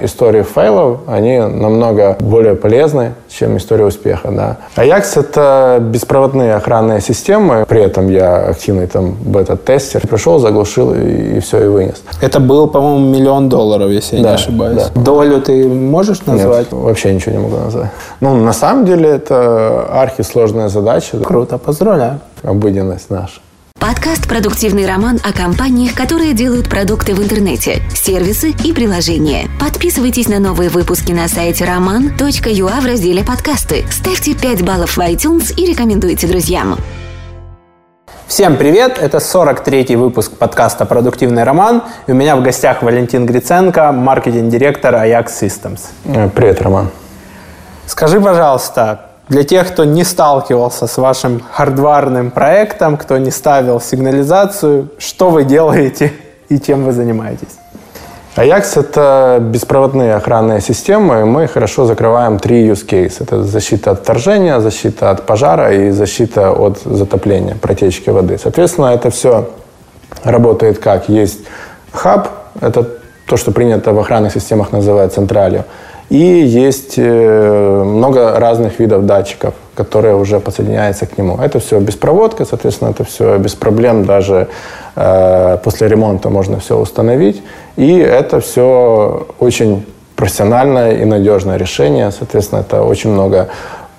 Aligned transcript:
Истории 0.00 0.42
фейлов, 0.42 1.00
они 1.08 1.40
намного 1.40 2.16
более 2.20 2.54
полезны, 2.54 3.14
чем 3.28 3.56
история 3.56 3.84
успеха. 3.84 4.30
Да. 4.30 4.56
Ajax— 4.76 5.02
это 5.18 5.78
беспроводные 5.82 6.54
охранные 6.54 7.00
системы. 7.00 7.66
При 7.68 7.80
этом 7.82 8.08
я 8.08 8.46
активный 8.46 8.86
там 8.86 9.16
бета-тестер. 9.20 10.06
Пришел, 10.06 10.38
заглушил 10.38 10.94
и, 10.94 11.38
и 11.38 11.40
все, 11.40 11.64
и 11.64 11.66
вынес. 11.66 12.00
Это 12.20 12.38
был, 12.38 12.68
по-моему, 12.68 13.12
миллион 13.12 13.48
долларов, 13.48 13.90
если 13.90 14.18
я 14.18 14.22
Да, 14.22 14.28
не 14.28 14.34
ошибаюсь. 14.36 14.82
да. 14.94 15.00
Долю 15.00 15.40
ты 15.42 15.66
можешь 15.66 16.24
назвать? 16.26 16.70
Нет, 16.70 16.80
вообще 16.80 17.12
ничего 17.12 17.32
не 17.32 17.42
могу 17.42 17.56
назвать. 17.56 17.90
Ну, 18.20 18.36
на 18.36 18.52
самом 18.52 18.84
деле, 18.84 19.08
это 19.08 19.84
архисложная 20.00 20.68
задача. 20.68 21.18
Круто, 21.24 21.58
поздравляю. 21.58 22.20
Обыденность 22.44 23.10
наша. 23.10 23.40
Подкаст 23.80 24.26
«Продуктивный 24.28 24.86
роман» 24.86 25.20
о 25.22 25.32
компаниях, 25.32 25.94
которые 25.94 26.34
делают 26.34 26.68
продукты 26.68 27.14
в 27.14 27.22
интернете, 27.22 27.80
сервисы 27.94 28.50
и 28.64 28.72
приложения. 28.72 29.48
Подписывайтесь 29.60 30.28
на 30.28 30.40
новые 30.40 30.68
выпуски 30.68 31.12
на 31.12 31.28
сайте 31.28 31.64
roman.ua 31.64 32.80
в 32.80 32.86
разделе 32.86 33.22
«Подкасты». 33.22 33.86
Ставьте 33.88 34.34
5 34.34 34.62
баллов 34.64 34.96
в 34.96 34.98
iTunes 34.98 35.54
и 35.54 35.64
рекомендуйте 35.64 36.26
друзьям. 36.26 36.76
Всем 38.26 38.56
привет! 38.56 38.98
Это 38.98 39.18
43-й 39.18 39.94
выпуск 39.94 40.32
подкаста 40.32 40.84
«Продуктивный 40.84 41.44
роман». 41.44 41.84
И 42.08 42.10
у 42.10 42.14
меня 42.16 42.34
в 42.34 42.42
гостях 42.42 42.82
Валентин 42.82 43.26
Гриценко, 43.26 43.92
маркетинг-директор 43.92 44.92
Ajax 44.96 45.26
Systems. 45.40 46.30
Привет, 46.34 46.60
Роман. 46.62 46.90
Скажи, 47.86 48.20
пожалуйста, 48.20 49.07
для 49.28 49.44
тех, 49.44 49.68
кто 49.68 49.84
не 49.84 50.04
сталкивался 50.04 50.86
с 50.86 50.96
вашим 50.98 51.42
хардварным 51.52 52.30
проектом, 52.30 52.96
кто 52.96 53.18
не 53.18 53.30
ставил 53.30 53.80
сигнализацию, 53.80 54.88
что 54.98 55.30
вы 55.30 55.44
делаете 55.44 56.12
и 56.48 56.58
чем 56.58 56.84
вы 56.84 56.92
занимаетесь? 56.92 57.58
Ajax— 58.36 58.72
это 58.80 59.38
беспроводные 59.40 60.14
охранные 60.14 60.60
системы. 60.60 61.24
Мы 61.24 61.48
хорошо 61.48 61.86
закрываем 61.86 62.38
три 62.38 62.68
use 62.68 62.86
case. 62.86 63.16
Это 63.18 63.42
защита 63.42 63.90
от 63.90 64.00
вторжения, 64.00 64.60
защита 64.60 65.10
от 65.10 65.26
пожара 65.26 65.74
и 65.74 65.90
защита 65.90 66.52
от 66.52 66.78
затопления, 66.84 67.56
протечки 67.56 68.10
воды. 68.10 68.38
Соответственно, 68.38 68.94
это 68.94 69.10
все 69.10 69.50
работает 70.22 70.78
как? 70.78 71.08
Есть 71.08 71.40
хаб, 71.92 72.28
это 72.60 72.86
то, 73.26 73.36
что 73.36 73.50
принято 73.50 73.92
в 73.92 73.98
охранных 73.98 74.32
системах 74.32 74.72
называть 74.72 75.12
централью. 75.12 75.64
И 76.10 76.16
есть 76.16 76.94
э, 76.96 77.82
много 77.84 78.38
разных 78.38 78.78
видов 78.78 79.04
датчиков, 79.04 79.52
которые 79.74 80.16
уже 80.16 80.40
подсоединяются 80.40 81.04
к 81.04 81.18
нему. 81.18 81.38
Это 81.38 81.58
все 81.58 81.78
беспроводка, 81.80 82.46
соответственно, 82.46 82.90
это 82.90 83.04
все 83.04 83.36
без 83.36 83.54
проблем. 83.54 84.06
Даже 84.06 84.48
э, 84.96 85.58
после 85.62 85.88
ремонта 85.88 86.30
можно 86.30 86.60
все 86.60 86.78
установить. 86.78 87.42
И 87.76 87.98
это 87.98 88.40
все 88.40 89.26
очень 89.38 89.84
профессиональное 90.16 90.92
и 90.92 91.04
надежное 91.04 91.58
решение. 91.58 92.10
Соответственно, 92.10 92.60
это 92.60 92.82
очень 92.82 93.10
много 93.10 93.48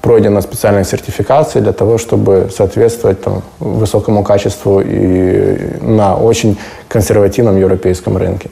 пройдено 0.02 0.42
специальных 0.42 0.88
сертификаций 0.88 1.62
для 1.62 1.74
того, 1.74 1.98
чтобы 1.98 2.50
соответствовать 2.56 3.22
там, 3.22 3.44
высокому 3.60 4.24
качеству 4.24 4.82
и 4.82 5.78
на 5.82 6.16
очень 6.16 6.58
консервативном 6.88 7.58
европейском 7.58 8.18
рынке. 8.18 8.50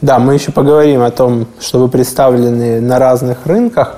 Да, 0.00 0.20
мы 0.20 0.34
еще 0.34 0.52
поговорим 0.52 1.02
о 1.02 1.10
том, 1.10 1.48
что 1.58 1.80
вы 1.80 1.88
представлены 1.88 2.80
на 2.80 3.00
разных 3.00 3.46
рынках. 3.46 3.96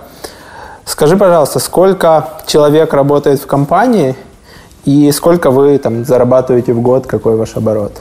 Скажи, 0.86 1.14
пожалуйста, 1.18 1.58
сколько 1.58 2.28
человек 2.46 2.94
работает 2.94 3.38
в 3.38 3.46
компании 3.46 4.16
и 4.86 5.12
сколько 5.12 5.50
вы 5.50 5.76
там 5.76 6.06
зарабатываете 6.06 6.72
в 6.72 6.80
год, 6.80 7.06
какой 7.06 7.36
ваш 7.36 7.54
оборот? 7.54 7.92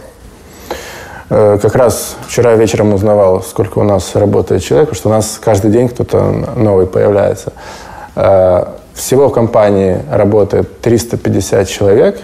Э, 1.29 1.59
Как 1.61 1.75
раз 1.75 2.15
вчера 2.25 2.55
вечером 2.55 2.93
узнавал, 2.93 3.43
сколько 3.43 3.79
у 3.79 3.83
нас 3.83 4.15
работает 4.15 4.63
человек, 4.63 4.87
потому 4.91 4.99
что 4.99 5.09
у 5.09 5.11
нас 5.11 5.37
каждый 5.43 5.69
день 5.69 5.89
кто-то 5.89 6.21
новый 6.55 6.87
появляется. 6.87 7.51
Э, 8.15 8.63
Всего 8.93 9.27
в 9.27 9.33
компании 9.33 9.99
работает 10.09 10.79
350 10.79 11.67
человек. 11.67 12.17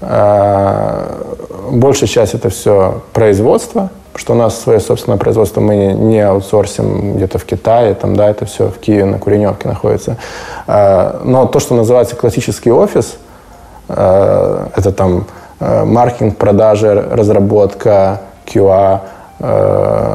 Э, 0.00 1.22
Большая 1.70 2.08
часть 2.08 2.32
это 2.34 2.48
все 2.48 3.02
производство, 3.12 3.90
что 4.18 4.32
у 4.32 4.36
нас 4.36 4.60
свое 4.60 4.80
собственное 4.80 5.18
производство, 5.18 5.60
мы 5.60 5.76
не- 5.94 6.20
аутсорсим 6.26 7.16
где-то 7.16 7.38
в 7.38 7.44
Китае, 7.44 7.94
там, 7.94 8.16
да, 8.16 8.28
это 8.30 8.44
все 8.46 8.68
в 8.68 8.78
Киеве 8.78 9.04
на 9.04 9.18
Куреневке 9.18 9.68
находится. 9.68 10.16
Э, 10.66 11.20
Но 11.24 11.46
то, 11.46 11.60
что 11.60 11.74
называется 11.74 12.16
классический 12.16 12.70
офис, 12.72 13.16
Э, 13.88 14.66
Это 14.76 14.90
там 14.92 15.26
э, 15.60 15.84
маркетинг, 15.84 16.36
продажи, 16.36 16.92
разработка, 17.10 18.20
QA, 18.46 19.00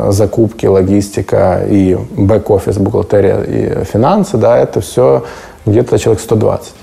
закупки, 0.09 0.65
логистика 0.65 1.61
и 1.69 1.95
бэк-офис, 1.95 2.77
бухгалтерия 2.79 3.41
и 3.43 3.83
финансы, 3.85 4.37
да, 4.37 4.57
это 4.57 4.81
все 4.81 5.23
где-то 5.65 5.99
человек 5.99 6.21
120. 6.23 6.73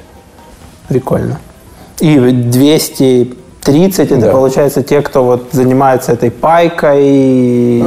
Прикольно. 0.89 1.39
И 2.01 2.17
230 3.73 4.11
это 4.13 4.27
Да. 4.27 4.33
получается 4.33 4.83
те, 4.83 5.01
кто 5.03 5.23
вот 5.25 5.43
занимается 5.53 6.13
этой 6.13 6.31
пайкой, 6.31 7.83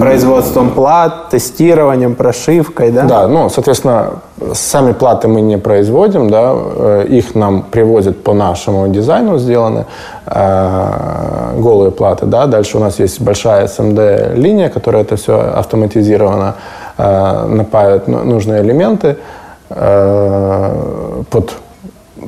производством 0.00 0.70
плат, 0.70 1.30
тестированием, 1.30 2.14
прошивкой, 2.14 2.90
да? 2.90 3.02
Да, 3.02 3.28
ну, 3.28 3.48
соответственно, 3.50 4.10
сами 4.54 4.92
платы 4.92 5.28
мы 5.28 5.40
не 5.40 5.58
производим, 5.58 6.30
да, 6.30 6.52
э, 6.54 7.06
их 7.08 7.34
нам 7.34 7.62
привозят 7.62 8.22
по 8.22 8.32
нашему 8.34 8.88
дизайну 8.88 9.38
сделаны, 9.38 9.84
э, 10.26 11.54
голые 11.58 11.90
платы, 11.90 12.26
да, 12.26 12.46
дальше 12.46 12.76
у 12.78 12.80
нас 12.80 12.98
есть 13.00 13.20
большая 13.20 13.64
SMD-линия, 13.66 14.68
которая 14.70 15.02
это 15.02 15.16
все 15.16 15.32
автоматизированно 15.38 16.54
э, 16.96 17.46
напаивает 17.48 18.08
ну- 18.08 18.24
нужные 18.24 18.62
элементы 18.62 19.16
э, 19.70 21.22
под, 21.30 21.52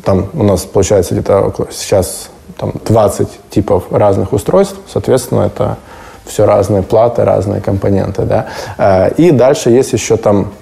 там 0.04 0.26
у 0.34 0.42
нас 0.44 0.62
получается 0.62 1.14
где-то 1.14 1.40
около 1.40 1.68
сейчас 1.70 2.30
там 2.60 2.72
20 2.84 3.28
типов 3.50 3.84
разных 3.90 4.32
устройств, 4.32 4.76
соответственно, 4.86 5.46
это 5.46 5.78
все 6.26 6.44
разные 6.44 6.82
платы, 6.82 7.24
разные 7.24 7.60
компоненты, 7.60 8.22
да. 8.22 8.46
Э, 8.78 9.10
И 9.16 9.30
дальше 9.30 9.70
есть 9.70 9.92
еще 9.92 10.16
там 10.16 10.52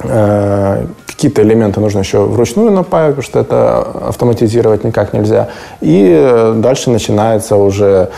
Э, 0.00 0.86
Какие-то 1.06 1.42
элементы 1.42 1.78
нужно 1.78 2.00
еще 2.00 2.24
вручную 2.24 2.72
напаивать, 2.72 3.14
потому 3.14 3.22
что 3.22 3.38
это 3.38 4.08
автоматизировать 4.08 4.82
никак 4.82 5.12
нельзя. 5.12 5.48
И 5.80 6.08
э, 6.10 6.54
дальше 6.56 6.90
начинается 6.90 7.56
уже 7.56 8.08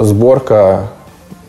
сборка 0.00 0.88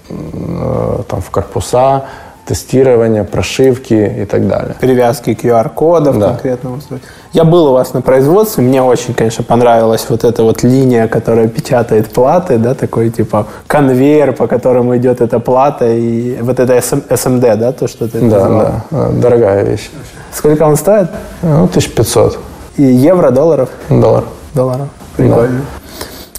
там, 0.07 1.21
в 1.21 1.29
корпуса, 1.31 2.05
тестирование, 2.49 3.23
прошивки 3.23 4.21
и 4.21 4.25
так 4.25 4.47
далее. 4.47 4.75
привязки 4.79 5.29
QR-кодов 5.39 6.17
Да. 6.17 6.31
устройства. 6.31 6.99
Я 7.31 7.43
был 7.43 7.67
у 7.67 7.73
вас 7.73 7.93
на 7.93 8.01
производстве, 8.01 8.63
мне 8.63 8.81
очень, 8.81 9.13
конечно, 9.13 9.43
понравилась 9.43 10.05
вот 10.09 10.23
эта 10.23 10.41
вот 10.43 10.63
линия, 10.63 11.07
которая 11.07 11.47
печатает 11.47 12.11
платы, 12.11 12.57
да, 12.57 12.73
такой 12.73 13.11
типа 13.11 13.45
конвейер, 13.67 14.33
по 14.33 14.47
которому 14.47 14.97
идет 14.97 15.21
эта 15.21 15.39
плата, 15.39 15.85
и 15.87 16.41
вот 16.41 16.59
это 16.59 16.73
SM 16.73 17.03
SMD, 17.07 17.55
да, 17.55 17.71
то, 17.71 17.87
что 17.87 18.07
ты 18.07 18.19
Да, 18.19 18.25
назвал. 18.25 18.59
да, 18.61 18.83
э, 18.91 19.11
дорогая 19.21 19.63
вещь. 19.63 19.91
Сколько 20.33 20.63
он 20.63 20.75
стоит? 20.75 21.07
Ну, 21.43 21.67
1500 21.67 22.39
И 22.77 22.83
евро, 22.83 23.29
долларов? 23.31 23.69
долларов. 23.89 24.27
Долларов. 24.55 24.87
Прикольно. 25.15 25.61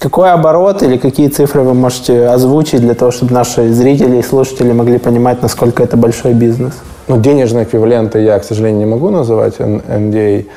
Какой 0.01 0.31
оборот 0.31 0.81
или 0.81 0.97
какие 0.97 1.27
цифры 1.27 1.61
вы 1.61 1.75
можете 1.75 2.25
озвучить 2.25 2.81
для 2.81 2.95
того, 2.95 3.11
чтобы 3.11 3.33
наши 3.35 3.71
зрители 3.71 4.17
и 4.17 4.23
слушатели 4.23 4.71
могли 4.71 4.97
понимать, 4.97 5.43
насколько 5.43 5.83
это 5.83 5.95
большой 5.95 6.33
бизнес? 6.33 6.73
Ну, 7.07 7.19
денежные 7.19 7.65
эквиваленты 7.65 8.17
я, 8.19 8.39
к 8.39 8.43
сожалению, 8.43 8.79
не 8.79 8.85
могу 8.87 9.11
называть, 9.11 9.59
NDA. 9.59 10.47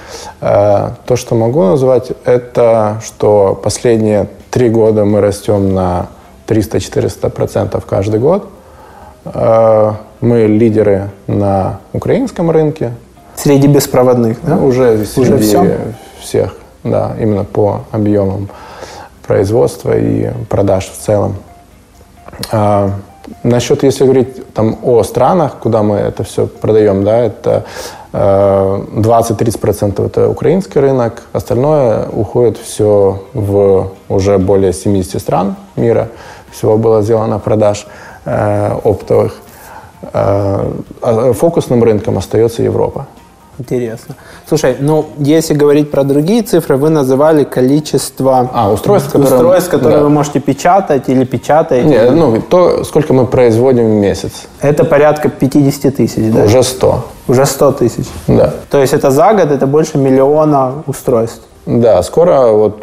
Э, 0.40 0.88
То, 1.04 1.16
что 1.16 1.34
могу 1.34 1.62
назвать, 1.62 2.12
это 2.24 3.02
что 3.04 3.60
последние 3.62 4.28
три 4.50 4.70
года 4.70 5.04
мы 5.04 5.20
растем 5.20 5.74
на 5.74 6.06
300-400% 6.48 7.82
каждый 7.86 8.20
год. 8.20 8.48
Э, 9.26 9.92
Мы 10.22 10.46
лидеры 10.46 11.10
на 11.26 11.80
украинском 11.92 12.50
рынке. 12.50 12.92
Среди 13.36 13.68
беспроводных, 13.68 14.38
да? 14.42 14.54
Ну, 14.56 14.68
уже 14.68 14.94
Уже 14.94 15.04
среди 15.04 15.42
всё? 15.42 15.66
всех, 16.18 16.54
да, 16.82 17.12
именно 17.20 17.44
по 17.44 17.82
объемам 17.92 18.48
производства 19.26 19.96
и 19.96 20.30
продаж 20.48 20.90
в 20.90 20.98
целом. 20.98 21.36
А, 22.52 22.90
насчет, 23.42 23.82
если 23.82 24.04
говорить 24.04 24.52
там 24.54 24.78
о 24.82 25.02
странах, 25.02 25.56
куда 25.60 25.82
мы 25.82 25.96
это 25.96 26.24
все 26.24 26.46
продаем, 26.46 27.04
да, 27.04 27.18
это 27.20 27.64
э, 28.12 28.18
20-30% 28.18 30.06
это 30.06 30.28
украинский 30.28 30.80
рынок, 30.80 31.22
остальное 31.32 32.08
уходит 32.08 32.58
все 32.58 33.22
в 33.32 33.90
уже 34.08 34.38
более 34.38 34.72
70 34.72 35.20
стран 35.20 35.56
мира. 35.76 36.08
Всего 36.50 36.78
было 36.78 37.02
сделано 37.02 37.38
продаж 37.38 37.86
э, 38.24 38.78
оптовых. 38.84 39.36
Э, 40.12 40.70
а 41.02 41.32
фокусным 41.32 41.82
рынком 41.82 42.18
остается 42.18 42.62
Европа. 42.62 43.06
Интересно. 43.58 44.16
Слушай, 44.48 44.76
ну, 44.80 45.06
если 45.18 45.54
говорить 45.54 45.90
про 45.90 46.02
другие 46.02 46.42
цифры, 46.42 46.76
вы 46.76 46.90
называли 46.90 47.44
количество 47.44 48.50
А, 48.52 48.72
устройств, 48.72 49.12
которые- 49.12 49.34
устройств, 49.34 49.70
которые 49.70 49.98
да. 49.98 50.04
вы 50.04 50.10
можете 50.10 50.40
печатать 50.40 51.08
или 51.08 51.24
печатаете. 51.24 51.88
Не, 51.88 52.10
ну, 52.10 52.40
то, 52.40 52.82
сколько 52.84 53.12
мы 53.12 53.26
производим 53.26 53.84
в 53.84 54.00
месяц. 54.00 54.32
Это 54.60 54.84
порядка 54.84 55.28
50 55.28 55.90
тысяч, 55.96 56.32
да? 56.32 56.44
Уже 56.44 56.62
100. 56.62 57.04
Уже 57.28 57.46
100 57.46 57.72
тысяч. 57.72 58.06
Да. 58.26 58.52
То 58.70 58.80
есть 58.80 58.92
это 58.92 59.10
за 59.10 59.32
год, 59.34 59.50
это 59.50 59.66
больше 59.66 59.98
миллиона 59.98 60.82
устройств. 60.86 61.42
Да, 61.66 62.02
скоро 62.02 62.48
вот, 62.52 62.82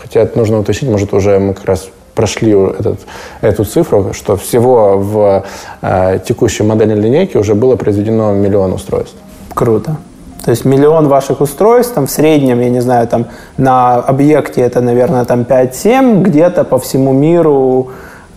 хотя 0.00 0.20
это 0.20 0.38
нужно 0.38 0.60
уточнить, 0.60 0.90
может 0.90 1.12
уже 1.12 1.38
мы 1.38 1.52
как 1.54 1.64
раз 1.64 1.88
прошли 2.14 2.52
этот, 2.52 3.00
эту 3.40 3.64
цифру, 3.64 4.12
что 4.12 4.36
всего 4.36 4.98
в 4.98 5.44
э, 5.80 6.18
текущей 6.26 6.62
модельной 6.62 6.96
линейке 6.96 7.38
уже 7.38 7.54
было 7.54 7.76
произведено 7.76 8.32
миллион 8.32 8.72
устройств. 8.74 9.16
Круто. 9.54 9.96
То 10.44 10.50
есть 10.50 10.64
миллион 10.64 11.08
ваших 11.08 11.40
устройств, 11.40 11.94
там 11.94 12.06
в 12.06 12.10
среднем, 12.10 12.60
я 12.60 12.70
не 12.70 12.80
знаю, 12.80 13.06
там 13.06 13.26
на 13.56 13.94
объекте 13.94 14.60
это, 14.62 14.80
наверное, 14.80 15.24
там 15.24 15.42
5-7, 15.42 16.22
где-то 16.22 16.64
по 16.64 16.78
всему 16.78 17.12
миру 17.12 17.90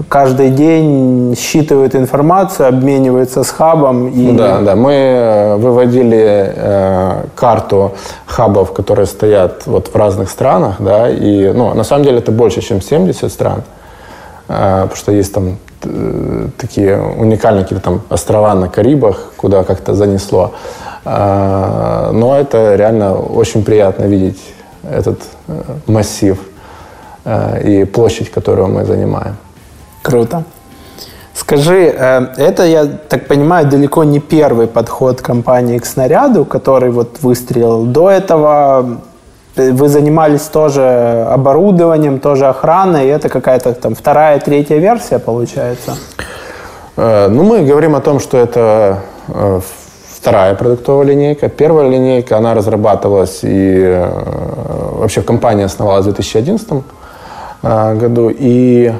каждый 0.08 0.50
день 0.50 1.36
считывают 1.38 1.96
информацию, 1.96 2.68
обмениваются 2.68 3.44
с 3.44 3.50
хабом. 3.50 4.10
И... 4.10 4.32
Да, 4.34 4.62
да. 4.62 4.76
Мы 4.76 4.92
э, 4.94 5.56
выводили 5.56 6.54
э, 6.56 7.24
карту 7.36 7.94
хабов, 8.26 8.74
которые 8.74 9.06
стоят 9.06 9.66
вот 9.66 9.88
в 9.88 9.96
разных 9.96 10.30
странах, 10.30 10.76
да, 10.80 11.10
и, 11.10 11.52
ну, 11.54 11.74
на 11.74 11.84
самом 11.84 12.04
деле 12.04 12.20
это 12.20 12.32
больше, 12.32 12.62
чем 12.62 12.82
70 12.82 13.32
стран, 13.32 13.64
э, 14.48 14.82
потому 14.84 14.96
что 14.96 15.12
есть 15.12 15.34
там 15.34 15.58
э, 15.86 16.48
такие 16.58 17.02
уникальные 17.02 17.64
какие-то 17.64 17.84
там 17.84 18.02
острова 18.10 18.54
на 18.56 18.68
Карибах, 18.68 19.34
куда 19.38 19.64
как-то 19.64 19.94
занесло. 19.94 20.54
Э, 21.06 22.10
но 22.12 22.38
это 22.38 22.76
реально 22.76 23.16
очень 23.16 23.64
приятно 23.64 24.06
видеть 24.06 24.40
этот 24.84 25.20
э, 25.48 25.62
массив 25.88 26.38
э, 27.26 27.62
и 27.64 27.86
площадь, 27.86 28.32
которую 28.32 28.68
мы 28.68 28.86
занимаем. 28.86 29.36
Круто. 30.02 30.44
Скажи, 31.34 31.94
э, 31.98 32.28
это, 32.38 32.66
я 32.66 32.86
так 32.86 33.28
понимаю, 33.28 33.68
далеко 33.68 34.04
не 34.04 34.20
первый 34.20 34.68
подход 34.68 35.22
компании 35.22 35.80
к 35.80 35.86
снаряду, 35.86 36.46
который 36.46 36.90
вот 36.92 37.20
выстрелил. 37.22 37.86
До 37.86 38.10
этого 38.10 39.02
вы 39.56 39.90
занимались 39.90 40.44
тоже 40.44 41.28
оборудованием, 41.30 42.20
тоже 42.20 42.48
охраной, 42.48 43.06
и 43.06 43.10
это 43.10 43.30
какая-то 43.30 43.74
там 43.74 43.96
вторая, 43.96 44.40
третья 44.40 44.78
версия 44.78 45.20
получается? 45.20 45.96
Э, 46.98 47.28
Ну, 47.28 47.44
мы 47.44 47.64
говорим 47.64 47.96
о 47.96 48.02
том, 48.02 48.20
что 48.20 48.38
это 48.38 49.00
э, 49.28 49.60
вторая 50.26 50.56
продуктовая 50.56 51.06
линейка. 51.06 51.50
Первая 51.50 51.90
линейка, 51.90 52.38
она 52.38 52.54
разрабатывалась 52.54 53.40
и 53.44 53.80
э, 53.80 54.10
вообще 55.00 55.22
компания 55.22 55.66
основалась 55.66 56.06
в 56.06 56.14
2011 56.14 56.68
э, 57.64 57.96
году. 57.96 58.30
И 58.30 58.92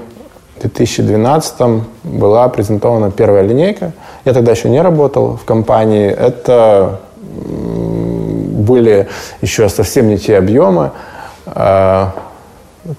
в 0.58 0.62
2012 0.62 1.84
была 2.04 2.48
презентована 2.50 3.12
первая 3.12 3.44
линейка. 3.44 3.92
Я 4.24 4.34
тогда 4.34 4.52
еще 4.52 4.70
не 4.70 4.82
работал 4.82 5.38
в 5.38 5.46
компании. 5.46 6.10
Это 6.10 7.00
были 8.66 9.08
еще 9.42 9.70
совсем 9.70 10.08
не 10.08 10.18
те 10.18 10.38
объемы. 10.38 10.92
Э, 11.48 12.08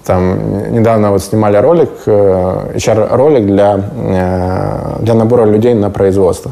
Там 0.05 0.73
недавно 0.73 1.11
вот 1.11 1.21
снимали 1.23 1.57
ролик, 1.57 1.89
э, 2.07 2.71
HR-ролик 2.75 3.45
для, 3.45 3.79
э, 3.95 4.95
для 4.99 5.13
набора 5.13 5.45
людей 5.45 5.73
на 5.75 5.89
производство. 5.89 6.51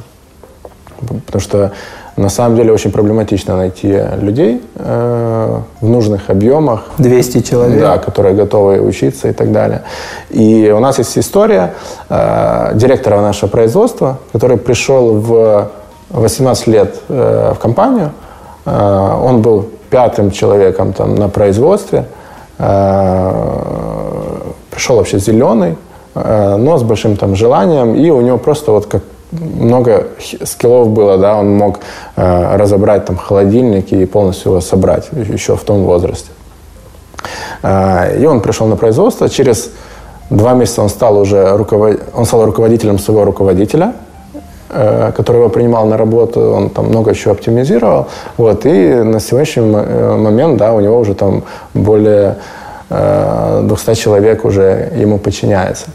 Потому 1.26 1.42
что 1.42 1.72
на 2.18 2.30
самом 2.30 2.56
деле 2.56 2.72
очень 2.72 2.92
проблематично 2.92 3.58
найти 3.58 4.00
людей 4.22 4.62
э, 4.76 5.60
в 5.82 5.90
нужных 5.90 6.30
объемах, 6.30 6.80
200 6.98 7.42
человек? 7.42 7.80
да, 7.82 7.98
которые 7.98 8.36
готовы 8.36 8.80
учиться 8.80 9.28
и 9.28 9.34
так 9.34 9.52
далее. 9.52 9.82
И 10.30 10.72
у 10.74 10.80
нас 10.80 10.98
есть 11.00 11.18
история 11.18 11.74
э, 12.10 12.72
директора 12.76 13.20
нашего 13.22 13.50
производства, 13.50 14.18
который 14.32 14.56
пришел 14.58 15.20
в 15.20 15.68
18 16.12 16.68
лет 16.68 16.96
э, 17.10 17.52
в 17.54 17.60
компанию. 17.60 18.12
Э, 18.66 19.20
он 19.24 19.42
был 19.42 19.70
пятым 19.90 20.32
человеком 20.32 20.94
там, 20.94 21.16
на 21.16 21.30
производстве. 21.30 22.06
Э, 22.58 23.32
пришел 24.72 24.98
вообще 24.98 25.20
зеленый, 25.20 25.78
э, 26.16 26.56
но 26.58 26.78
с 26.78 26.84
большим 26.84 27.18
там 27.18 27.36
желанием. 27.36 27.96
И 27.96 28.10
у 28.10 28.22
него 28.22 28.38
просто 28.38 28.72
вот 28.72 28.86
как 28.88 29.04
много 29.32 30.08
скиллов 30.44 30.90
было, 30.90 31.18
да, 31.18 31.36
он 31.36 31.58
мог 31.58 31.80
разобрать 32.16 33.06
там 33.06 33.18
холодильник 33.18 33.92
и 33.92 34.06
полностью 34.06 34.52
его 34.52 34.62
собрать 34.62 35.10
еще 35.12 35.58
в 35.58 35.64
том 35.64 35.84
возрасте. 35.84 36.30
И 37.64 38.26
он 38.26 38.40
пришел 38.40 38.68
на 38.68 38.78
производство. 38.78 39.28
Через 39.28 39.72
два 40.30 40.54
месяца 40.54 40.84
он 40.84 40.90
стал 40.90 41.18
уже 41.18 41.58
руковод... 41.58 42.02
он 42.14 42.26
стал 42.26 42.46
руководителем 42.46 42.98
своего 42.98 43.26
руководителя, 43.26 43.94
который 44.68 45.38
его 45.38 45.50
принимал 45.50 45.86
на 45.86 45.98
работу. 45.98 46.42
Он 46.42 46.70
там 46.70 46.88
много 46.88 47.12
еще 47.12 47.32
оптимизировал. 47.32 48.08
Вот. 48.38 48.66
И 48.66 48.94
на 48.94 49.20
сегодняшний 49.20 49.64
э, 49.64 50.16
момент, 50.16 50.58
да, 50.58 50.74
у 50.74 50.80
него 50.80 51.00
уже 51.00 51.14
там 51.14 51.44
более 51.74 52.38
э, 52.90 53.62
200 53.64 53.94
человек 53.94 54.46
уже 54.46 54.92
ему 54.96 55.18
подчиняется. 55.20 55.88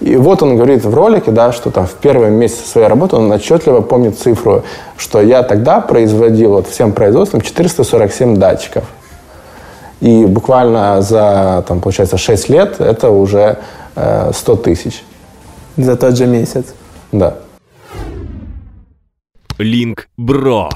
И 0.00 0.16
вот 0.16 0.42
он 0.42 0.56
говорит 0.56 0.84
в 0.84 0.94
ролике, 0.94 1.30
да, 1.30 1.52
что 1.52 1.70
там 1.70 1.86
в 1.86 1.94
первый 1.94 2.30
месяц 2.30 2.70
своей 2.70 2.86
работы 2.86 3.16
он 3.16 3.30
отчетливо 3.32 3.80
помнит 3.80 4.18
цифру, 4.18 4.62
что 4.96 5.20
я 5.22 5.42
тогда 5.42 5.80
производил 5.80 6.50
вот 6.52 6.68
всем 6.68 6.92
производством 6.92 7.40
447 7.40 8.36
датчиков. 8.36 8.84
И 10.00 10.26
буквально 10.26 11.00
за, 11.00 11.64
там, 11.66 11.80
получается, 11.80 12.18
6 12.18 12.48
лет 12.50 12.80
это 12.80 13.10
уже 13.10 13.58
э, 13.94 14.30
100 14.34 14.56
тысяч. 14.56 15.02
За 15.78 15.96
тот 15.96 16.16
же 16.16 16.26
месяц. 16.26 16.66
Да. 17.12 17.34
LinkBro. 19.58 20.68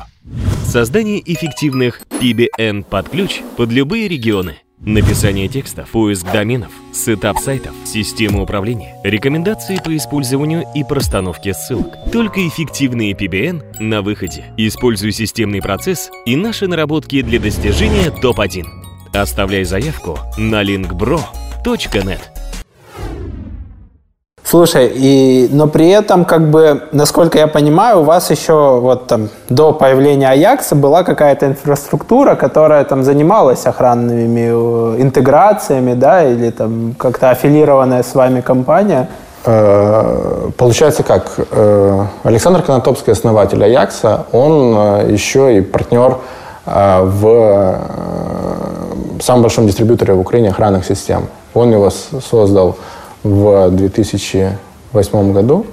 Создание 0.65 1.21
эффективных 1.21 2.01
PBN 2.09 2.83
под 2.83 3.11
ключ 3.11 3.43
под 3.59 3.71
любые 3.71 4.09
регионы. 4.09 4.57
Написание 4.79 5.49
текстов, 5.49 5.91
поиск 5.91 6.25
доменов, 6.33 6.73
setup 6.95 7.39
сайтов, 7.39 7.75
система 7.85 8.41
управления, 8.41 8.97
рекомендации 9.05 9.79
по 9.85 9.95
использованию 9.95 10.65
и 10.75 10.83
простановке 10.83 11.53
ссылок. 11.53 12.11
Только 12.11 12.49
эффективные 12.49 13.13
PBN 13.13 13.81
на 13.81 14.01
выходе. 14.01 14.47
Используй 14.57 15.13
системный 15.13 15.61
процесс 15.61 16.11
и 16.25 16.35
наши 16.35 16.67
наработки 16.67 17.21
для 17.21 17.39
достижения 17.39 18.11
топ-1. 18.11 18.65
Оставляй 19.13 19.65
заявку 19.65 20.19
на 20.39 20.63
linkbro.net. 20.63 22.40
Слушай, 24.51 24.91
и, 24.93 25.49
но 25.53 25.69
при 25.69 25.91
этом, 25.91 26.25
как 26.25 26.51
бы, 26.51 26.83
насколько 26.91 27.39
я 27.39 27.47
понимаю, 27.47 28.01
у 28.01 28.03
вас 28.03 28.33
еще 28.33 28.81
вот 28.81 29.07
там 29.07 29.29
до 29.49 29.73
появления 29.73 30.29
Аякса 30.29 30.75
была 30.75 31.05
какая-то 31.05 31.47
инфраструктура, 31.47 32.35
которая 32.35 32.83
там 32.83 33.05
занималась 33.05 33.65
охранными 33.65 34.49
э, 34.51 35.03
интеграциями, 35.03 35.95
да, 35.95 36.25
или 36.25 36.51
там 36.51 36.97
как-то 36.99 37.31
аффилированная 37.31 38.03
с 38.03 38.13
вами 38.13 38.41
компания. 38.41 39.09
Э, 39.45 40.51
Получается 40.57 41.05
как? 41.05 41.31
Э, 41.53 42.07
Александр 42.25 42.63
Конотопский, 42.63 43.13
основатель 43.13 43.63
Аякса, 43.63 44.27
он 44.33 44.75
еще 45.09 45.59
и 45.59 45.61
партнер 45.61 46.17
в 46.67 47.79
самом 49.21 49.43
большом 49.43 49.69
дистрибьюторе 49.69 50.15
в 50.15 50.21
Украине 50.21 50.49
охранных 50.51 50.85
систем. 50.85 51.29
Он 51.55 51.71
его 51.73 51.89
создал 51.91 52.77
в 53.23 53.71
2008 53.71 55.33
году. 55.33 55.67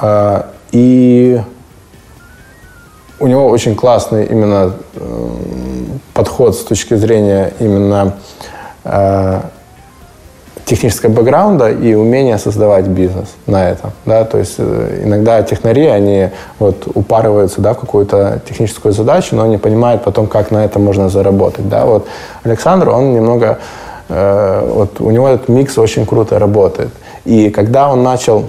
Э, 0.00 0.42
И 0.72 1.40
у 3.18 3.26
него 3.26 3.48
очень 3.48 3.74
классный 3.74 4.26
именно 4.26 4.74
подход 6.12 6.54
с 6.56 6.64
точки 6.64 6.94
зрения 6.94 7.52
именно 7.60 8.14
э, 8.84 9.40
технического 10.66 11.10
бэкграунда 11.10 11.70
и 11.70 11.94
умения 11.94 12.38
создавать 12.38 12.86
бизнес 12.86 13.28
на 13.46 13.70
этом. 13.70 13.92
Да? 14.04 14.24
То 14.24 14.38
есть 14.38 14.56
э, 14.58 15.02
иногда 15.04 15.42
технари, 15.42 15.86
они 15.86 16.30
вот 16.58 16.88
упарываются 16.94 17.60
да, 17.60 17.72
в 17.72 17.78
какую-то 17.78 18.40
техническую 18.48 18.92
задачу, 18.92 19.36
но 19.36 19.46
не 19.46 19.58
понимают 19.58 20.02
потом, 20.02 20.26
как 20.26 20.50
на 20.50 20.64
этом 20.64 20.84
можно 20.84 21.08
заработать. 21.08 21.68
Да? 21.68 21.86
Вот 21.86 22.06
Александр, 22.42 22.88
он 22.88 23.14
немного, 23.14 23.58
вот 24.08 25.00
у 25.00 25.10
него 25.10 25.28
этот 25.28 25.48
микс 25.48 25.76
очень 25.78 26.06
круто 26.06 26.38
работает. 26.38 26.90
И 27.24 27.50
когда 27.50 27.90
он 27.90 28.02
начал 28.02 28.44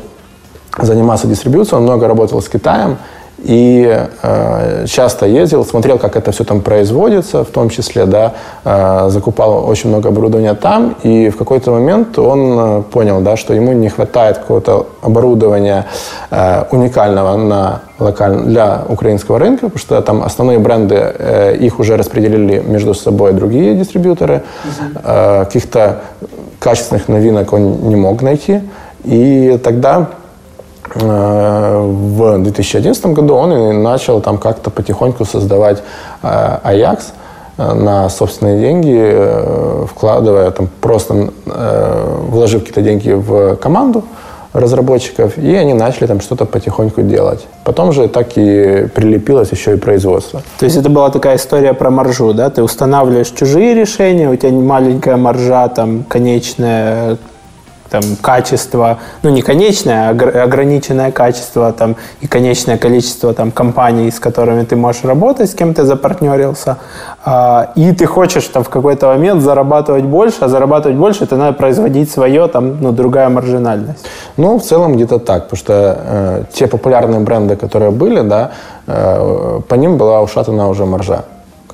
заниматься 0.78 1.28
дистрибьюцией, 1.28 1.78
он 1.78 1.84
много 1.84 2.08
работал 2.08 2.42
с 2.42 2.50
Китаем, 2.50 2.98
и 3.44 4.08
э, 4.24 4.86
часто 4.88 5.26
ездил, 5.28 5.64
смотрел, 5.64 6.00
как 6.00 6.16
это 6.16 6.32
все 6.32 6.44
там 6.44 6.62
производится, 6.62 7.44
в 7.44 7.48
том 7.48 7.70
числе, 7.70 8.06
да, 8.06 8.34
э, 8.64 9.10
закупал 9.10 9.68
очень 9.68 9.90
много 9.90 10.10
оборудования 10.10 10.56
там, 10.56 10.96
и 11.04 11.30
в 11.30 11.38
какой-то 11.38 11.72
момент 11.72 12.18
он 12.18 12.60
э, 12.60 12.82
понял, 12.92 13.22
да, 13.22 13.38
что 13.38 13.54
ему 13.54 13.74
не 13.74 13.90
хватает 13.90 14.40
какого-то 14.40 14.88
оборудования 15.02 15.86
э, 16.32 16.64
уникального 16.72 17.38
на 17.38 17.82
локаль... 18.00 18.38
для 18.44 18.82
украинского 18.90 19.38
рынка, 19.38 19.66
потому 19.66 19.80
что 19.80 20.02
там 20.02 20.24
основные 20.24 20.58
бренды, 20.58 20.96
э, 20.96 21.56
их 21.58 21.80
уже 21.80 21.96
распределили 21.96 22.60
между 22.60 22.94
собой 22.96 23.34
другие 23.34 23.76
дистрибьюторы, 23.76 24.42
э, 25.04 25.46
каких-то 25.46 26.02
качественных 26.60 27.08
новинок 27.08 27.54
он 27.54 27.90
не 27.90 27.96
мог 27.96 28.24
найти, 28.24 28.62
и 29.04 29.60
тогда 29.64 30.08
в 30.96 32.38
2011 32.40 33.06
году 33.08 33.36
он 33.36 33.54
и 33.54 33.72
начал 33.74 34.22
там 34.22 34.38
как-то 34.38 34.70
потихоньку 34.70 35.26
создавать 35.26 35.84
э, 36.24 36.58
Аякс 36.64 37.14
э, 37.58 37.74
на 37.74 38.10
собственные 38.10 38.60
деньги, 38.60 39.88
вкладывая 39.88 40.52
там 40.52 40.70
просто, 40.82 41.30
вложив 41.46 42.62
какие-то 42.62 42.82
деньги 42.82 43.12
в 43.12 43.56
команду 43.56 44.04
разработчиков, 44.54 45.38
и 45.38 45.56
они 45.56 45.74
начали 45.74 46.08
там 46.08 46.22
что-то 46.22 46.46
потихоньку 46.46 47.02
делать. 47.02 47.46
Потом 47.64 47.92
же 47.92 48.08
так 48.08 48.30
и 48.38 48.88
прилепилось 48.94 49.52
еще 49.52 49.74
и 49.74 49.78
производство. 49.78 50.42
То 50.60 50.66
есть 50.66 50.78
это 50.78 50.90
была 50.90 51.10
такая 51.10 51.36
история 51.36 51.74
про 51.74 51.90
маржу, 51.90 52.34
да? 52.34 52.50
Ты 52.50 52.64
устанавливаешь 52.64 53.30
чужие 53.30 53.74
решения, 53.74 54.30
у 54.30 54.36
тебя 54.36 54.52
маленькая 54.52 55.18
маржа, 55.18 55.68
там, 55.70 56.04
конечная, 56.04 57.18
там, 57.90 58.02
качество, 58.22 59.00
ну, 59.24 59.30
не 59.30 59.42
конечное, 59.42 60.10
а 60.10 60.44
ограниченное 60.44 61.12
качество 61.12 61.72
там, 61.72 61.96
и 62.22 62.28
конечное 62.28 62.78
количество 62.78 63.34
там, 63.34 63.52
компаний, 63.52 64.12
с 64.12 64.20
которыми 64.20 64.64
ты 64.64 64.76
можешь 64.76 65.04
работать, 65.04 65.50
с 65.50 65.56
кем 65.56 65.74
ты 65.74 65.84
запартнерился, 65.84 66.78
а, 67.24 67.72
и 67.76 67.92
ты 67.94 68.06
хочешь 68.06 68.46
там, 68.46 68.64
в 68.64 68.70
какой-то 68.70 69.08
момент 69.08 69.42
зарабатывать 69.42 70.04
больше, 70.04 70.38
а 70.42 70.48
зарабатывать 70.48 70.98
больше, 70.98 71.24
это 71.24 71.38
надо 71.38 71.54
производить 71.54 72.12
свое, 72.12 72.48
там, 72.48 72.82
ну, 72.82 72.92
другая 72.92 73.30
маржинальность. 73.30 74.06
Ну, 74.38 74.58
в 74.58 74.64
целом 74.64 74.96
где-то 74.96 75.20
так, 75.20 75.44
потому 75.44 75.58
что 75.58 75.74
э, 75.74 76.44
те 76.54 76.68
популярные 76.68 77.20
бренды, 77.20 77.56
которые 77.56 77.92
были, 77.92 78.22
да, 78.22 78.52
э, 78.88 79.62
по 79.68 79.76
ним 79.76 79.98
была 79.98 80.22
ушатана 80.22 80.70
уже 80.70 80.86
маржа 80.86 81.24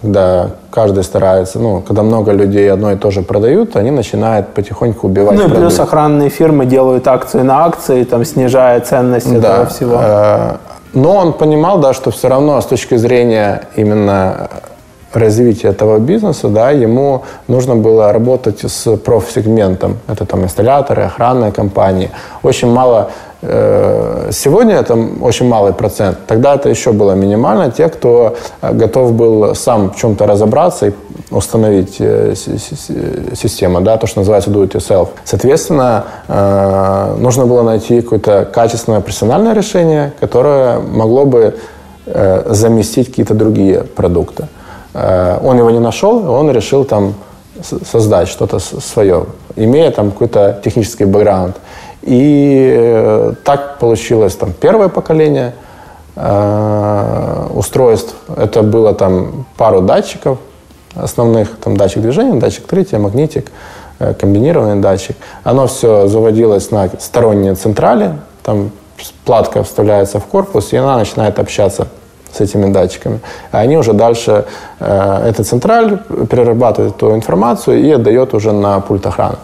когда 0.03 0.49
каждый 0.69 1.03
старается, 1.05 1.59
ну, 1.59 1.81
когда 1.81 2.03
много 2.03 2.33
людей 2.33 2.69
одно 2.69 2.91
и 2.91 2.97
то 2.97 3.09
же 3.09 3.21
продают, 3.21 3.77
они 3.77 3.89
начинают 3.89 4.49
потихоньку 4.49 5.07
убивать 5.07 5.37
Ну 5.37 5.47
и 5.47 5.49
плюс 5.49 5.79
охранные 5.79 6.29
фирмы 6.29 6.65
делают 6.65 7.07
акции 7.07 7.41
на 7.41 7.65
акции, 7.65 8.03
там, 8.03 8.25
снижая 8.25 8.81
ценность 8.81 9.31
да. 9.31 9.37
этого 9.37 9.65
всего. 9.67 9.97
Э, 10.01 10.55
но 10.93 11.15
он 11.15 11.31
понимал, 11.31 11.79
да, 11.79 11.93
что 11.93 12.11
все 12.11 12.27
равно 12.27 12.59
с 12.59 12.65
точки 12.65 12.97
зрения 12.97 13.61
именно 13.77 14.49
развития 15.13 15.69
этого 15.69 15.99
бизнеса, 15.99 16.49
да, 16.49 16.71
ему 16.71 17.23
нужно 17.47 17.75
было 17.77 18.11
работать 18.11 18.59
с 18.69 18.97
профсегментом. 18.97 19.99
Это 20.07 20.25
там 20.25 20.43
инсталляторы, 20.43 21.03
охранные 21.03 21.53
компании. 21.53 22.09
Очень 22.43 22.73
мало 22.73 23.09
сегодня 23.43 24.75
это 24.75 24.97
очень 25.21 25.47
малый 25.47 25.73
процент. 25.73 26.17
Тогда 26.27 26.55
это 26.55 26.69
еще 26.69 26.93
было 26.93 27.11
минимально. 27.11 27.71
Те, 27.71 27.89
кто 27.89 28.37
э, 28.61 28.73
готов 28.73 29.13
был 29.13 29.53
сам 29.53 29.91
в 29.91 29.97
чем-то 29.97 30.25
разобраться 30.25 30.87
и 30.87 30.91
установить 31.29 31.97
э, 31.99 32.35
систему, 32.35 33.81
да, 33.81 33.97
то, 33.97 34.07
что 34.07 34.19
называется 34.21 34.49
do 34.49 34.63
it 34.63 34.71
yourself. 34.71 35.09
Соответственно, 35.25 36.05
нужно 37.19 37.45
было 37.45 37.63
найти 37.63 38.01
какое-то 38.01 38.45
качественное 38.45 39.01
профессиональное 39.01 39.53
решение, 39.53 40.13
которое 40.19 40.79
могло 40.79 41.25
бы 41.25 41.57
заместить 42.05 43.07
какие-то 43.07 43.33
другие 43.33 43.81
продукты. 43.83 44.47
Он 44.93 45.57
его 45.57 45.69
не 45.71 45.79
нашел, 45.79 46.29
он 46.29 46.51
решил 46.51 46.85
там 46.85 47.15
создать 47.61 48.27
что-то 48.27 48.59
свое, 48.59 49.25
имея 49.55 49.91
там 49.91 50.11
какой-то 50.11 50.59
технический 50.63 51.05
бэкграунд. 51.05 51.55
И 52.05 52.73
э, 52.75 53.33
так 53.43 53.79
получилось 53.79 54.35
там 54.35 54.51
первое 54.51 54.89
поколение 54.89 55.53
э, 56.15 57.47
устройств. 57.53 58.15
Это 58.35 58.61
было 58.61 58.93
там 58.93 59.45
пару 59.57 59.81
датчиков 59.81 60.37
основных, 60.95 61.57
там 61.57 61.77
датчик 61.77 62.01
движения, 62.01 62.39
датчик 62.39 62.63
открытия, 62.63 62.97
магнитик, 62.97 63.51
э, 63.99 64.13
комбинированный 64.13 64.81
датчик. 64.81 65.15
Оно 65.43 65.67
все 65.67 66.07
заводилось 66.07 66.71
на 66.71 66.89
сторонние 66.99 67.55
централи, 67.55 68.15
там 68.43 68.71
платка 69.25 69.63
вставляется 69.63 70.19
в 70.19 70.25
корпус, 70.25 70.73
и 70.73 70.77
она 70.77 70.97
начинает 70.97 71.39
общаться 71.39 71.87
с 72.33 72.41
этими 72.41 72.71
датчиками. 72.71 73.19
А 73.51 73.59
они 73.59 73.77
уже 73.77 73.93
дальше, 73.93 74.45
э, 74.79 75.29
эта 75.29 75.43
централь 75.43 75.99
перерабатывает 76.29 76.95
эту 76.95 77.15
информацию 77.15 77.79
и 77.79 77.91
отдает 77.91 78.33
уже 78.33 78.51
на 78.51 78.79
пульт 78.79 79.05
охраны. 79.05 79.37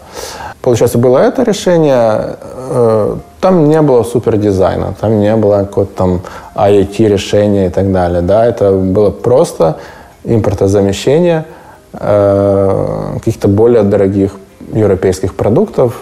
Получается, 0.62 0.98
было 0.98 1.20
это 1.20 1.44
решение, 1.44 2.36
э, 2.70 3.16
там 3.40 3.70
не 3.70 3.82
было 3.82 4.04
супер 4.04 4.38
дизайна, 4.38 4.94
там 5.00 5.20
не 5.20 5.36
было 5.36 5.60
какого-то 5.60 5.94
там 5.96 6.22
IoT 6.56 7.08
решения 7.08 7.68
и 7.68 7.70
так 7.70 7.92
далее. 7.92 8.22
Да? 8.22 8.46
Это 8.46 8.72
было 8.72 9.10
просто 9.10 9.78
импортозамещение 10.26 11.46
э, 11.94 13.12
каких-то 13.14 13.48
более 13.48 13.84
дорогих 13.84 14.32
европейских 14.74 15.34
продуктов 15.34 15.94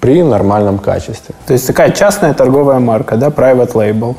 при 0.00 0.22
нормальном 0.22 0.78
качестве. 0.78 1.34
То 1.46 1.54
есть 1.54 1.66
такая 1.66 1.90
частная 1.90 2.34
торговая 2.34 2.78
марка, 2.78 3.16
да, 3.16 3.28
private 3.28 3.72
label 3.72 4.16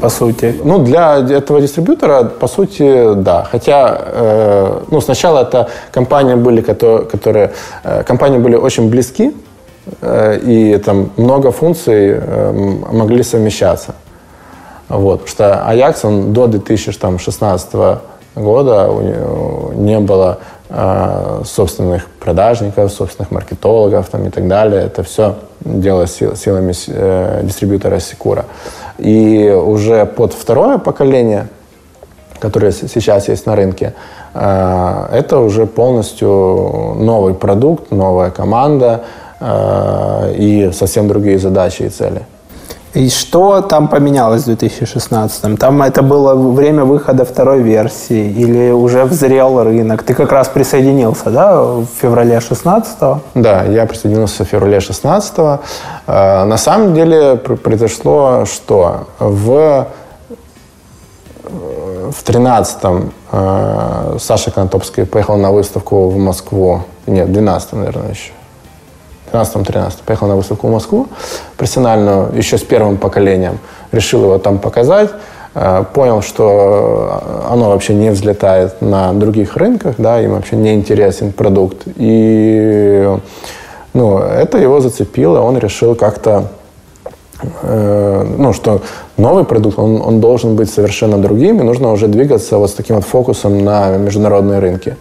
по 0.00 0.08
сути. 0.08 0.54
Ну, 0.64 0.78
для 0.78 1.18
этого 1.18 1.60
дистрибьютора, 1.60 2.24
по 2.24 2.48
сути, 2.48 3.14
да. 3.14 3.44
Хотя, 3.44 4.00
э, 4.00 4.80
ну, 4.90 5.00
сначала 5.00 5.40
это 5.40 5.68
компании 5.92 6.34
были, 6.34 6.60
которые, 6.60 7.04
которые 7.04 7.50
э, 7.84 8.02
компании 8.02 8.38
были 8.38 8.56
очень 8.56 8.88
близки, 8.88 9.32
э, 10.00 10.38
и 10.38 10.78
там 10.78 11.10
много 11.16 11.50
функций 11.50 12.12
э, 12.12 12.52
могли 12.92 13.22
совмещаться. 13.22 13.94
Вот, 14.88 15.24
потому 15.24 15.28
что 15.28 15.64
Ajax, 15.68 16.06
он 16.06 16.32
до 16.32 16.46
2016 16.46 17.74
года 18.36 18.90
не 19.74 19.98
было 19.98 20.38
собственных 20.68 22.08
продажников, 22.18 22.90
собственных 22.90 23.30
маркетологов 23.30 24.08
там, 24.08 24.26
и 24.26 24.30
так 24.30 24.48
далее. 24.48 24.82
Это 24.82 25.02
все 25.02 25.36
делалось 25.60 26.14
силами 26.14 26.72
э, 26.88 27.40
дистрибьютора 27.44 28.00
Секура. 28.00 28.44
И 28.98 29.50
уже 29.50 30.06
под 30.06 30.32
второе 30.32 30.78
поколение, 30.78 31.48
которое 32.38 32.72
сейчас 32.72 33.28
есть 33.28 33.46
на 33.46 33.56
рынке, 33.56 33.94
э, 34.34 35.08
это 35.12 35.38
уже 35.38 35.66
полностью 35.66 36.94
новый 36.98 37.34
продукт, 37.34 37.90
новая 37.90 38.30
команда 38.30 39.04
э, 39.40 40.34
и 40.36 40.70
совсем 40.72 41.08
другие 41.08 41.38
задачи 41.38 41.82
и 41.82 41.88
цели. 41.88 42.22
И 42.96 43.10
что 43.10 43.60
там 43.60 43.88
поменялось 43.88 44.42
в 44.42 44.46
2016? 44.46 45.58
Там 45.58 45.82
это 45.82 46.02
было 46.02 46.34
время 46.34 46.84
выхода 46.84 47.26
второй 47.26 47.60
версии 47.60 48.32
или 48.42 48.70
уже 48.70 49.04
взрел 49.04 49.62
рынок? 49.62 50.02
Ты 50.02 50.14
как 50.14 50.32
раз 50.32 50.48
присоединился, 50.48 51.30
да, 51.30 51.62
в 51.62 51.86
феврале 52.00 52.40
16 52.40 53.02
-го? 53.02 53.18
Да, 53.34 53.64
я 53.64 53.84
присоединился 53.86 54.44
в 54.44 54.48
феврале 54.48 54.80
16 54.80 55.38
-го. 55.38 55.58
Э, 56.06 56.44
на 56.44 56.56
самом 56.56 56.94
деле 56.94 57.36
произошло 57.36 58.44
что? 58.46 59.06
В 59.18 59.86
в 62.10 62.22
13-м 62.24 63.12
э, 63.32 64.18
Саша 64.18 64.50
Конотопский 64.50 65.04
поехал 65.04 65.36
на 65.36 65.50
выставку 65.52 66.08
в 66.08 66.16
Москву. 66.16 66.80
Нет, 67.06 67.28
в 67.28 67.32
12 67.32 67.72
наверное, 67.72 68.10
еще. 68.10 68.32
12-13 69.32 69.92
поехал 70.04 70.28
на 70.28 70.36
выставку 70.36 70.68
в 70.68 70.70
Москву 70.70 71.08
профессиональную, 71.56 72.30
еще 72.34 72.58
с 72.58 72.62
первым 72.62 72.96
поколением. 72.96 73.58
Решил 73.92 74.22
его 74.22 74.38
там 74.38 74.58
показать. 74.58 75.10
Э, 75.58 75.84
понял, 75.90 76.20
что 76.20 77.22
оно 77.50 77.70
вообще 77.70 77.94
не 77.94 78.10
взлетает 78.10 78.82
на 78.82 79.14
других 79.14 79.56
рынках, 79.56 79.94
да, 79.96 80.20
им 80.20 80.32
вообще 80.32 80.56
не 80.56 80.74
интересен 80.74 81.32
продукт. 81.32 81.84
И 81.96 83.08
ну, 83.94 84.18
это 84.18 84.58
его 84.58 84.80
зацепило, 84.80 85.40
он 85.40 85.56
решил 85.56 85.94
как-то 85.94 86.48
э, 87.62 88.26
ну, 88.36 88.52
что 88.52 88.82
новый 89.16 89.44
продукт, 89.44 89.78
он, 89.78 90.02
он 90.02 90.20
должен 90.20 90.56
быть 90.56 90.70
совершенно 90.70 91.16
другим, 91.16 91.60
и 91.60 91.62
нужно 91.62 91.90
уже 91.90 92.06
двигаться 92.06 92.58
вот 92.58 92.68
с 92.68 92.74
таким 92.74 92.96
вот 92.96 93.06
фокусом 93.06 93.64
на 93.64 93.96
международные 93.96 94.58
рынки. 94.58 94.96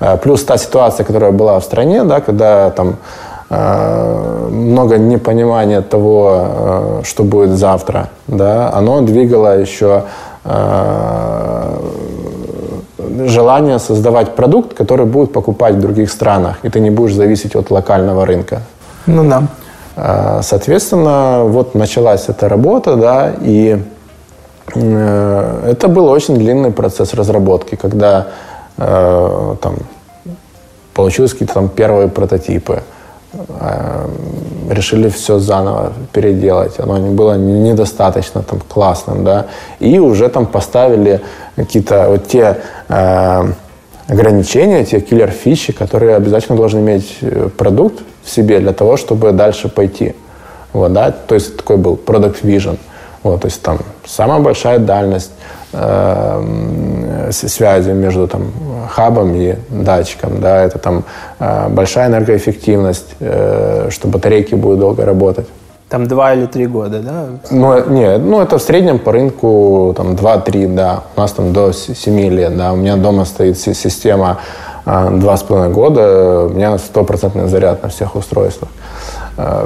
Э, 0.00 0.16
плюс 0.16 0.42
та 0.44 0.56
ситуация, 0.56 1.04
которая 1.04 1.30
была 1.30 1.60
в 1.60 1.64
стране, 1.64 2.04
да, 2.04 2.22
когда 2.22 2.70
там 2.70 2.96
Э, 2.96 3.29
много 3.50 4.98
непонимания 4.98 5.82
того, 5.82 7.00
э, 7.00 7.00
что 7.04 7.24
будет 7.24 7.50
завтра, 7.50 8.08
да, 8.28 8.72
оно 8.72 9.00
двигало 9.00 9.58
еще 9.58 10.04
э, 10.44 11.78
желание 13.26 13.78
создавать 13.78 14.36
продукт, 14.36 14.74
который 14.74 15.06
будет 15.06 15.32
покупать 15.32 15.74
в 15.74 15.80
других 15.80 16.10
странах, 16.10 16.58
и 16.62 16.68
ты 16.68 16.80
не 16.80 16.90
будешь 16.90 17.14
зависеть 17.14 17.56
от 17.56 17.70
локального 17.70 18.24
рынка. 18.24 18.60
Ну 19.06 19.28
да. 19.28 19.42
Соответственно, 20.42 21.42
вот 21.44 21.74
началась 21.74 22.28
эта 22.28 22.48
работа, 22.48 22.96
да, 22.96 23.32
и 23.42 23.82
Э, 24.74 25.70
это 25.72 25.88
был 25.88 26.06
очень 26.06 26.36
длинный 26.36 26.70
процесс 26.70 27.14
разработки, 27.14 27.76
когда 27.76 28.28
э, 28.76 29.56
там 29.60 29.76
получились 30.94 31.32
какие-то 31.32 31.54
там 31.54 31.68
первые 31.68 32.08
прототипы. 32.08 32.82
Э, 33.32 34.08
решили 34.70 35.08
все 35.08 35.38
заново 35.38 35.92
переделать. 36.12 36.80
Оно 36.80 36.98
не 36.98 37.10
было 37.10 37.36
недостаточно 37.36 38.42
там 38.42 38.60
классным, 38.60 39.24
да. 39.24 39.46
И 39.78 39.98
уже 39.98 40.28
там 40.28 40.46
поставили 40.46 41.20
какие-то 41.56 42.06
вот 42.08 42.26
те 42.26 42.58
э, 42.88 43.52
ограничения, 44.08 44.84
те 44.84 45.00
киллер-фичи, 45.00 45.72
которые 45.72 46.16
обязательно 46.16 46.56
должен 46.56 46.80
иметь 46.80 47.18
э, 47.20 47.48
продукт 47.56 48.02
в 48.24 48.30
себе 48.30 48.58
для 48.58 48.72
того, 48.72 48.96
чтобы 48.96 49.32
дальше 49.32 49.68
пойти. 49.68 50.14
Вот, 50.72 50.92
да? 50.92 51.12
То 51.12 51.36
есть 51.36 51.56
такой 51.56 51.76
был 51.76 51.94
product 51.94 52.42
vision. 52.42 52.78
Вот, 53.22 53.42
то 53.42 53.46
есть 53.46 53.62
там 53.62 53.78
самая 54.06 54.40
большая 54.40 54.78
дальность 54.78 55.32
э, 55.72 57.30
связи 57.30 57.90
между 57.90 58.26
там, 58.26 58.50
хабом 58.90 59.34
и 59.34 59.54
датчиком. 59.68 60.40
Да? 60.40 60.64
Это 60.64 60.78
там 60.78 61.04
э, 61.38 61.68
большая 61.68 62.08
энергоэффективность, 62.08 63.14
э, 63.20 63.88
что 63.90 64.08
батарейки 64.08 64.54
будут 64.54 64.80
долго 64.80 65.04
работать. 65.04 65.46
Там 65.88 66.06
два 66.06 66.34
или 66.34 66.46
три 66.46 66.66
года, 66.66 67.00
да? 67.00 67.26
Ну, 67.50 67.90
не, 67.90 68.18
ну 68.18 68.40
это 68.40 68.58
в 68.58 68.62
среднем 68.62 68.98
по 68.98 69.10
рынку 69.10 69.92
там 69.96 70.12
2-3, 70.12 70.74
да. 70.74 71.02
У 71.16 71.20
нас 71.20 71.32
там 71.32 71.52
до 71.52 71.72
7 71.72 72.20
лет, 72.30 72.56
да. 72.56 72.72
У 72.72 72.76
меня 72.76 72.96
дома 72.96 73.24
стоит 73.24 73.58
система 73.58 74.38
два 74.84 75.36
с 75.36 75.42
половиной 75.42 75.74
года, 75.74 76.46
у 76.46 76.48
меня 76.50 76.78
стопроцентный 76.78 77.48
заряд 77.48 77.82
на 77.82 77.88
всех 77.88 78.14
устройствах. 78.14 78.70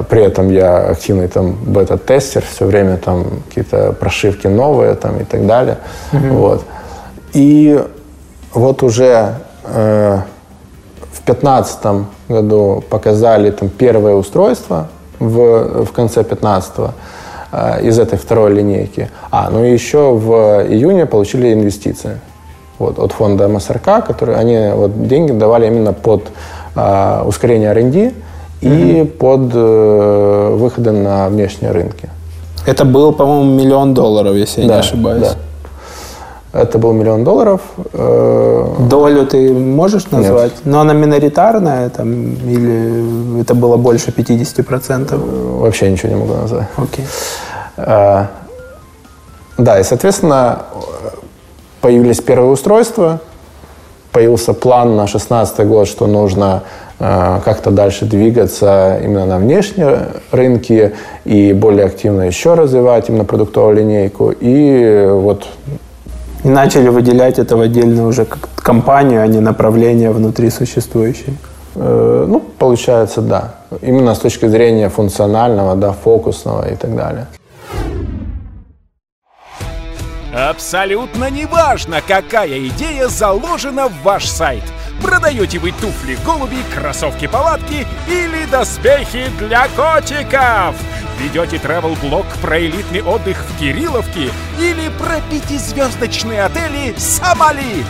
При 0.09 0.23
этом 0.23 0.49
я 0.51 0.89
активный 0.89 1.27
там 1.27 1.53
бета-тестер, 1.65 2.43
все 2.43 2.65
время 2.65 2.97
там 2.97 3.25
какие-то 3.47 3.93
прошивки 3.93 4.47
новые 4.47 4.95
там 4.95 5.19
и 5.19 5.23
так 5.23 5.45
далее. 5.45 5.77
Mm-hmm. 6.11 6.29
Вот. 6.31 6.63
И 7.33 7.83
вот 8.55 8.83
уже 8.83 9.35
э, 9.65 10.19
в 11.11 11.25
2015 11.25 11.85
году 12.29 12.83
показали 12.89 13.51
там 13.51 13.69
первое 13.69 14.15
устройство, 14.15 14.87
в, 15.19 15.85
в 15.85 15.91
конце 15.91 16.21
15-го 16.21 16.91
э, 17.51 17.87
из 17.87 17.99
этой 17.99 18.17
второй 18.17 18.53
линейки. 18.53 19.09
А, 19.31 19.49
ну 19.49 19.63
и 19.63 19.71
еще 19.71 20.13
в 20.13 20.65
июне 20.67 21.05
получили 21.05 21.53
инвестиции 21.53 22.19
вот, 22.79 22.97
от 22.97 23.11
фонда 23.11 23.47
МСРК, 23.47 24.05
которые 24.05 24.37
они 24.37 24.71
вот, 24.73 25.07
деньги 25.07 25.31
давали 25.31 25.67
именно 25.67 25.93
под 25.93 26.27
э, 26.75 27.23
ускорение 27.25 27.69
R&D 27.69 28.13
и 28.61 28.67
mm-hmm. 28.67 29.05
под 29.05 29.51
э, 29.53 30.55
выходы 30.55 30.91
на 30.91 31.27
внешние 31.29 31.71
рынки. 31.71 32.09
Это 32.65 32.83
был, 32.83 33.13
по-моему, 33.13 33.53
миллион 33.53 33.93
долларов, 33.93 34.35
если 34.35 34.61
я 34.61 34.67
да, 34.67 34.73
не 34.75 34.79
ошибаюсь. 34.79 35.21
Да. 35.21 35.35
Это 36.55 36.77
был 36.77 36.93
миллион 36.93 37.23
долларов. 37.25 37.61
Э, 37.93 38.65
Долю 38.89 39.25
ты 39.25 39.53
можешь 39.53 40.09
назвать? 40.11 40.53
Нет. 40.53 40.65
Но 40.65 40.79
она 40.79 40.93
миноритарная 40.93 41.89
там, 41.89 42.33
или 42.33 43.41
это 43.41 43.53
было 43.55 43.75
больше 43.75 44.11
50%? 44.11 45.13
Э, 45.13 45.59
вообще 45.59 45.91
ничего 45.91 46.13
не 46.13 46.19
могу 46.19 46.33
назвать. 46.33 46.67
Окей. 46.77 47.05
Okay. 47.77 48.27
Да, 49.57 49.79
и, 49.79 49.83
соответственно, 49.83 50.63
появились 51.81 52.19
первые 52.19 52.51
устройства, 52.51 53.19
появился 54.11 54.53
план 54.53 54.95
на 54.95 55.03
2016 55.05 55.67
год, 55.67 55.87
что 55.87 56.07
нужно 56.07 56.63
э, 56.99 57.39
как-то 57.43 57.71
дальше 57.71 58.05
двигаться 58.05 58.99
именно 59.03 59.25
на 59.25 59.37
внешние 59.37 60.07
рынки 60.31 60.93
и 61.25 61.53
более 61.53 61.85
активно 61.85 62.23
еще 62.23 62.53
развивать 62.53 63.09
именно 63.09 63.25
продуктовую 63.25 63.75
линейку. 63.75 64.31
И 64.31 65.05
вот 65.09 65.47
и 66.45 66.49
начали 66.49 66.89
выделять 66.89 67.39
это 67.39 67.57
в 67.57 67.61
отдельную 67.61 68.07
уже 68.07 68.25
как 68.25 68.49
компанию, 68.55 69.23
а 69.23 69.27
не 69.27 69.39
направление 69.39 70.11
внутри 70.11 70.51
существующей. 70.51 71.33
Э, 71.73 72.25
ну, 72.27 72.39
получается, 72.39 73.21
да. 73.21 73.55
Именно 73.81 74.13
с 74.13 74.19
точки 74.19 74.47
зрения 74.47 74.89
функционального, 74.89 75.75
да, 75.75 75.91
фокусного 75.91 76.71
и 76.71 76.75
так 76.75 76.95
далее. 76.95 77.25
Абсолютно 80.49 81.31
неважно, 81.31 82.01
какая 82.07 82.59
идея 82.67 83.07
заложена 83.07 83.87
в 83.87 84.03
ваш 84.03 84.27
сайт. 84.27 84.63
Продаете 85.01 85.57
вы 85.57 85.71
туфли, 85.71 86.15
голуби, 86.23 86.57
кроссовки-палатки 86.75 87.87
или 88.07 88.45
доспехи 88.51 89.25
для 89.39 89.67
котиков– 89.75 90.75
Ведете 91.19 91.57
travel-блог 91.57 92.25
про 92.41 92.59
элитный 92.59 93.01
отдых 93.01 93.37
в 93.37 93.59
Кирилловке 93.59 94.29
или 94.59 94.89
про 94.99 95.21
пятизвездочные 95.29 96.43
отели 96.43 96.93
Сомали. 96.97 97.85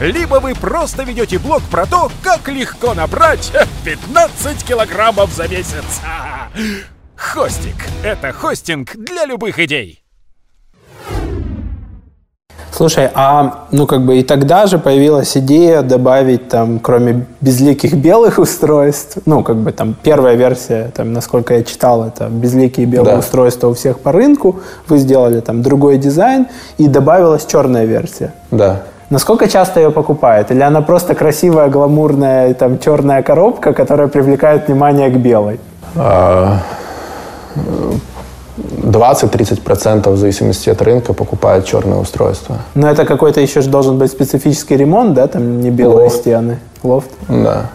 Либо 0.00 0.36
вы 0.36 0.54
просто 0.54 1.02
ведете 1.02 1.38
блог 1.38 1.62
про 1.64 1.84
то, 1.84 2.10
как 2.22 2.48
легко 2.48 2.94
набрать 2.94 3.52
15 3.84 4.64
килограммов 4.64 5.30
за 5.32 5.46
месяц. 5.46 6.00
Хостик– 7.16 7.76
это 8.02 8.32
хостинг 8.32 8.96
для 8.96 9.26
любых 9.26 9.58
идей. 9.58 9.99
Слушай, 12.80 13.10
а 13.12 13.66
ну 13.72 13.86
как 13.86 14.06
бы 14.06 14.20
и 14.20 14.22
тогда 14.22 14.66
же 14.66 14.78
появилась 14.78 15.36
идея 15.36 15.82
добавить 15.82 16.48
там, 16.48 16.78
кроме 16.78 17.26
безликих 17.42 17.92
белых 17.92 18.38
устройств, 18.38 19.18
ну 19.26 19.42
как 19.42 19.56
бы 19.56 19.70
там 19.70 19.94
первая 20.02 20.34
версия, 20.34 20.90
там, 20.94 21.12
насколько 21.12 21.52
я 21.52 21.62
читал, 21.62 22.06
это 22.06 22.28
безликие 22.30 22.86
белые 22.86 23.16
да. 23.16 23.18
устройства 23.18 23.68
у 23.68 23.74
всех 23.74 24.00
по 24.00 24.12
рынку, 24.12 24.60
вы 24.88 24.96
сделали 24.96 25.40
там 25.40 25.60
другой 25.60 25.98
дизайн 25.98 26.46
и 26.78 26.88
добавилась 26.88 27.44
черная 27.44 27.84
версия. 27.84 28.32
Да. 28.50 28.80
Насколько 29.10 29.46
часто 29.46 29.80
ее 29.80 29.90
покупают? 29.90 30.50
Или 30.50 30.62
она 30.62 30.80
просто 30.80 31.14
красивая, 31.14 31.68
гламурная, 31.68 32.54
там 32.54 32.78
черная 32.78 33.22
коробка, 33.22 33.74
которая 33.74 34.08
привлекает 34.08 34.68
внимание 34.68 35.10
к 35.10 35.18
белой? 35.18 35.60
А, 35.96 36.62
20-30% 38.82 40.10
в 40.10 40.16
зависимости 40.16 40.70
от 40.70 40.82
рынка 40.82 41.12
покупают 41.12 41.66
черное 41.66 41.98
устройство. 41.98 42.56
Но 42.74 42.90
это 42.90 43.04
какой-то 43.04 43.40
еще 43.40 43.60
же 43.60 43.70
должен 43.70 43.98
быть 43.98 44.10
специфический 44.10 44.76
ремонт, 44.76 45.14
да? 45.14 45.26
Там 45.26 45.60
не 45.60 45.70
белые 45.70 46.04
Лофт. 46.04 46.16
стены. 46.16 46.58
Лофт? 46.82 47.10
Да. 47.28 47.70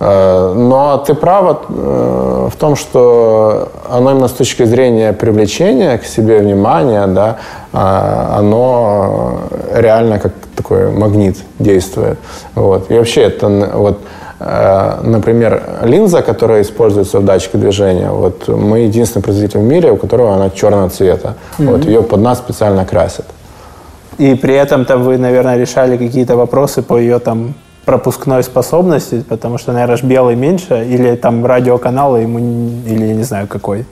Э, 0.00 0.54
но 0.56 0.96
ты 1.06 1.14
права 1.14 1.60
э, 1.68 2.48
в 2.50 2.56
том, 2.56 2.74
что 2.74 3.68
оно 3.88 4.12
именно 4.12 4.28
с 4.28 4.32
точки 4.32 4.64
зрения 4.64 5.12
привлечения 5.12 5.98
к 5.98 6.04
себе 6.04 6.38
внимания, 6.38 7.06
да, 7.06 7.36
э, 7.72 8.36
оно 8.38 9.40
реально 9.74 10.18
как 10.18 10.32
такой 10.56 10.90
магнит 10.90 11.36
действует. 11.58 12.18
Вот. 12.54 12.90
И 12.90 12.94
вообще 12.94 13.22
это 13.22 13.48
вот 13.74 14.00
например, 14.40 15.62
линза, 15.82 16.22
которая 16.22 16.62
используется 16.62 17.20
в 17.20 17.24
датчике 17.24 17.58
движения, 17.58 18.10
вот 18.10 18.48
мы 18.48 18.80
единственный 18.80 19.22
производитель 19.22 19.60
в 19.60 19.64
мире, 19.64 19.92
у 19.92 19.96
которого 19.96 20.34
она 20.34 20.48
черного 20.50 20.88
цвета. 20.88 21.34
Mm-hmm. 21.58 21.70
Вот 21.70 21.84
ее 21.84 22.02
под 22.02 22.20
нас 22.20 22.38
специально 22.38 22.86
красят. 22.86 23.26
И 24.18 24.34
при 24.34 24.54
этом 24.54 24.84
там 24.84 25.02
вы, 25.02 25.18
наверное, 25.18 25.58
решали 25.58 25.96
какие-то 25.96 26.36
вопросы 26.36 26.82
по 26.82 26.98
ее 26.98 27.18
там 27.18 27.54
пропускной 27.84 28.42
способности, 28.42 29.24
потому 29.28 29.58
что, 29.58 29.72
наверное, 29.72 29.98
белый 30.02 30.36
меньше, 30.36 30.84
или 30.84 31.16
там 31.16 31.44
радиоканал 31.44 32.16
ему, 32.16 32.38
или 32.86 33.06
я 33.06 33.14
не 33.14 33.22
знаю 33.22 33.46
какой, 33.48 33.86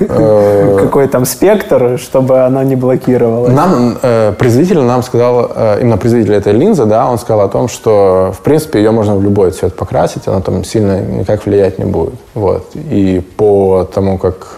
э, 0.00 0.78
какой 0.82 1.08
там 1.08 1.24
спектр, 1.24 1.98
чтобы 1.98 2.40
оно 2.40 2.62
не 2.62 2.76
блокировалось. 2.76 3.52
Нам, 3.52 3.98
э, 4.02 4.32
производитель 4.38 4.80
нам 4.80 5.02
сказал, 5.02 5.50
э, 5.54 5.78
именно 5.80 5.96
производитель 5.96 6.34
этой 6.34 6.52
линзы, 6.52 6.84
да, 6.84 7.08
он 7.10 7.18
сказал 7.18 7.46
о 7.46 7.48
том, 7.48 7.68
что, 7.68 8.32
в 8.38 8.42
принципе, 8.42 8.78
ее 8.78 8.90
можно 8.90 9.16
в 9.16 9.22
любой 9.22 9.50
цвет 9.50 9.74
покрасить, 9.74 10.28
она 10.28 10.40
там 10.40 10.64
сильно 10.64 11.00
никак 11.00 11.46
влиять 11.46 11.78
не 11.78 11.86
будет. 11.86 12.14
Вот. 12.34 12.70
И 12.74 13.22
по 13.36 13.88
тому, 13.92 14.18
как 14.18 14.56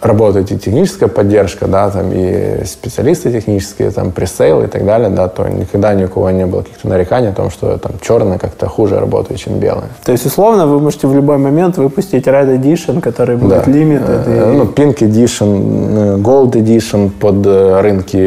работает 0.00 0.50
и 0.52 0.58
техническая 0.58 1.08
поддержка, 1.08 1.66
да, 1.66 1.90
там 1.90 2.10
и 2.12 2.64
специалисты 2.64 3.30
технические, 3.30 3.90
там 3.90 4.10
пресейл 4.10 4.62
и 4.62 4.66
так 4.66 4.84
далее, 4.84 5.10
да, 5.10 5.28
то 5.28 5.46
никогда 5.46 5.94
ни 5.94 6.04
у 6.04 6.08
кого 6.08 6.30
не 6.30 6.46
было 6.46 6.62
каких-то 6.62 6.88
нареканий 6.88 7.28
о 7.28 7.32
том, 7.32 7.50
что 7.50 7.73
там 7.78 7.92
черный 8.00 8.38
как-то 8.38 8.66
хуже 8.66 8.98
работает, 8.98 9.40
чем 9.40 9.58
белый. 9.58 9.88
То 10.04 10.12
есть, 10.12 10.26
условно, 10.26 10.66
вы 10.66 10.80
можете 10.80 11.06
в 11.06 11.14
любой 11.14 11.38
момент 11.38 11.76
выпустить 11.76 12.26
Red 12.26 12.58
Edition, 12.58 13.00
который 13.00 13.36
будет 13.36 13.64
да. 13.64 13.70
limited. 13.70 14.52
И... 14.52 14.56
Ну, 14.56 14.64
Pink 14.64 14.98
Edition, 14.98 16.22
Gold 16.22 16.52
Edition 16.52 17.10
под 17.10 17.46
э, 17.46 17.80
рынки 17.80 18.18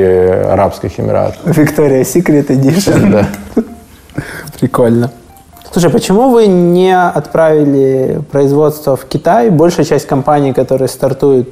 Арабских 0.51 0.99
Эмиратов. 0.99 1.45
Victoria 1.45 2.01
Secret 2.01 2.47
Edition. 2.47 3.11
Да. 3.11 3.27
Прикольно. 4.59 5.11
Слушай, 5.71 5.91
почему 5.91 6.29
вы 6.29 6.47
не 6.47 6.97
отправили 6.97 8.21
производство 8.31 8.95
в 8.95 9.05
Китай? 9.05 9.49
Большая 9.49 9.85
часть 9.85 10.07
компаний, 10.07 10.53
которые 10.53 10.87
стартуют 10.87 11.49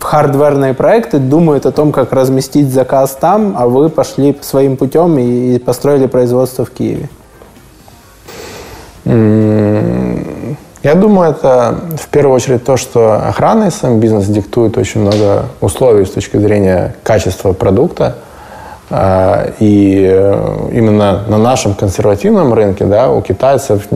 в 0.00 0.02
хардверные 0.02 0.72
проекты, 0.72 1.18
думают 1.18 1.66
о 1.66 1.72
том, 1.72 1.92
как 1.92 2.12
разместить 2.12 2.72
заказ 2.72 3.16
там, 3.20 3.54
а 3.56 3.68
вы 3.68 3.90
пошли 3.90 4.36
своим 4.40 4.78
путем 4.78 5.18
и 5.18 5.58
построили 5.58 6.06
производство 6.06 6.64
в 6.64 6.70
Киеве. 6.70 7.10
Я 10.82 10.94
думаю, 10.94 11.32
это 11.32 11.78
в 11.98 12.08
первую 12.08 12.34
очередь 12.34 12.64
то, 12.64 12.78
что 12.78 13.16
охранный 13.28 13.70
сам 13.70 14.00
бизнес 14.00 14.24
диктует 14.24 14.78
очень 14.78 15.02
много 15.02 15.44
условий 15.60 16.06
с 16.06 16.10
точки 16.10 16.38
зрения 16.38 16.96
качества 17.02 17.52
продукта. 17.52 18.16
А, 18.92 19.52
и 19.60 20.08
э, 20.10 20.68
именно 20.72 21.22
на 21.28 21.38
нашем 21.38 21.74
консервативном 21.74 22.52
рынке 22.54 22.86
да, 22.86 23.08
у 23.12 23.22
китайцев 23.22 23.86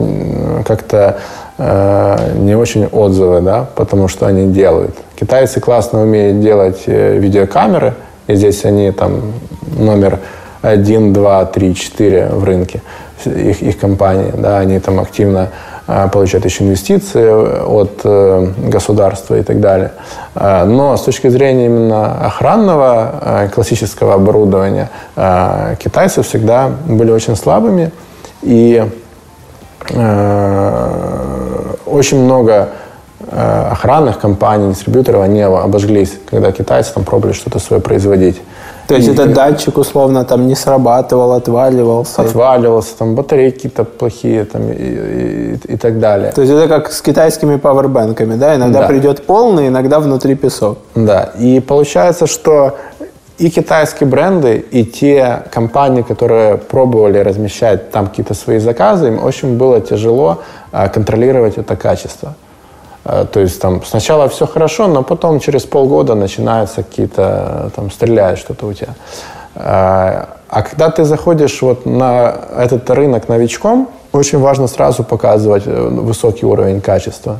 как-то 0.65 1.17
не 1.57 2.55
очень 2.55 2.85
отзывы, 2.87 3.39
да, 3.41 3.67
потому 3.75 4.07
что 4.09 4.27
они 4.27 4.51
делают. 4.51 4.95
Китайцы 5.15 5.61
классно 5.61 6.01
умеют 6.01 6.41
делать 6.41 6.83
э, 6.87 7.17
видеокамеры, 7.17 7.93
и 8.27 8.35
здесь 8.35 8.65
они 8.65 8.91
там 8.91 9.33
номер 9.77 10.19
один, 10.61 11.13
два, 11.13 11.45
три, 11.45 11.73
четыре 11.73 12.27
в 12.27 12.43
рынке 12.43 12.81
их, 13.25 13.61
их 13.61 13.79
компании, 13.79 14.33
да, 14.37 14.59
они 14.59 14.79
там 14.79 14.99
активно 14.99 15.49
а, 15.87 16.09
получают 16.09 16.43
еще 16.43 16.65
инвестиции 16.65 17.63
от 17.63 18.01
э, 18.03 18.47
государства 18.67 19.35
и 19.35 19.43
так 19.43 19.61
далее. 19.61 19.91
Но 20.33 20.97
с 20.97 21.01
точки 21.03 21.29
зрения 21.29 21.67
именно 21.67 22.25
охранного 22.25 23.49
классического 23.53 24.15
оборудования 24.15 24.89
китайцы 25.15 26.23
всегда 26.23 26.69
были 26.87 27.11
очень 27.11 27.37
слабыми 27.37 27.91
и 28.41 28.83
очень 31.85 32.19
много 32.19 32.69
охранных 33.31 34.19
компаний, 34.19 34.73
дистрибьюторов, 34.73 35.23
они 35.23 35.41
обожглись, 35.41 36.13
когда 36.29 36.51
китайцы 36.51 36.93
там 36.93 37.03
пробовали 37.03 37.33
что-то 37.33 37.59
свое 37.59 37.81
производить. 37.81 38.41
То 38.87 38.95
есть 38.95 39.07
и, 39.07 39.11
этот 39.11 39.33
датчик 39.33 39.77
условно 39.77 40.25
там 40.25 40.47
не 40.47 40.55
срабатывал, 40.55 41.31
отваливался? 41.33 42.21
Отваливался, 42.21 42.97
там 42.97 43.15
батарейки 43.15 43.55
какие-то 43.55 43.83
плохие 43.83 44.45
там, 44.45 44.69
и, 44.71 44.75
и, 44.75 45.59
и 45.73 45.77
так 45.77 45.99
далее. 45.99 46.31
То 46.33 46.41
есть 46.41 46.53
это 46.53 46.67
как 46.67 46.91
с 46.91 47.01
китайскими 47.01 47.55
пауэрбэнками, 47.55 48.35
да? 48.35 48.55
Иногда 48.55 48.81
да. 48.81 48.87
придет 48.87 49.25
полный, 49.25 49.69
иногда 49.69 49.99
внутри 49.99 50.35
песок. 50.35 50.77
Да, 50.93 51.31
и 51.39 51.59
получается, 51.59 52.27
что 52.27 52.75
и 53.37 53.49
китайские 53.49 54.07
бренды, 54.09 54.57
и 54.71 54.85
те 54.85 55.43
компании, 55.51 56.01
которые 56.01 56.57
пробовали 56.57 57.17
размещать 57.17 57.91
там 57.91 58.07
какие-то 58.07 58.33
свои 58.33 58.59
заказы, 58.59 59.07
им 59.07 59.23
очень 59.23 59.57
было 59.57 59.81
тяжело 59.81 60.41
а, 60.71 60.87
контролировать 60.87 61.57
это 61.57 61.75
качество. 61.75 62.35
Э, 63.05 63.25
то 63.31 63.39
есть 63.39 63.61
там 63.61 63.83
сначала 63.85 64.27
все 64.27 64.47
хорошо, 64.47 64.87
но 64.87 65.03
потом 65.03 65.39
через 65.39 65.63
полгода 65.63 66.15
начинаются 66.15 66.83
какие-то, 66.83 67.67
э, 67.67 67.69
там 67.75 67.91
стреляют 67.91 68.39
что-то 68.39 68.65
у 68.65 68.73
тебя. 68.73 68.95
Э, 69.55 70.25
а 70.49 70.61
когда 70.61 70.89
ты 70.89 71.03
заходишь 71.05 71.61
вот 71.61 71.85
на 71.85 72.35
этот 72.57 72.89
рынок 72.89 73.29
новичком, 73.29 73.89
очень 74.11 74.39
важно 74.39 74.67
сразу 74.67 75.03
показывать 75.03 75.65
высокий 75.65 76.45
уровень 76.45 76.81
качества. 76.81 77.39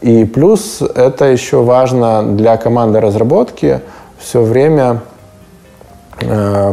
И 0.00 0.24
плюс 0.24 0.82
это 0.82 1.26
еще 1.26 1.62
важно 1.62 2.22
для 2.22 2.56
команды 2.56 3.00
разработки 3.00 3.80
все 4.18 4.42
время 4.42 5.00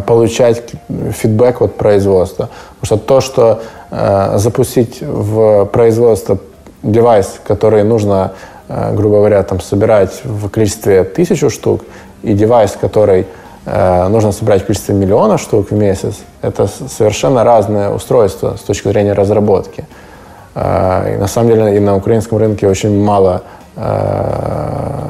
получать 0.08 0.64
фидбэк 0.90 1.62
от 1.62 1.76
производства. 1.76 2.50
Потому 2.80 2.86
что 2.86 2.98
то, 2.98 3.22
что 3.22 3.62
запустить 4.38 5.02
в 5.02 5.66
производство 5.66 6.38
девайс, 6.86 7.40
который 7.44 7.84
нужно, 7.84 8.32
э, 8.70 8.94
грубо 8.96 9.18
говоря, 9.18 9.44
там, 9.44 9.60
собирать 9.60 10.22
в 10.24 10.50
количестве 10.50 11.04
тысячу 11.04 11.50
штук, 11.50 11.82
и 12.24 12.34
девайс, 12.34 12.78
который 12.80 13.26
э, 13.66 14.08
нужно 14.08 14.32
собирать 14.32 14.62
в 14.62 14.66
количестве 14.66 14.96
миллиона 14.96 15.38
штук 15.38 15.72
в 15.72 15.74
месяц, 15.74 16.16
это 16.42 16.68
совершенно 16.68 17.44
разное 17.44 17.90
устройство 17.90 18.56
с 18.58 18.62
точки 18.62 18.88
зрения 18.88 19.14
разработки. 19.14 19.86
Э, 20.54 21.16
и 21.16 21.18
на 21.18 21.28
самом 21.28 21.50
деле 21.50 21.76
и 21.76 21.80
на 21.80 21.96
украинском 21.96 22.38
рынке 22.38 22.68
очень 22.68 23.04
мало 23.04 23.42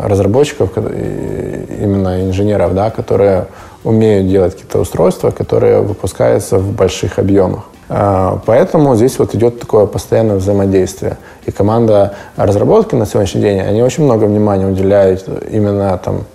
разработчиков, 0.04 0.76
именно 0.76 2.24
инженеров, 2.24 2.74
да, 2.74 2.90
которые 2.90 3.46
умеют 3.86 4.28
делать 4.28 4.54
какие-то 4.54 4.80
устройства, 4.80 5.32
которые 5.32 5.82
выпускаются 5.82 6.58
в 6.58 6.74
больших 6.74 7.20
объемах. 7.20 7.64
А, 7.88 8.42
поэтому 8.46 8.96
здесь 8.96 9.18
вот 9.20 9.36
идет 9.36 9.60
такое 9.60 9.86
постоянное 9.86 10.38
взаимодействие. 10.38 11.18
И 11.46 11.52
команда 11.52 12.16
разработки 12.36 12.96
на 12.96 13.06
сегодняшний 13.06 13.42
день, 13.42 13.62
они 13.62 13.84
очень 13.84 14.04
много 14.04 14.26
внимания 14.26 14.66
уделяют 14.66 15.26
именно 15.50 15.98
там 16.04 16.26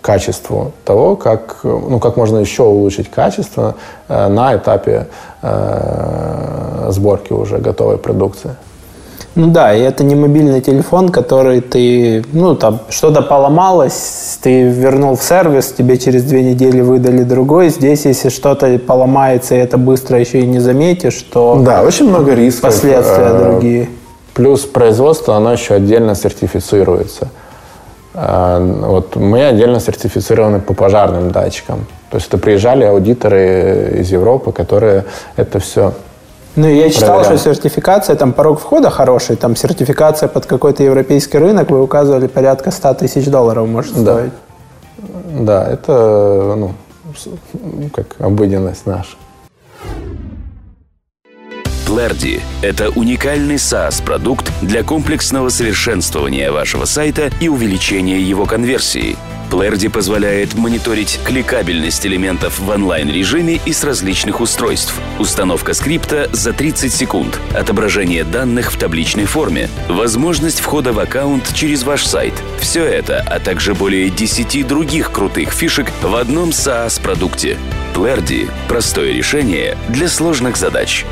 качеству 0.00 0.72
того, 0.84 1.14
как, 1.14 1.60
ну, 1.62 2.00
как 2.00 2.16
можно 2.16 2.38
еще 2.38 2.64
улучшить 2.64 3.08
качество 3.08 3.76
э, 4.08 4.26
на 4.26 4.56
этапе 4.56 5.06
э, 5.42 6.88
сборки 6.90 7.32
уже 7.32 7.58
готовой 7.58 7.98
продукции. 7.98 8.56
Ну 9.34 9.46
да, 9.46 9.74
и 9.74 9.80
это 9.80 10.04
не 10.04 10.14
мобильный 10.14 10.60
телефон, 10.60 11.08
который 11.08 11.62
ты, 11.62 12.22
ну 12.32 12.54
там, 12.54 12.80
что-то 12.90 13.22
поломалось, 13.22 14.38
ты 14.42 14.64
вернул 14.64 15.16
в 15.16 15.22
сервис, 15.22 15.72
тебе 15.72 15.96
через 15.96 16.24
две 16.24 16.42
недели 16.42 16.82
выдали 16.82 17.22
другой. 17.22 17.70
Здесь, 17.70 18.04
если 18.04 18.28
что-то 18.28 18.78
поломается, 18.78 19.54
и 19.54 19.58
это 19.58 19.78
быстро 19.78 20.20
еще 20.20 20.40
и 20.40 20.46
не 20.46 20.58
заметишь, 20.58 21.24
то... 21.32 21.62
Да, 21.64 21.82
очень 21.82 22.10
много 22.10 22.34
рисков. 22.34 22.72
Последствия 22.72 23.28
э, 23.28 23.38
другие. 23.38 23.88
Плюс 24.34 24.66
производство, 24.66 25.34
оно 25.34 25.52
еще 25.52 25.74
отдельно 25.74 26.14
сертифицируется. 26.14 27.28
Э, 28.12 28.58
вот 28.60 29.16
мы 29.16 29.46
отдельно 29.46 29.80
сертифицированы 29.80 30.60
по 30.60 30.74
пожарным 30.74 31.30
датчикам. 31.30 31.86
То 32.10 32.16
есть 32.16 32.28
это 32.28 32.36
приезжали 32.36 32.84
аудиторы 32.84 33.96
из 34.00 34.12
Европы, 34.12 34.52
которые 34.52 35.06
это 35.36 35.58
все 35.58 35.94
ну, 36.56 36.68
я 36.68 36.90
читал, 36.90 37.20
проверял. 37.20 37.38
что 37.38 37.54
сертификация, 37.54 38.16
там 38.16 38.32
порог 38.32 38.60
входа 38.60 38.90
хороший, 38.90 39.36
там 39.36 39.56
сертификация 39.56 40.28
под 40.28 40.46
какой-то 40.46 40.82
европейский 40.82 41.38
рынок, 41.38 41.70
вы 41.70 41.82
указывали, 41.82 42.26
порядка 42.26 42.70
100 42.70 42.94
тысяч 42.94 43.26
долларов 43.26 43.66
может 43.66 43.94
да. 44.04 44.14
стоить. 44.14 44.32
Да, 45.40 45.66
это, 45.66 46.54
ну, 46.56 46.72
как 47.92 48.16
обыденность 48.18 48.86
наша. 48.86 49.16
Clardy– 51.86 52.40
это 52.62 52.90
уникальный 52.90 53.56
SaaS-продукт 53.56 54.50
для 54.62 54.82
комплексного 54.82 55.48
совершенствования 55.48 56.50
вашего 56.50 56.84
сайта 56.84 57.30
и 57.40 57.48
увеличения 57.48 58.20
его 58.20 58.46
конверсии– 58.46 59.16
Clardy 59.52 59.90
позволяет 59.90 60.54
мониторить 60.54 61.20
кликабельность 61.24 62.06
элементов 62.06 62.58
в 62.58 62.70
онлайн-режиме 62.70 63.60
и 63.66 63.72
с 63.74 63.84
различных 63.84 64.40
устройств. 64.40 64.98
Установка 65.18 65.74
скрипта 65.74 66.30
за 66.32 66.54
30 66.54 66.90
секунд, 66.90 67.38
отображение 67.54 68.24
данных 68.24 68.72
в 68.72 68.78
табличной 68.78 69.26
форме, 69.26 69.68
возможность 69.90 70.60
входа 70.60 70.94
в 70.94 70.98
аккаунт 70.98 71.52
через 71.52 71.82
ваш 71.82 72.06
сайт. 72.06 72.32
Все 72.62 72.82
это, 72.82 73.20
а 73.28 73.40
также 73.40 73.74
более 73.74 74.08
10 74.08 74.66
других 74.66 75.12
крутых 75.12 75.50
фишек 75.52 75.92
в 76.00 76.16
одном 76.16 76.48
SaaS-продукте. 76.48 77.58
Clardy– 77.94 78.50
простое 78.68 79.12
решение 79.12 79.76
для 79.90 80.08
сложных 80.08 80.56
задач. 80.56 81.04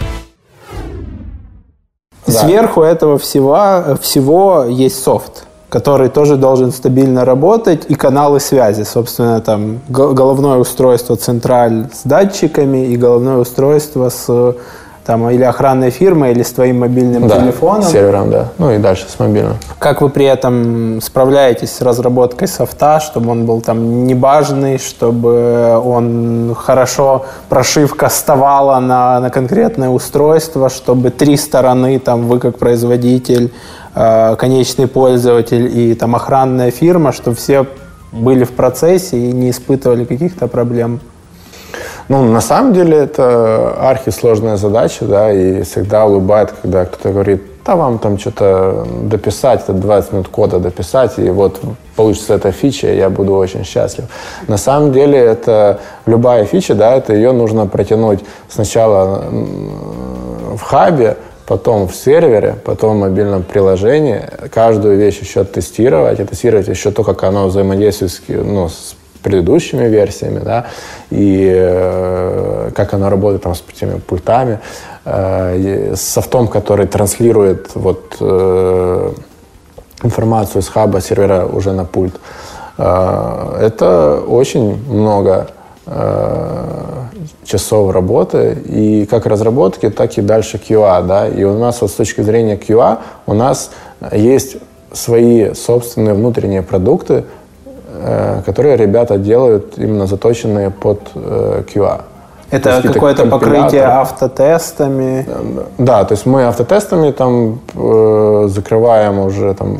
Сверху 2.40 2.82
этого 2.82 3.18
всего, 3.18 3.96
всего 4.00 4.64
есть 4.68 5.02
софт 5.02 5.46
который 5.70 6.08
тоже 6.08 6.36
должен 6.36 6.72
стабильно 6.72 7.24
работать, 7.24 7.86
и 7.88 7.94
каналы 7.94 8.40
связи, 8.40 8.82
собственно, 8.82 9.40
там 9.40 9.78
головное 9.88 10.58
устройство 10.58 11.16
централь 11.16 11.86
с 11.92 12.02
датчиками 12.04 12.86
и 12.88 12.96
головное 12.96 13.36
устройство 13.36 14.08
с 14.08 14.56
там, 15.10 15.28
или 15.30 15.42
охранной 15.42 15.90
фирмой, 15.90 16.32
или 16.32 16.42
с 16.42 16.52
твоим 16.52 16.80
мобильным 16.80 17.26
да, 17.26 17.40
телефоном. 17.40 17.82
С 17.82 17.92
сервером, 17.92 18.30
да. 18.30 18.48
Ну 18.58 18.70
и 18.70 18.78
дальше 18.78 19.06
с 19.08 19.18
мобильным. 19.18 19.56
Как 19.78 20.02
вы 20.02 20.08
при 20.08 20.26
этом 20.26 21.00
справляетесь 21.00 21.72
с 21.72 21.80
разработкой 21.80 22.48
софта, 22.48 23.00
чтобы 23.00 23.30
он 23.30 23.46
был 23.46 23.60
там 23.60 24.04
не 24.04 24.14
бажный, 24.14 24.78
чтобы 24.78 25.80
он 25.84 26.54
хорошо, 26.58 27.24
прошивка 27.48 28.08
вставала 28.08 28.78
на, 28.80 29.20
на 29.20 29.30
конкретное 29.30 29.88
устройство, 29.88 30.68
чтобы 30.68 31.10
три 31.10 31.36
стороны, 31.36 31.98
там, 31.98 32.28
вы 32.28 32.38
как 32.38 32.58
производитель, 32.58 33.50
Э, 33.92 34.36
конечный 34.38 34.86
пользователь 34.86 35.66
и 35.76 35.94
там 35.94 36.14
охранная 36.14 36.70
фирма, 36.70 37.12
чтобы 37.12 37.36
все 37.36 37.66
были 38.12 38.44
в 38.44 38.52
процессе 38.52 39.18
и 39.18 39.32
не 39.32 39.50
испытывали 39.50 40.04
каких-то 40.04 40.46
проблем? 40.46 41.00
Ну, 42.10 42.24
на 42.24 42.40
самом 42.40 42.72
деле 42.72 42.96
это 42.96 43.72
архисложная 43.88 44.56
задача, 44.56 45.04
да, 45.04 45.32
и 45.32 45.62
всегда 45.62 46.06
улыбает, 46.06 46.52
когда 46.60 46.84
кто-то 46.84 47.10
говорит, 47.10 47.40
да 47.64 47.76
вам 47.76 48.00
там 48.00 48.18
что-то 48.18 48.84
дописать, 49.02 49.62
это 49.62 49.74
20 49.74 50.12
минут 50.14 50.26
кода 50.26 50.58
дописать, 50.58 51.20
и 51.20 51.30
вот 51.30 51.60
получится 51.94 52.34
эта 52.34 52.50
фича, 52.50 52.92
и 52.92 52.96
я 52.96 53.10
буду 53.10 53.36
очень 53.36 53.64
счастлив. 53.64 54.06
На 54.48 54.56
самом 54.56 54.90
деле 54.90 55.20
это 55.20 55.78
любая 56.04 56.46
фича, 56.46 56.74
да, 56.74 56.96
это 56.96 57.14
ее 57.14 57.30
нужно 57.30 57.68
протянуть 57.68 58.24
сначала 58.48 59.26
в 60.56 60.60
хабе, 60.62 61.16
потом 61.46 61.86
в 61.86 61.94
сервере, 61.94 62.56
потом 62.64 62.96
в 62.96 63.00
мобильном 63.02 63.44
приложении, 63.44 64.20
каждую 64.52 64.98
вещь 64.98 65.20
еще 65.20 65.44
тестировать, 65.44 66.18
и 66.18 66.24
тестировать 66.24 66.66
еще 66.66 66.90
то, 66.90 67.04
как 67.04 67.22
оно 67.22 67.46
взаимодействует 67.46 68.10
с, 68.10 68.20
ну, 68.26 68.68
с 68.68 68.96
предыдущими 69.22 69.88
версиями, 69.88 70.40
да, 70.40 70.66
и 71.10 71.50
э, 71.52 72.70
как 72.74 72.94
оно 72.94 73.10
работает 73.10 73.42
там 73.42 73.54
с 73.54 73.62
этими 73.72 73.98
пультами, 73.98 74.60
э, 75.04 75.94
с 75.94 76.00
софтом, 76.00 76.48
который 76.48 76.86
транслирует 76.86 77.70
вот 77.74 78.16
э, 78.20 79.12
информацию 80.02 80.62
с 80.62 80.68
хаба 80.68 81.00
сервера 81.00 81.46
уже 81.46 81.72
на 81.72 81.84
пульт. 81.84 82.14
Э, 82.78 83.58
это 83.60 84.22
очень 84.26 84.82
много 84.88 85.48
э, 85.86 87.00
часов 87.44 87.92
работы 87.92 88.56
и 88.66 89.06
как 89.06 89.26
разработки, 89.26 89.90
так 89.90 90.16
и 90.18 90.22
дальше 90.22 90.58
QA. 90.58 91.06
Да? 91.06 91.28
И 91.28 91.44
у 91.44 91.58
нас 91.58 91.80
вот 91.80 91.90
с 91.90 91.94
точки 91.94 92.22
зрения 92.22 92.56
QA 92.56 92.98
у 93.26 93.34
нас 93.34 93.70
есть 94.12 94.56
свои 94.92 95.54
собственные 95.54 96.14
внутренние 96.14 96.62
продукты, 96.62 97.24
которые 98.44 98.76
ребята 98.76 99.18
делают 99.18 99.78
именно 99.78 100.06
заточенные 100.06 100.70
под 100.70 101.00
э, 101.14 101.62
QA. 101.74 102.00
Это 102.50 102.82
какое-то 102.82 103.26
покрытие 103.26 103.84
автотестами? 103.84 105.26
Да, 105.78 106.04
то 106.04 106.14
есть 106.14 106.26
мы 106.26 106.44
автотестами 106.44 107.12
там 107.12 107.60
э, 107.74 108.48
закрываем 108.48 109.20
уже 109.20 109.54
там 109.54 109.78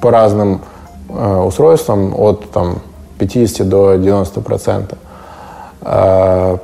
по 0.00 0.10
разным 0.10 0.60
э, 1.08 1.36
устройствам 1.40 2.14
от 2.16 2.48
там 2.50 2.78
50 3.18 3.68
до 3.68 3.96
90 3.96 4.40
процентов. 4.40 4.98
Э, 5.82 6.58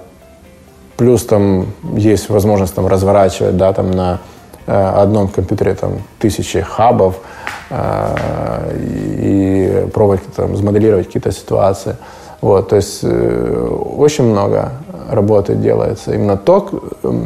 плюс 0.97 1.25
там 1.25 1.67
есть 1.97 2.29
возможность 2.29 2.75
там 2.75 2.87
разворачивать, 2.87 3.57
да, 3.57 3.73
там 3.73 3.91
на 3.91 4.19
э, 4.67 4.73
одном 4.73 5.27
компьютере 5.27 5.75
там 5.75 6.03
тысячи 6.21 6.61
хабов 6.61 7.17
э, 7.17 7.30
и 7.71 9.87
пробовать 9.93 10.21
там 10.37 10.57
смоделировать 10.57 11.07
какие-то 11.07 11.33
ситуации. 11.33 11.97
Вот, 12.41 12.71
то 12.71 12.77
есть 12.77 13.01
э, 13.03 13.69
очень 13.97 14.25
много 14.25 14.73
работы 15.11 15.55
делается. 15.55 16.15
Именно 16.15 16.39
то, 16.39 16.71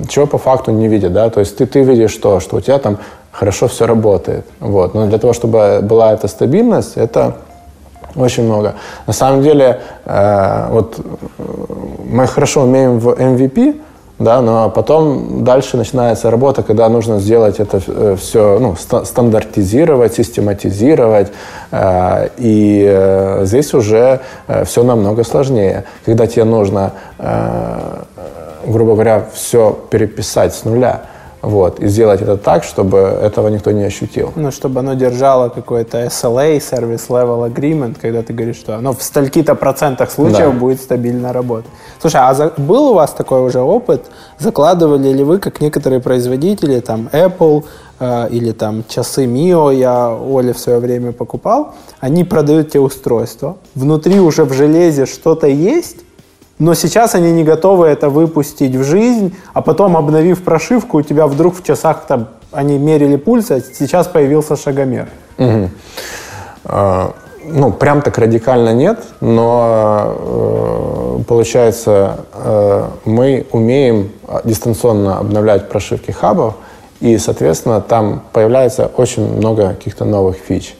чего 0.08 0.26
по 0.26 0.38
факту 0.38 0.72
не 0.72 0.88
видят, 0.88 1.12
да, 1.12 1.30
то 1.30 1.40
есть 1.40 1.56
ты, 1.56 1.66
ты 1.66 1.82
видишь 1.82 2.16
то, 2.16 2.40
что 2.40 2.56
у 2.56 2.60
тебя 2.60 2.78
там 2.78 2.98
хорошо 3.30 3.68
все 3.68 3.86
работает, 3.86 4.44
вот. 4.58 4.94
Но 4.94 5.06
для 5.06 5.18
того, 5.18 5.32
чтобы 5.32 5.80
была 5.82 6.12
эта 6.12 6.26
стабильность, 6.26 6.96
это 6.96 7.36
очень 8.16 8.44
много. 8.44 8.74
На 9.06 9.12
самом 9.12 9.42
деле, 9.42 9.80
э, 10.04 10.68
вот 10.70 10.98
мы 12.04 12.26
хорошо 12.26 12.62
умеем 12.62 12.98
в 12.98 13.10
MVP, 13.10 13.80
да, 14.18 14.40
но 14.40 14.70
потом 14.70 15.42
дальше 15.42 15.76
начинается 15.76 16.30
работа, 16.30 16.62
когда 16.62 16.88
нужно 16.88 17.18
сделать 17.18 17.58
это 17.58 17.80
все, 18.16 18.58
ну, 18.60 18.76
стандартизировать, 18.76 20.14
систематизировать, 20.14 21.32
э, 21.72 22.28
и 22.38 22.84
э, 22.88 23.44
здесь 23.44 23.74
уже 23.74 24.20
э, 24.46 24.64
все 24.64 24.84
намного 24.84 25.24
сложнее, 25.24 25.84
когда 26.04 26.26
тебе 26.28 26.44
нужно, 26.44 26.92
э, 27.18 28.02
грубо 28.66 28.92
говоря, 28.92 29.26
все 29.32 29.76
переписать 29.90 30.54
с 30.54 30.64
нуля. 30.64 31.02
Вот, 31.44 31.78
и 31.80 31.88
сделать 31.88 32.22
это 32.22 32.36
так, 32.36 32.64
чтобы 32.64 32.98
этого 32.98 33.48
никто 33.48 33.70
не 33.70 33.84
ощутил. 33.84 34.32
Ну, 34.34 34.50
чтобы 34.50 34.80
оно 34.80 34.94
держало 34.94 35.50
какой-то 35.50 36.04
SLA, 36.06 36.58
Service 36.58 37.08
Level 37.08 37.52
Agreement, 37.52 37.96
когда 38.00 38.22
ты 38.22 38.32
говоришь, 38.32 38.56
что 38.56 38.76
оно 38.76 38.92
в 38.92 39.02
стольки-то 39.02 39.54
процентах 39.54 40.10
случаев 40.10 40.52
да. 40.52 40.58
будет 40.58 40.80
стабильно 40.80 41.32
работать. 41.32 41.70
Слушай, 42.00 42.20
а 42.22 42.34
за... 42.34 42.52
был 42.56 42.90
у 42.90 42.94
вас 42.94 43.10
такой 43.10 43.40
уже 43.40 43.60
опыт? 43.60 44.06
Закладывали 44.38 45.12
ли 45.12 45.24
вы, 45.24 45.38
как 45.38 45.60
некоторые 45.60 46.00
производители, 46.00 46.80
там, 46.80 47.10
Apple 47.12 47.64
э, 48.00 48.28
или 48.30 48.52
там 48.52 48.84
часы 48.88 49.26
Mio, 49.26 49.74
я 49.74 50.14
Оле 50.14 50.52
в 50.52 50.58
свое 50.58 50.78
время 50.78 51.12
покупал, 51.12 51.74
они 52.00 52.24
продают 52.24 52.70
те 52.70 52.80
устройства, 52.80 53.56
внутри 53.74 54.18
уже 54.18 54.44
в 54.44 54.52
железе 54.54 55.04
что-то 55.04 55.46
есть, 55.46 56.03
но 56.58 56.74
сейчас 56.74 57.14
они 57.14 57.32
не 57.32 57.44
готовы 57.44 57.86
это 57.86 58.08
выпустить 58.08 58.74
в 58.76 58.84
жизнь, 58.84 59.34
а 59.52 59.62
потом, 59.62 59.96
обновив 59.96 60.44
прошивку, 60.44 60.98
у 60.98 61.02
тебя 61.02 61.26
вдруг 61.26 61.56
в 61.56 61.64
часах 61.64 62.06
там 62.06 62.28
они 62.52 62.78
мерили 62.78 63.16
пульс, 63.16 63.50
а 63.50 63.60
сейчас 63.60 64.06
появился 64.06 64.56
шагомер. 64.56 65.08
Угу. 65.38 65.70
А, 66.66 67.12
ну, 67.44 67.72
прям 67.72 68.02
так 68.02 68.16
радикально 68.18 68.72
нет, 68.72 69.00
но 69.20 70.14
э, 70.16 71.22
получается, 71.26 72.20
э, 72.32 72.88
мы 73.04 73.46
умеем 73.50 74.12
дистанционно 74.44 75.18
обновлять 75.18 75.68
прошивки 75.68 76.12
хабов, 76.12 76.54
и, 77.00 77.18
соответственно, 77.18 77.80
там 77.80 78.22
появляется 78.32 78.90
очень 78.96 79.36
много 79.36 79.70
каких-то 79.70 80.04
новых 80.04 80.36
фич 80.36 80.74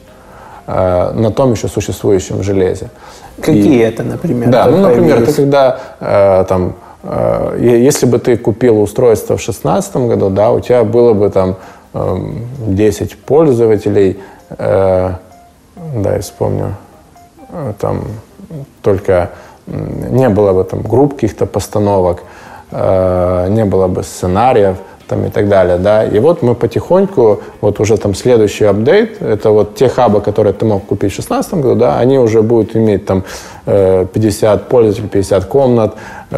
на 0.67 1.31
том 1.31 1.53
еще 1.53 1.69
существующем 1.69 2.43
железе. 2.43 2.89
Какие 3.41 3.77
и, 3.77 3.79
это, 3.79 4.03
например? 4.03 4.49
Да, 4.51 4.67
ну, 4.67 4.79
например, 4.79 5.23
это 5.23 5.33
когда 5.33 5.79
э, 6.01 6.45
там, 6.49 6.75
э, 7.03 7.59
если 7.61 8.07
бы 8.07 8.19
ты 8.19 8.37
купил 8.37 8.81
устройство 8.81 9.37
в 9.37 9.45
2016 9.45 9.97
году, 9.97 10.31
да, 10.31 10.51
у 10.51 10.61
тебя 10.61 10.85
было 10.85 11.13
бы 11.13 11.31
там 11.31 11.57
э, 11.93 12.17
10 12.67 13.19
пользователей, 13.19 14.19
э, 14.51 15.11
да, 15.77 16.15
я 16.15 16.21
вспомню, 16.21 16.77
э, 17.51 17.73
там 17.79 18.05
только 18.83 19.31
не 19.67 20.29
было 20.29 20.53
бы 20.53 20.65
там 20.65 20.83
групп 20.83 21.15
каких-то 21.15 21.47
постановок, 21.47 22.23
э, 22.71 23.47
не 23.51 23.65
было 23.65 23.89
бы 23.89 24.03
сценариев, 24.03 24.77
там 25.09 25.27
и 25.27 25.31
так 25.31 25.49
далее, 25.49 25.79
да. 25.79 26.05
И 26.05 26.19
вот 26.19 26.43
мы 26.43 26.55
потихоньку, 26.55 27.41
вот 27.61 27.81
уже 27.81 27.97
там 27.97 28.15
следующий 28.15 28.65
апдейт, 28.65 29.23
это 29.23 29.51
вот 29.51 29.75
те 29.75 29.89
хабы, 29.89 30.21
которые 30.21 30.53
ты 30.53 30.65
мог 30.65 30.85
купить 30.87 31.13
в 31.13 31.17
2016 31.17 31.55
году, 31.55 31.75
да, 31.75 31.99
они 31.99 32.19
уже 32.19 32.43
будут 32.43 32.77
иметь 32.77 33.07
там 33.07 33.25
50 33.67 34.61
э, 34.61 34.65
пользователей, 34.69 35.09
50 35.09 35.45
комнат, 35.45 35.95
10 36.31 36.37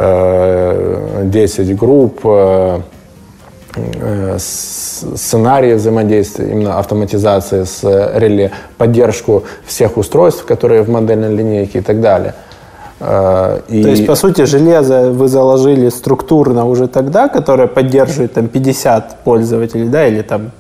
э, 1.71 1.75
групп, 1.75 2.21
э, 2.25 2.81
сценарии 4.39 5.75
взаимодействия, 5.75 6.51
именно 6.51 6.79
автоматизации 6.79 7.65
с 7.65 7.83
реле, 8.15 8.51
поддержку 8.79 9.45
всех 9.67 9.99
устройств, 9.99 10.47
которые 10.47 10.83
в 10.83 10.89
модельной 10.89 11.35
линейке 11.35 11.79
и 11.81 11.83
так 11.83 12.01
далее– 12.01 12.35
и... 13.01 13.83
То 13.83 13.89
есть, 13.91 14.07
по 14.07 14.15
сути, 14.15 14.47
железо 14.47 15.13
вы 15.13 15.29
заложили 15.29 15.91
структурно 15.91 16.67
уже 16.67 16.89
тогда, 16.89 17.29
которое 17.29 17.69
поддерживает 17.69 18.35
там 18.35 18.49
50 18.49 19.19
пользователей, 19.23 19.89
да, 19.89 20.07
или 20.07 20.23
там, 20.23 20.51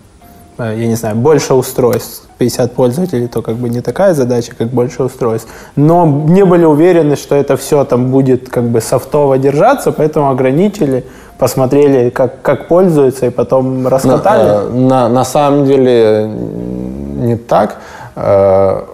э, 0.58 0.74
я 0.78 0.86
не 0.86 0.96
знаю, 0.96 1.16
больше 1.16 1.54
устройств. 1.54 2.22
50 2.38 2.74
пользователей, 2.74 3.28
то 3.28 3.40
как 3.40 3.54
бы 3.54 3.70
не 3.70 3.80
такая 3.80 4.12
задача, 4.12 4.52
как 4.58 4.68
больше 4.68 5.02
устройств. 5.02 5.48
Но 5.74 6.04
не 6.06 6.44
были 6.44 6.66
уверены, 6.66 7.16
что 7.16 7.34
это 7.34 7.56
все 7.56 7.84
там 7.84 8.10
будет 8.10 8.50
как 8.50 8.64
бы 8.64 8.82
софтово 8.82 9.38
держаться, 9.38 9.90
поэтому 9.90 10.28
ограничили, 10.28 11.06
посмотрели, 11.38 12.10
как, 12.10 12.42
как 12.42 12.68
пользуются, 12.68 13.24
и 13.26 13.30
потом 13.30 13.88
раскатали. 13.88 14.48
На, 14.48 14.52
э, 14.52 14.68
на, 14.68 15.08
на 15.08 15.24
самом 15.24 15.64
деле 15.64 16.30
не 17.16 17.36
так. 17.36 17.76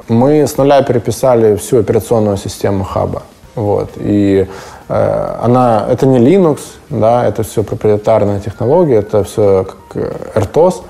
Мы 0.09 0.43
с 0.47 0.57
нуля 0.57 0.83
переписали 0.83 1.55
всю 1.57 1.79
операционную 1.79 2.37
систему 2.37 2.85
хаба. 2.85 3.23
Вот. 3.55 3.91
И 3.97 4.47
э, 4.89 5.37
она, 5.43 5.87
это 5.91 6.07
не 6.07 6.19
Linux, 6.19 6.61
да, 6.91 7.27
это 7.27 7.43
все 7.43 7.63
проприетарная 7.63 8.41
технология, 8.41 8.97
это 8.97 9.25
все 9.25 9.67
как 9.93 10.03
RTOS. 10.35 10.83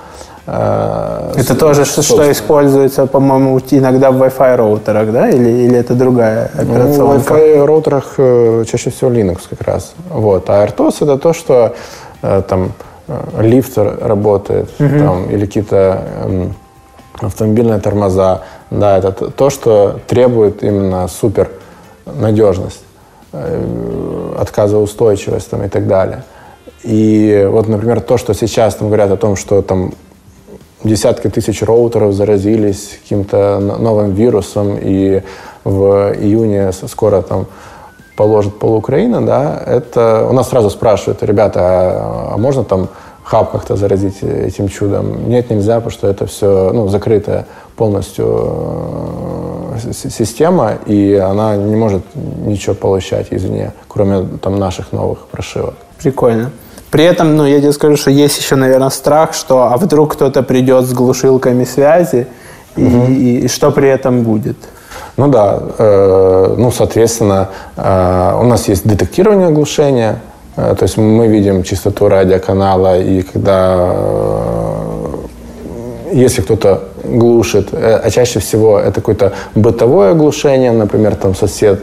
Э, 0.46 1.32
это 1.34 1.54
с, 1.54 1.56
тоже, 1.56 1.84
что, 1.84 2.02
что 2.02 2.30
используется, 2.30 3.06
по-моему, 3.06 3.60
иногда 3.70 4.10
в 4.10 4.22
Wi-Fi 4.22 4.56
роутерах, 4.56 5.12
да, 5.12 5.28
или, 5.28 5.48
или 5.48 5.76
это 5.76 5.94
другая 5.94 6.50
операционка? 6.54 6.98
Ну, 6.98 7.18
в 7.18 7.30
Wi-Fi 7.30 7.64
роутерах 7.64 8.14
э, 8.18 8.64
чаще 8.70 8.90
всего 8.90 9.10
Linux 9.10 9.40
как 9.50 9.62
раз. 9.62 9.94
Вот. 10.08 10.48
А 10.48 10.64
RTOS 10.64 10.96
это 11.00 11.18
то, 11.18 11.32
что 11.32 11.74
э, 12.22 12.42
там 12.48 12.72
э, 13.08 13.42
лифтер 13.42 13.98
работает, 14.00 14.70
угу. 14.78 14.98
там, 14.98 15.30
или 15.30 15.46
какие-то 15.46 16.02
э, 16.24 16.46
автомобильные 17.20 17.80
тормоза. 17.80 18.42
Да, 18.70 18.98
это 18.98 19.12
то, 19.12 19.50
что 19.50 19.98
требует 20.06 20.62
именно 20.62 21.08
супер 21.08 21.50
надежность, 22.06 22.84
э, 23.32 24.36
отказоустойчивость 24.38 25.50
там, 25.50 25.62
и 25.64 25.68
так 25.68 25.86
далее. 25.86 26.24
И 26.82 27.46
вот, 27.50 27.68
например, 27.68 28.00
то, 28.00 28.18
что 28.18 28.34
сейчас 28.34 28.74
там 28.74 28.88
говорят 28.88 29.10
о 29.10 29.16
том, 29.16 29.36
что 29.36 29.62
там 29.62 29.92
десятки 30.84 31.28
тысяч 31.28 31.62
роутеров 31.62 32.12
заразились 32.12 32.98
каким-то 33.02 33.58
новым 33.60 34.12
вирусом, 34.12 34.76
и 34.80 35.22
в 35.64 36.12
июне 36.18 36.72
скоро 36.72 37.22
там 37.22 37.46
положит 38.16 38.58
пол 38.58 38.74
Украины, 38.74 39.20
да, 39.20 39.62
это 39.64 40.26
у 40.28 40.32
нас 40.32 40.50
сразу 40.50 40.70
спрашивают, 40.70 41.22
ребята, 41.22 41.60
а, 41.62 42.32
а 42.34 42.36
можно 42.36 42.64
там 42.64 42.88
хаб 43.22 43.52
как-то 43.52 43.76
заразить 43.76 44.22
этим 44.22 44.68
чудом? 44.68 45.28
Нет, 45.28 45.50
нельзя, 45.50 45.76
потому 45.76 45.90
что 45.90 46.08
это 46.08 46.26
все 46.26 46.72
ну, 46.74 46.88
закрытое 46.88 47.46
полностью 47.76 48.26
э, 48.26 49.31
система, 49.92 50.78
и 50.86 51.14
она 51.14 51.56
не 51.56 51.76
может 51.76 52.02
ничего 52.14 52.74
получать 52.74 53.28
извне, 53.30 53.72
кроме 53.88 54.26
там 54.38 54.58
наших 54.58 54.92
новых 54.92 55.26
прошивок. 55.26 55.74
Прикольно. 56.02 56.50
При 56.90 57.04
этом, 57.04 57.36
ну, 57.36 57.46
я 57.46 57.58
тебе 57.60 57.72
скажу, 57.72 57.96
что 57.96 58.10
есть 58.10 58.38
еще, 58.38 58.54
наверное, 58.56 58.90
страх, 58.90 59.32
что 59.32 59.72
а 59.72 59.76
вдруг 59.78 60.12
кто-то 60.12 60.42
придет 60.42 60.84
с 60.84 60.92
глушилками 60.92 61.64
связи, 61.64 62.26
и, 62.76 62.84
угу. 62.84 63.06
и, 63.10 63.38
и 63.44 63.48
что 63.48 63.70
при 63.70 63.88
этом 63.88 64.22
будет? 64.22 64.56
Ну 65.16 65.28
да, 65.28 65.58
э, 65.78 66.54
ну, 66.58 66.70
соответственно, 66.70 67.48
э, 67.76 68.38
у 68.40 68.44
нас 68.44 68.68
есть 68.68 68.86
детектирование 68.86 69.48
оглушения, 69.48 70.20
э, 70.56 70.74
то 70.78 70.82
есть 70.82 70.98
мы 70.98 71.28
видим 71.28 71.62
частоту 71.62 72.08
радиоканала, 72.08 73.00
и 73.00 73.22
когда, 73.22 73.90
э, 73.94 75.16
если 76.12 76.42
кто-то 76.42 76.88
глушит, 77.04 77.68
э, 77.72 78.00
а 78.02 78.10
чаще 78.10 78.40
всего 78.40 78.78
это 78.78 79.00
какое-то 79.00 79.32
бытовое 79.54 80.10
оглушение, 80.10 80.72
например, 80.72 81.14
там 81.14 81.34
сосед 81.34 81.80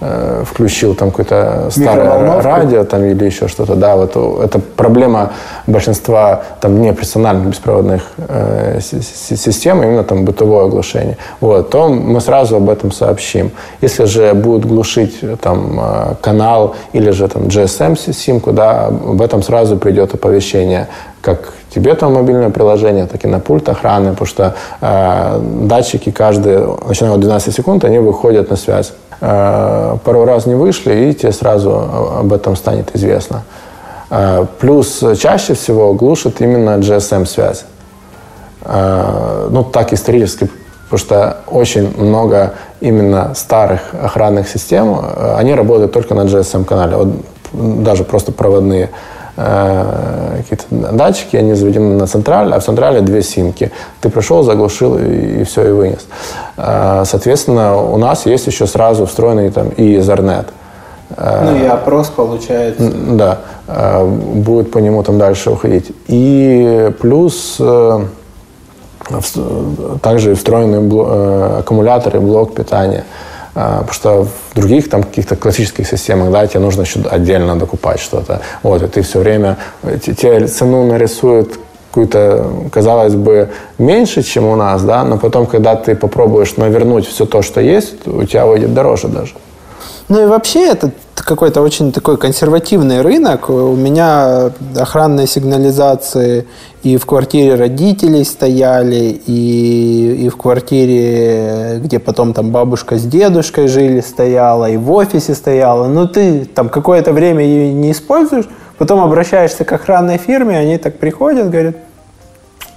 э, 0.00 0.44
включил 0.46 0.94
там 0.94 1.10
какое-то 1.10 1.68
старое 1.70 2.42
радио 2.42 2.84
там, 2.84 3.04
или 3.04 3.24
еще 3.24 3.48
что-то, 3.48 3.74
да, 3.74 3.96
вот 3.96 4.16
это 4.42 4.58
проблема 4.76 5.30
большинства 5.66 6.42
там 6.60 6.80
неперсональных 6.80 7.48
беспроводных 7.48 8.02
э, 8.28 8.80
си- 8.80 9.02
си- 9.02 9.36
систем, 9.36 9.82
именно 9.82 10.04
там 10.04 10.24
бытовое 10.24 10.64
оглушение, 10.66 11.16
вот, 11.40 11.70
то 11.70 11.88
мы 11.88 12.20
сразу 12.20 12.56
об 12.56 12.68
этом 12.68 12.92
сообщим. 12.92 13.50
Если 13.82 14.04
же 14.04 14.34
будет 14.34 14.64
глушить 14.66 15.18
э, 15.22 15.36
там 15.40 15.78
э, 15.80 16.14
канал 16.20 16.74
или 16.92 17.10
же 17.10 17.28
там 17.28 17.44
GSM 17.44 17.96
симку, 18.12 18.52
да, 18.52 18.86
об 18.86 19.20
этом 19.20 19.42
сразу 19.42 19.76
придет 19.76 20.14
оповещение 20.14 20.88
как 21.22 21.52
тебе 21.74 21.94
там 21.94 22.14
мобильное 22.14 22.48
приложение, 22.50 23.06
так 23.06 23.24
и 23.24 23.28
на 23.28 23.40
пульт 23.40 23.68
охраны, 23.68 24.10
потому 24.12 24.26
что 24.26 24.54
э, 24.80 25.40
датчики 25.66 26.10
каждые, 26.10 26.66
начиная 26.88 27.12
от 27.12 27.20
12 27.20 27.54
секунд, 27.54 27.84
они 27.84 27.98
выходят 27.98 28.50
на 28.50 28.56
связь. 28.56 28.92
Э, 29.20 29.98
пару 30.02 30.24
раз 30.24 30.46
не 30.46 30.54
вышли, 30.54 31.10
и 31.10 31.14
тебе 31.14 31.32
сразу 31.32 31.70
об 32.18 32.32
этом 32.32 32.56
станет 32.56 32.94
известно. 32.96 33.42
Э, 34.10 34.46
плюс 34.58 35.04
чаще 35.18 35.54
всего 35.54 35.92
глушит 35.92 36.40
именно 36.40 36.78
GSM-связь. 36.78 37.64
Э, 38.62 39.48
ну, 39.50 39.62
так 39.62 39.92
исторически, 39.92 40.50
потому 40.84 40.98
что 40.98 41.36
очень 41.48 41.94
много 42.02 42.54
именно 42.80 43.34
старых 43.34 43.94
охранных 43.94 44.48
систем, 44.48 44.98
они 45.36 45.54
работают 45.54 45.92
только 45.92 46.14
на 46.14 46.22
GSM-канале, 46.22 46.96
вот 46.96 47.08
даже 47.52 48.04
просто 48.04 48.32
проводные 48.32 48.88
какие-то 49.40 50.92
датчики, 50.92 51.36
они 51.36 51.54
заведены 51.54 51.96
на 51.96 52.06
централь, 52.06 52.52
а 52.52 52.60
в 52.60 52.64
централе 52.64 53.00
две 53.00 53.22
симки. 53.22 53.70
Ты 54.00 54.08
пришел, 54.08 54.42
заглушил 54.42 54.98
и, 54.98 55.40
и 55.40 55.44
все, 55.44 55.68
и 55.68 55.72
вынес. 55.72 56.06
Э, 56.56 57.04
соответственно, 57.06 57.76
у 57.76 57.96
нас 57.96 58.26
есть 58.26 58.46
еще 58.46 58.66
сразу 58.66 59.06
встроенный 59.06 59.50
там 59.50 59.68
и 59.68 59.96
Ethernet. 59.96 60.46
Ну 61.16 61.56
и 61.56 61.66
опрос 61.66 62.08
получается. 62.08 62.90
Да, 63.10 63.38
э, 63.66 64.04
будет 64.06 64.70
по 64.70 64.78
нему 64.78 65.02
там 65.02 65.18
дальше 65.18 65.50
уходить. 65.50 65.90
И 66.06 66.92
плюс 67.00 67.56
э, 67.58 68.00
также 70.02 70.34
встроенные 70.34 70.80
бло- 70.80 71.08
э, 71.08 71.58
аккумуляторы, 71.60 72.20
блок 72.20 72.54
питания. 72.54 73.04
Э, 73.54 73.78
Потому 73.78 73.92
что 73.92 74.24
в 74.24 74.54
других 74.54 74.88
там 74.90 75.02
каких-то 75.02 75.36
классических 75.36 75.86
системах, 75.86 76.30
да, 76.30 76.46
тебе 76.46 76.60
нужно 76.60 76.82
еще 76.82 77.00
отдельно 77.10 77.56
докупать 77.56 78.00
что-то. 78.00 78.40
Вот, 78.62 78.82
и 78.82 78.86
ты 78.86 79.02
все 79.02 79.18
время, 79.18 79.56
э, 79.82 79.98
те- 80.04 80.14
тебе 80.14 80.46
цену 80.46 80.86
нарисуют 80.86 81.58
какую-то, 81.90 82.46
казалось 82.72 83.14
бы, 83.16 83.48
меньше, 83.78 84.22
чем 84.22 84.44
у 84.46 84.54
нас, 84.56 84.82
да, 84.82 85.02
но 85.04 85.18
потом, 85.18 85.46
когда 85.46 85.74
ты 85.74 85.96
попробуешь 85.96 86.56
навернуть 86.56 87.06
все 87.08 87.26
то, 87.26 87.42
что 87.42 87.60
есть, 87.60 88.06
у 88.06 88.24
тебя 88.24 88.46
выйдет 88.46 88.72
дороже 88.74 89.08
даже. 89.08 89.32
Ну 90.08 90.22
и 90.22 90.26
вообще 90.26 90.66
это 90.68 90.90
какой-то 91.24 91.60
очень 91.62 91.92
такой 91.92 92.16
консервативный 92.16 93.02
рынок. 93.02 93.50
У 93.50 93.74
меня 93.74 94.50
охранные 94.76 95.26
сигнализации 95.26 96.46
и 96.82 96.96
в 96.96 97.06
квартире 97.06 97.56
родителей 97.56 98.24
стояли, 98.24 99.20
и, 99.26 100.24
и 100.24 100.28
в 100.28 100.36
квартире, 100.36 101.78
где 101.82 101.98
потом 101.98 102.32
там 102.32 102.50
бабушка 102.50 102.96
с 102.96 103.02
дедушкой 103.02 103.68
жили, 103.68 104.00
стояла, 104.00 104.70
и 104.70 104.76
в 104.76 104.90
офисе 104.90 105.34
стояла. 105.34 105.88
Ну 105.88 106.06
ты 106.06 106.44
там 106.46 106.68
какое-то 106.68 107.12
время 107.12 107.44
ее 107.44 107.72
не 107.72 107.92
используешь, 107.92 108.48
потом 108.78 109.00
обращаешься 109.00 109.64
к 109.64 109.72
охранной 109.72 110.16
фирме, 110.16 110.58
они 110.58 110.78
так 110.78 110.98
приходят, 110.98 111.50
говорят, 111.50 111.76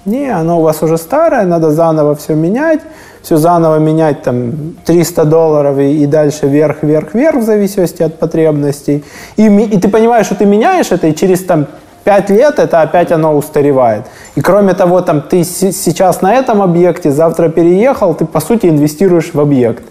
не, 0.05 0.27
оно 0.27 0.59
у 0.59 0.63
вас 0.63 0.83
уже 0.83 0.97
старое, 0.97 1.43
надо 1.43 1.71
заново 1.71 2.15
все 2.15 2.35
менять. 2.35 2.81
Все 3.21 3.37
заново 3.37 3.77
менять 3.77 4.21
там 4.21 4.51
300 4.85 5.23
долларов 5.23 5.77
и, 5.77 6.03
и 6.03 6.05
дальше 6.05 6.45
вверх, 6.45 6.83
вверх, 6.83 7.13
вверх 7.13 7.37
в 7.37 7.43
зависимости 7.43 8.03
от 8.03 8.19
потребностей. 8.19 9.05
И, 9.37 9.45
и 9.47 9.79
ты 9.79 9.87
понимаешь, 9.87 10.25
что 10.25 10.35
ты 10.35 10.45
меняешь 10.45 10.91
это, 10.91 11.07
и 11.07 11.15
через 11.15 11.45
там 11.45 11.67
5 12.03 12.29
лет 12.31 12.59
это 12.59 12.81
опять 12.81 13.13
оно 13.13 13.37
устаревает. 13.37 14.03
И 14.35 14.41
кроме 14.41 14.73
того, 14.73 14.99
там 14.99 15.21
ты 15.21 15.45
се- 15.45 15.71
сейчас 15.71 16.21
на 16.21 16.33
этом 16.33 16.61
объекте, 16.61 17.11
завтра 17.11 17.47
переехал, 17.47 18.13
ты 18.13 18.25
по 18.25 18.41
сути 18.41 18.65
инвестируешь 18.65 19.33
в 19.33 19.39
объект 19.39 19.83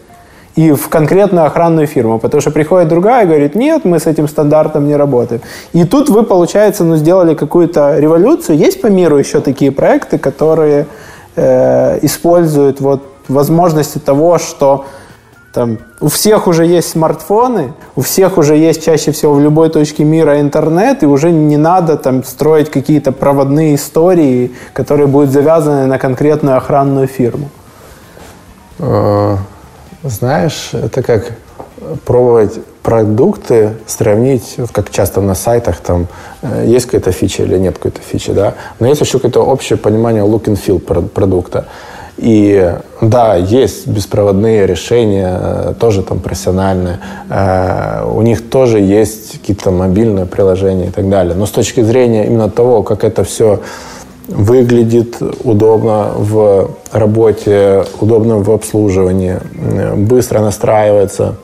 и 0.54 0.72
в 0.72 0.88
конкретную 0.88 1.46
охранную 1.46 1.86
фирму, 1.86 2.18
потому 2.18 2.40
что 2.40 2.50
приходит 2.50 2.88
другая 2.88 3.24
и 3.24 3.26
говорит, 3.26 3.54
нет, 3.54 3.84
мы 3.84 3.98
с 3.98 4.06
этим 4.06 4.28
стандартом 4.28 4.86
не 4.86 4.96
работаем. 4.96 5.40
И 5.72 5.84
тут 5.84 6.10
вы, 6.10 6.24
получается, 6.24 6.84
ну, 6.84 6.96
сделали 6.96 7.34
какую-то 7.34 7.98
революцию. 7.98 8.58
Есть 8.58 8.82
по 8.82 8.88
миру 8.88 9.16
еще 9.16 9.40
такие 9.40 9.72
проекты, 9.72 10.18
которые 10.18 10.86
э, 11.36 11.98
используют 12.02 12.80
вот 12.80 13.02
возможности 13.28 13.98
того, 13.98 14.38
что 14.38 14.84
там, 15.54 15.78
у 16.00 16.08
всех 16.08 16.46
уже 16.46 16.64
есть 16.64 16.90
смартфоны, 16.90 17.74
у 17.94 18.00
всех 18.00 18.38
уже 18.38 18.56
есть 18.56 18.82
чаще 18.84 19.12
всего 19.12 19.34
в 19.34 19.40
любой 19.40 19.68
точке 19.68 20.04
мира 20.04 20.40
интернет, 20.40 21.02
и 21.02 21.06
уже 21.06 21.30
не 21.30 21.58
надо 21.58 21.96
там 21.96 22.24
строить 22.24 22.70
какие-то 22.70 23.12
проводные 23.12 23.74
истории, 23.74 24.52
которые 24.72 25.06
будут 25.06 25.30
завязаны 25.30 25.86
на 25.86 25.98
конкретную 25.98 26.56
охранную 26.56 27.06
фирму. 27.06 27.50
Знаешь, 30.02 30.70
это 30.72 31.02
как 31.02 31.32
пробовать 32.04 32.58
продукты, 32.82 33.74
сравнить, 33.86 34.54
вот 34.56 34.70
как 34.72 34.90
часто 34.90 35.20
на 35.20 35.34
сайтах 35.34 35.76
там 35.78 36.08
э, 36.42 36.64
есть 36.66 36.86
какая-то 36.86 37.12
фича 37.12 37.44
или 37.44 37.56
нет 37.56 37.76
какой-то 37.76 38.00
фичи, 38.00 38.32
да, 38.32 38.54
но 38.80 38.88
есть 38.88 39.00
еще 39.00 39.18
какое-то 39.18 39.40
общее 39.40 39.76
понимание 39.76 40.24
look 40.24 40.44
and 40.44 40.58
feel 40.60 40.80
про- 40.80 41.02
продукта. 41.02 41.66
И 42.18 42.74
да, 43.00 43.36
есть 43.36 43.86
беспроводные 43.86 44.66
решения, 44.66 45.38
э, 45.40 45.74
тоже 45.78 46.02
там 46.02 46.18
профессиональные, 46.18 46.98
э, 47.30 48.04
у 48.04 48.22
них 48.22 48.48
тоже 48.50 48.80
есть 48.80 49.38
какие-то 49.38 49.70
мобильные 49.70 50.26
приложения 50.26 50.88
и 50.88 50.90
так 50.90 51.08
далее. 51.08 51.34
Но 51.36 51.46
с 51.46 51.50
точки 51.50 51.82
зрения 51.82 52.26
именно 52.26 52.50
того, 52.50 52.82
как 52.82 53.04
это 53.04 53.22
все 53.22 53.60
выглядит 54.28 55.16
удобно 55.44 56.12
в 56.16 56.70
работе, 56.92 57.84
удобно 58.00 58.38
в 58.38 58.50
обслуживании, 58.50 59.38
э, 59.54 59.94
быстро 59.94 60.40
настраивается, 60.40 61.36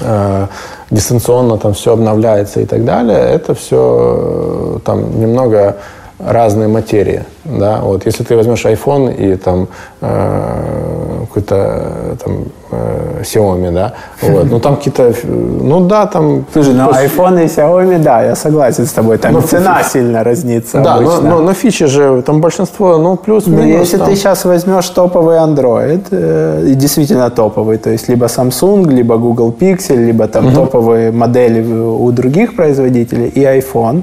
э, 0.00 0.46
дистанционно 0.90 1.58
там 1.58 1.74
все 1.74 1.92
обновляется 1.92 2.60
и 2.60 2.66
так 2.66 2.84
далее, 2.84 3.18
это 3.18 3.54
все 3.54 4.80
там 4.84 5.20
немного 5.20 5.76
разные 6.18 6.68
материи, 6.68 7.24
да, 7.44 7.80
вот 7.82 8.06
если 8.06 8.24
ты 8.24 8.36
возьмешь 8.36 8.64
iPhone 8.64 9.14
и 9.14 9.36
там 9.36 9.68
э, 10.00 11.24
какой-то 11.26 11.54
э, 11.54 12.14
там 12.24 12.44
э, 12.72 13.22
Xiaomi, 13.22 13.70
да, 13.72 13.92
вот, 14.22 14.50
ну 14.50 14.58
там 14.60 14.76
какие-то, 14.76 15.12
ну 15.24 15.80
да, 15.86 16.06
там 16.06 16.44
Слушай, 16.52 16.74
ну 16.74 16.84
просто- 16.84 17.04
iPhone 17.04 17.42
и 17.44 17.46
Xiaomi, 17.46 17.98
да, 17.98 18.22
я 18.22 18.34
согласен 18.34 18.86
с 18.86 18.92
тобой. 18.92 19.18
Там 19.18 19.32
Ну, 19.34 19.40
цена 19.42 19.82
фи- 19.82 19.90
сильно 19.90 20.24
разнится 20.24 20.80
да, 20.80 21.00
но, 21.00 21.10
обычно. 21.10 21.30
но, 21.30 21.40
но 21.40 21.52
фичи 21.52 21.86
же 21.86 22.22
там 22.22 22.40
большинство, 22.40 22.96
ну 22.96 23.10
Но 23.10 23.16
плюс-минус. 23.16 23.66
если 23.80 23.98
там. 23.98 24.08
ты 24.08 24.16
сейчас 24.16 24.44
возьмешь 24.44 24.88
топовый 24.88 25.36
Android, 25.36 26.06
э, 26.10 26.64
и 26.68 26.74
действительно 26.74 27.30
топовый, 27.30 27.76
то 27.78 27.90
есть 27.90 28.08
либо 28.08 28.26
Samsung, 28.26 28.88
либо 28.88 29.16
Google 29.18 29.54
Pixel, 29.60 29.96
либо 29.96 30.26
там 30.28 30.52
топовые 30.54 31.12
модели 31.12 31.62
у 31.62 32.10
других 32.12 32.56
производителей 32.56 33.28
и 33.28 33.40
iPhone, 33.44 34.02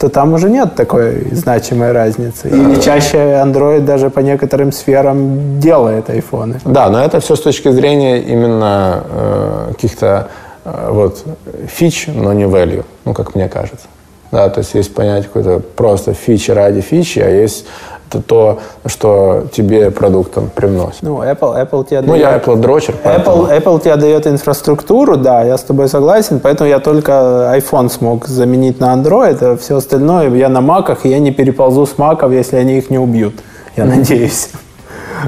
то 0.00 0.08
там 0.08 0.32
уже 0.32 0.48
нет 0.48 0.74
такой 0.76 1.26
значимой 1.32 1.92
разницы. 1.92 2.48
Или 2.48 2.80
чаще 2.80 3.18
Android 3.18 3.80
даже 3.80 4.08
по 4.08 4.20
некоторым 4.20 4.72
сферам 4.72 5.60
делает 5.60 6.08
айфоны. 6.08 6.58
Да, 6.64 6.88
но 6.88 7.04
это 7.04 7.20
все 7.20 7.36
с 7.36 7.40
точки 7.40 7.70
зрения 7.70 8.22
именно 8.22 9.04
э, 9.10 9.66
каких-то 9.72 10.28
э, 10.64 10.88
вот 10.90 11.22
фич, 11.66 12.06
но 12.06 12.32
не 12.32 12.44
value, 12.44 12.84
ну, 13.04 13.12
как 13.12 13.34
мне 13.34 13.46
кажется. 13.48 13.86
Да, 14.32 14.48
то 14.48 14.60
есть 14.60 14.74
есть 14.74 14.94
понятие 14.94 15.24
какой-то 15.24 15.60
просто 15.76 16.14
фичи 16.14 16.50
ради 16.50 16.80
фичи, 16.80 17.18
а 17.18 17.28
есть 17.28 17.66
то, 18.10 18.20
то, 18.20 18.58
что 18.86 19.44
тебе 19.52 19.90
продуктом 19.90 20.50
привносит. 20.54 21.02
Ну, 21.02 21.22
Apple, 21.22 21.54
Apple 21.62 21.88
тебе 21.88 22.00
Ну, 22.00 22.12
дает- 22.14 22.20
я 22.20 22.36
Apple 22.38 22.56
дрочер, 22.56 22.94
поэтому... 23.02 23.44
Apple, 23.44 23.58
Apple 23.62 23.80
тебе 23.82 23.96
дает 23.96 24.26
инфраструктуру, 24.26 25.16
да, 25.16 25.42
я 25.44 25.56
с 25.56 25.62
тобой 25.62 25.88
согласен, 25.88 26.40
поэтому 26.40 26.68
я 26.68 26.78
только 26.80 27.12
iPhone 27.56 27.88
смог 27.90 28.26
заменить 28.26 28.80
на 28.80 28.94
Android, 28.94 29.38
а 29.42 29.56
все 29.56 29.76
остальное 29.76 30.28
я 30.34 30.48
на 30.48 30.60
маках, 30.60 31.06
и 31.06 31.08
я 31.08 31.18
не 31.18 31.30
переползу 31.30 31.86
с 31.86 31.98
маков, 31.98 32.32
если 32.32 32.56
они 32.56 32.78
их 32.78 32.90
не 32.90 32.98
убьют, 32.98 33.34
я 33.76 33.84
надеюсь. 33.84 34.48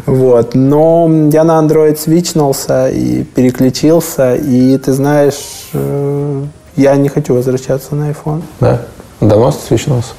Вот. 0.06 0.54
Но 0.54 1.08
я 1.32 1.44
на 1.44 1.60
Android 1.60 1.96
свичнулся 1.98 2.88
и 2.88 3.24
переключился, 3.24 4.34
и 4.36 4.78
ты 4.78 4.92
знаешь, 4.92 5.68
э, 5.74 6.42
я 6.76 6.96
не 6.96 7.08
хочу 7.10 7.34
возвращаться 7.34 7.94
на 7.94 8.10
iPhone. 8.10 8.42
Да? 8.60 8.80
Давно 9.20 9.52
свечнулся? 9.52 10.14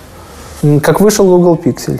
М, 0.62 0.80
Как 0.80 1.02
вышел 1.02 1.26
Google 1.26 1.56
Pixel. 1.64 2.00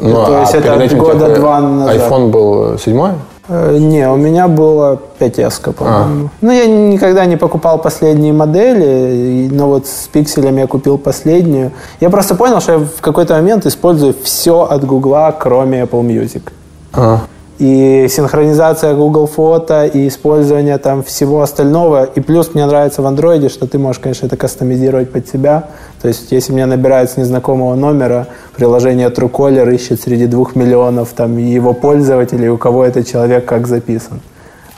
Ну, 0.00 0.24
то 0.26 0.40
есть 0.40 0.54
это 0.54 0.96
года 0.96 1.26
тебя 1.26 1.34
два 1.36 1.60
назад. 1.60 1.96
iPhone 1.96 2.30
был 2.30 2.78
седьмой? 2.78 3.12
Э, 3.48 3.76
Не, 3.78 4.08
у 4.08 4.16
меня 4.16 4.46
была 4.48 4.96
5S, 5.18 5.72
по-моему. 5.72 6.30
Ну, 6.40 6.50
я 6.52 6.66
никогда 6.66 7.26
не 7.26 7.36
покупал 7.36 7.78
последние 7.78 8.32
модели, 8.32 9.48
но 9.50 9.68
вот 9.68 9.86
с 9.86 10.08
пикселями 10.12 10.60
я 10.60 10.66
купил 10.66 10.98
последнюю. 10.98 11.72
Я 12.00 12.10
просто 12.10 12.34
понял, 12.34 12.60
что 12.60 12.72
я 12.72 12.78
в 12.78 13.00
какой-то 13.00 13.34
момент 13.34 13.66
использую 13.66 14.14
все 14.22 14.62
от 14.62 14.84
Гугла, 14.84 15.34
кроме 15.38 15.82
Apple 15.82 16.02
Music. 16.06 16.42
А. 16.92 17.20
И 17.60 18.06
синхронизация 18.08 18.94
Google 18.94 19.26
фото, 19.26 19.84
и 19.84 20.08
использование 20.08 20.78
там 20.78 21.02
всего 21.02 21.42
остального. 21.42 22.04
И 22.04 22.20
плюс 22.20 22.54
мне 22.54 22.64
нравится 22.64 23.02
в 23.02 23.06
андроиде, 23.06 23.50
что 23.50 23.66
ты 23.66 23.78
можешь, 23.78 24.00
конечно, 24.00 24.24
это 24.24 24.38
кастомизировать 24.38 25.12
под 25.12 25.28
себя. 25.28 25.64
То 26.00 26.08
есть, 26.08 26.32
если 26.32 26.54
мне 26.54 26.64
набирают 26.64 27.10
с 27.10 27.18
незнакомого 27.18 27.74
номера, 27.74 28.28
приложение 28.56 29.10
Truecaller 29.10 29.74
ищет 29.74 30.00
среди 30.00 30.26
двух 30.26 30.56
миллионов 30.56 31.10
там 31.14 31.36
его 31.36 31.74
пользователей, 31.74 32.48
у 32.48 32.56
кого 32.56 32.82
этот 32.82 33.06
человек 33.06 33.44
как 33.44 33.66
записан. 33.66 34.20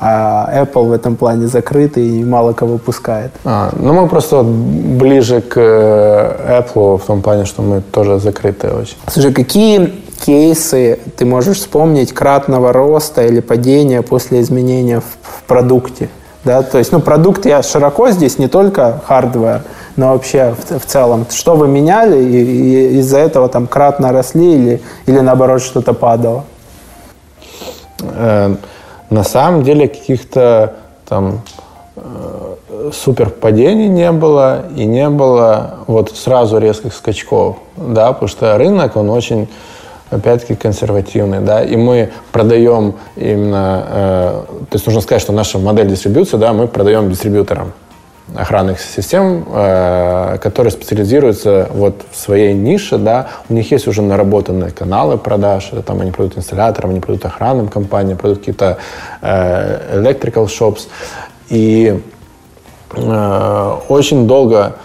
А 0.01 0.51
Apple 0.53 0.89
в 0.89 0.93
этом 0.93 1.15
плане 1.15 1.47
закрытый 1.47 2.05
и 2.05 2.25
мало 2.25 2.53
кого 2.53 2.79
пускает. 2.79 3.31
А, 3.45 3.71
ну, 3.79 3.93
мы 3.93 4.09
просто 4.09 4.43
ближе 4.43 5.41
к 5.41 5.57
э, 5.57 6.61
Apple 6.61 6.99
в 6.99 7.05
том 7.07 7.23
плане, 7.23 7.45
что 7.45 7.63
мы 7.63 7.81
тоже 7.81 8.19
закрытые 8.19 8.73
очень. 8.73 8.97
Слушай, 9.07 9.33
какие 9.33 10.02
кейсы 10.25 11.01
ты 11.17 11.25
можешь 11.25 11.59
вспомнить 11.59 12.13
кратного 12.13 12.73
роста 12.73 13.23
или 13.27 13.41
падения 13.41 14.03
после 14.03 14.41
изменения 14.41 15.01
в, 15.01 15.05
в 15.05 15.43
продукте? 15.43 16.09
Да, 16.45 16.63
то 16.63 16.79
есть, 16.79 16.91
ну, 16.91 17.01
продукт 17.01 17.47
я 17.47 17.63
широко 17.63 18.11
здесь, 18.11 18.39
не 18.39 18.49
только 18.49 19.01
hardware, 19.07 19.63
но 19.95 20.13
вообще 20.13 20.55
в, 20.59 20.81
в 20.81 20.87
целом. 20.87 21.25
Что 21.31 21.55
вы 21.55 21.69
меняли, 21.69 22.21
и, 22.21 22.95
и 22.95 22.99
из-за 22.99 23.19
этого 23.19 23.49
там 23.49 23.69
кратно 23.69 24.11
росли 24.13 24.55
или, 24.55 24.83
или 25.07 25.21
наоборот 25.21 25.63
что-то 25.63 25.93
падало? 25.93 26.45
Э, 28.01 28.57
на 29.11 29.23
самом 29.23 29.63
деле 29.63 29.87
каких-то 29.87 30.75
там 31.09 31.43
э, 31.95 32.91
супер 32.93 33.31
падений 33.31 33.87
не 33.87 34.11
было 34.11 34.65
и 34.75 34.85
не 34.85 35.09
было 35.11 35.75
вот 35.87 36.11
сразу 36.17 36.59
резких 36.59 36.93
скачков, 36.93 37.59
да, 37.77 38.13
потому 38.13 38.29
что 38.29 38.59
рынок, 38.59 38.97
он 38.97 39.11
очень 39.11 39.49
опять-таки 40.13 40.55
консервативный, 40.55 41.41
да, 41.41 41.63
и 41.65 41.77
мы 41.77 42.11
продаем 42.31 42.95
именно, 43.17 43.85
э, 43.89 44.43
то 44.71 44.75
есть 44.75 44.87
нужно 44.87 45.01
сказать, 45.01 45.23
что 45.23 45.33
наша 45.33 45.59
модель 45.59 45.89
дистрибьюции, 45.89 46.37
да, 46.37 46.53
мы 46.53 46.69
продаем 46.69 47.11
дистрибьюторам 47.11 47.73
охранных 48.37 48.81
систем, 48.81 49.45
э, 49.53 50.39
которые 50.41 50.71
специализируются 50.71 51.69
вот 51.73 52.03
в 52.11 52.17
своей 52.17 52.55
нише, 52.55 52.99
да, 52.99 53.29
у 53.49 53.55
них 53.55 53.71
есть 53.71 53.87
уже 53.87 54.03
наработанные 54.03 54.71
каналы 54.71 55.19
продаж, 55.19 55.71
там 55.87 56.01
они 56.01 56.11
продают 56.11 56.39
инсталляторам, 56.39 56.91
они 56.91 57.01
продают 57.01 57.25
охранным 57.25 57.69
компаниям, 57.69 58.19
продают 58.19 58.41
какие-то 58.41 58.79
э, 59.21 59.99
electrical 59.99 60.47
shops, 60.47 60.89
и 61.49 62.01
э, 62.95 63.77
очень 63.89 64.27
долго 64.27 64.77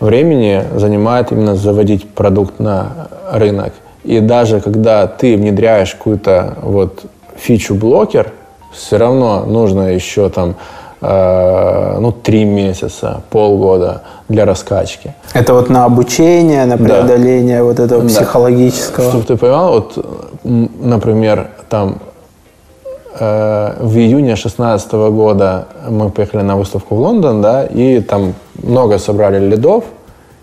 времени 0.00 0.64
занимает 0.74 1.32
именно 1.32 1.56
заводить 1.56 2.08
продукт 2.10 2.58
на 2.58 3.08
рынок. 3.30 3.72
И 4.06 4.20
даже 4.20 4.60
когда 4.60 5.06
ты 5.08 5.36
внедряешь 5.36 5.94
какую-то 5.94 6.54
вот 6.62 7.02
фичу-блокер, 7.36 8.32
все 8.72 8.98
равно 8.98 9.44
нужно 9.46 9.92
еще 9.94 10.28
там 10.28 10.54
э, 11.00 11.98
ну, 12.00 12.12
три 12.12 12.44
месяца, 12.44 13.22
полгода 13.30 14.02
для 14.28 14.44
раскачки. 14.44 15.14
Это 15.34 15.54
вот 15.54 15.68
на 15.70 15.84
обучение, 15.84 16.64
на 16.66 16.76
Да. 16.76 16.84
преодоление 16.84 17.62
вот 17.64 17.80
этого 17.80 18.02
Да. 18.02 18.08
психологического. 18.08 19.10
Чтобы 19.10 19.24
ты 19.24 19.36
понимал, 19.36 19.72
вот, 19.72 20.06
например, 20.44 21.48
там 21.68 21.98
э, 23.18 23.72
в 23.80 23.96
июне 23.96 24.34
2016 24.34 24.92
года 25.10 25.66
мы 25.88 26.10
поехали 26.10 26.42
на 26.42 26.56
выставку 26.56 26.94
в 26.94 27.00
Лондон, 27.00 27.42
да, 27.42 27.64
и 27.64 28.00
там 28.00 28.34
много 28.62 28.98
собрали 28.98 29.38
лидов, 29.44 29.84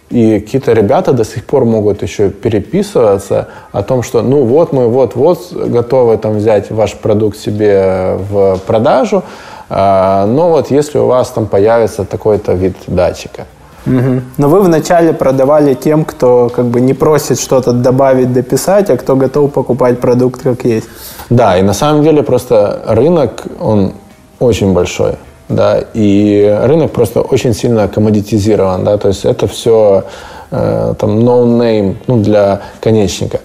и 0.10 0.40
какие-то 0.40 0.74
ребята 0.74 1.14
до 1.14 1.26
сих 1.26 1.44
пор 1.46 1.66
могут 1.66 2.04
еще 2.04 2.30
переписываться 2.30 3.48
о 3.72 3.82
том, 3.82 4.04
что 4.04 4.22
ну 4.22 4.44
вот 4.44 4.74
мы 4.74 4.88
вот-вот 4.88 5.52
готовы 5.54 6.18
там 6.18 6.38
взять 6.38 6.70
ваш 6.72 6.94
продукт 6.94 7.38
себе 7.38 8.18
в 8.30 8.60
продажу, 8.68 9.24
а, 9.70 10.26
но 10.28 10.50
вот 10.50 10.72
если 10.72 11.00
у 11.00 11.08
вас 11.08 11.30
там 11.30 11.48
появится 11.48 12.06
такой-то 12.06 12.54
вид 12.54 12.76
датчика. 12.88 13.46
Мгм. 13.86 14.24
Но 14.38 14.48
вы 14.48 14.62
вначале 14.62 15.14
продавали 15.14 15.74
тем, 15.74 16.06
кто 16.06 16.50
как 16.50 16.66
бы 16.66 16.80
не 16.80 16.94
просит 16.94 17.40
что-то 17.40 17.74
добавить, 17.74 18.32
дописать, 18.32 18.90
а 18.90 18.98
кто 18.98 19.16
готов 19.16 19.52
покупать 19.52 20.00
продукт 20.00 20.42
как 20.42 20.64
есть. 20.64 20.88
Да, 21.30 21.58
и 21.58 21.62
на 21.62 21.74
самом 21.74 22.04
деле 22.04 22.24
просто 22.24 22.84
рынок, 22.88 23.44
он 23.60 23.94
очень 24.40 24.74
большой, 24.74 25.16
да, 25.56 25.80
и 25.94 26.60
рынок 26.64 26.92
просто 26.92 27.22
очень 27.22 27.54
сильно 27.54 27.88
коммодитизирован, 27.88 28.84
да, 28.84 28.98
то 28.98 29.08
есть 29.08 29.26
это 29.26 29.48
все 29.48 30.04
э, 30.52 30.94
там 30.98 31.20
no-name, 31.20 31.96
ну, 32.08 32.22
для 32.22 32.62
конечника, 32.82 33.40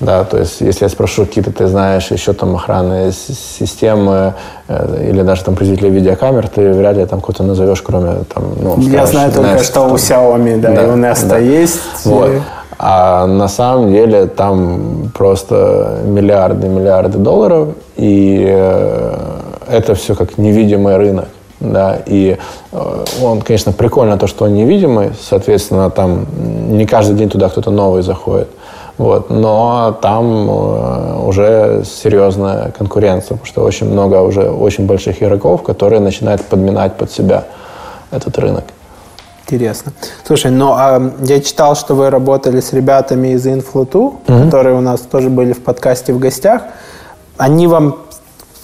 да, 0.00 0.24
то 0.24 0.38
есть 0.38 0.60
если 0.60 0.84
я 0.84 0.88
спрошу, 0.88 1.24
какие-то 1.24 1.52
ты 1.52 1.66
знаешь 1.66 2.10
еще 2.10 2.32
там 2.32 2.54
охранные 2.56 3.12
системы 3.12 4.34
э, 4.68 5.08
или 5.10 5.22
даже 5.22 5.44
там 5.44 5.54
производители 5.54 5.90
видеокамер, 5.90 6.48
ты 6.48 6.72
вряд 6.72 6.96
ли 6.96 7.06
там 7.06 7.20
какой-то 7.20 7.42
назовешь, 7.42 7.82
кроме 7.82 8.24
там, 8.34 8.44
ну, 8.60 8.78
Я 8.80 9.06
знаю 9.06 9.32
только, 9.32 9.50
Nest, 9.50 9.64
что 9.64 9.82
у 9.82 9.86
там. 9.86 9.96
Xiaomi, 9.96 10.60
да, 10.60 10.84
и 10.84 10.86
у 10.86 10.96
Nest 10.96 11.28
да. 11.28 11.38
есть. 11.38 11.80
Вот. 12.04 12.30
А 12.76 13.26
на 13.26 13.48
самом 13.48 13.92
деле 13.92 14.26
там 14.26 15.10
просто 15.14 16.00
миллиарды, 16.04 16.68
миллиарды 16.68 17.18
долларов, 17.18 17.68
и 17.96 18.44
э, 18.48 19.14
это 19.70 19.94
все 19.94 20.14
как 20.14 20.38
невидимый 20.38 20.96
рынок. 20.96 21.28
Да, 21.72 21.98
и 22.06 22.36
э, 22.72 23.04
он, 23.22 23.40
конечно, 23.40 23.72
прикольно 23.72 24.18
то, 24.18 24.26
что 24.26 24.44
он 24.44 24.54
невидимый, 24.54 25.12
соответственно, 25.20 25.90
там 25.90 26.26
не 26.68 26.86
каждый 26.86 27.16
день 27.16 27.30
туда 27.30 27.48
кто-то 27.48 27.70
новый 27.70 28.02
заходит. 28.02 28.48
Вот, 28.98 29.30
но 29.30 29.98
там 30.02 30.48
э, 30.48 31.26
уже 31.26 31.82
серьезная 31.84 32.70
конкуренция, 32.70 33.36
потому 33.36 33.46
что 33.46 33.62
очень 33.64 33.90
много 33.90 34.20
уже 34.20 34.50
очень 34.50 34.86
больших 34.86 35.22
игроков, 35.22 35.62
которые 35.62 36.00
начинают 36.00 36.44
подминать 36.44 36.94
под 36.94 37.10
себя 37.10 37.44
этот 38.12 38.38
рынок. 38.38 38.64
Интересно. 39.46 39.92
Слушай, 40.24 40.50
ну 40.52 40.72
а 40.72 41.12
я 41.20 41.40
читал, 41.40 41.76
что 41.76 41.94
вы 41.94 42.08
работали 42.10 42.60
с 42.60 42.72
ребятами 42.72 43.28
из 43.28 43.46
Influ2, 43.46 44.46
которые 44.46 44.76
у 44.76 44.80
нас 44.80 45.00
тоже 45.00 45.28
были 45.28 45.52
в 45.52 45.62
подкасте 45.62 46.12
в 46.12 46.18
гостях. 46.18 46.62
Они 47.36 47.66
вам, 47.66 47.96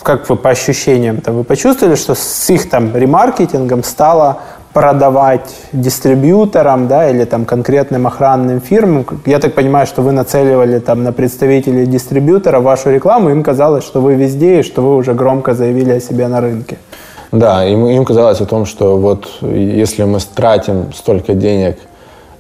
как 0.03 0.29
вы 0.29 0.37
по 0.37 0.51
ощущениям, 0.51 1.21
там, 1.21 1.37
вы 1.37 1.45
почувствовали, 1.45 1.95
что 1.95 2.15
с 2.15 2.51
их 2.51 2.69
там 2.71 2.97
ремаркетингом 2.97 3.83
стало 3.85 4.39
продавать 4.73 5.55
дистрибьюторам, 5.73 6.87
да, 6.87 7.11
или 7.11 7.25
там 7.25 7.45
конкретным 7.45 8.07
охранным 8.07 8.61
фирмам. 8.61 9.05
Я 9.27 9.39
так 9.39 9.55
понимаю, 9.55 9.87
что 9.87 10.03
вы 10.03 10.13
нацеливали 10.13 10.79
там 10.79 11.03
на 11.03 11.13
представителей 11.13 11.87
дистрибьютора 11.87 12.61
вашу 12.61 12.91
рекламу, 12.91 13.31
им 13.31 13.43
казалось, 13.43 13.85
что 13.85 14.01
вы 14.01 14.15
везде 14.15 14.61
и 14.61 14.63
что 14.63 14.83
вы 14.83 14.97
уже 14.97 15.15
громко 15.15 15.55
заявили 15.55 15.93
о 15.93 16.01
себе 16.01 16.29
на 16.29 16.41
рынке. 16.41 16.79
Да, 17.33 17.65
им, 17.65 17.87
им 17.87 18.05
казалось 18.05 18.41
о 18.41 18.47
том, 18.47 18.67
что 18.67 18.97
вот 18.97 19.29
если 19.41 20.05
мы 20.05 20.19
тратим 20.35 20.93
столько 20.93 21.35
денег 21.35 21.79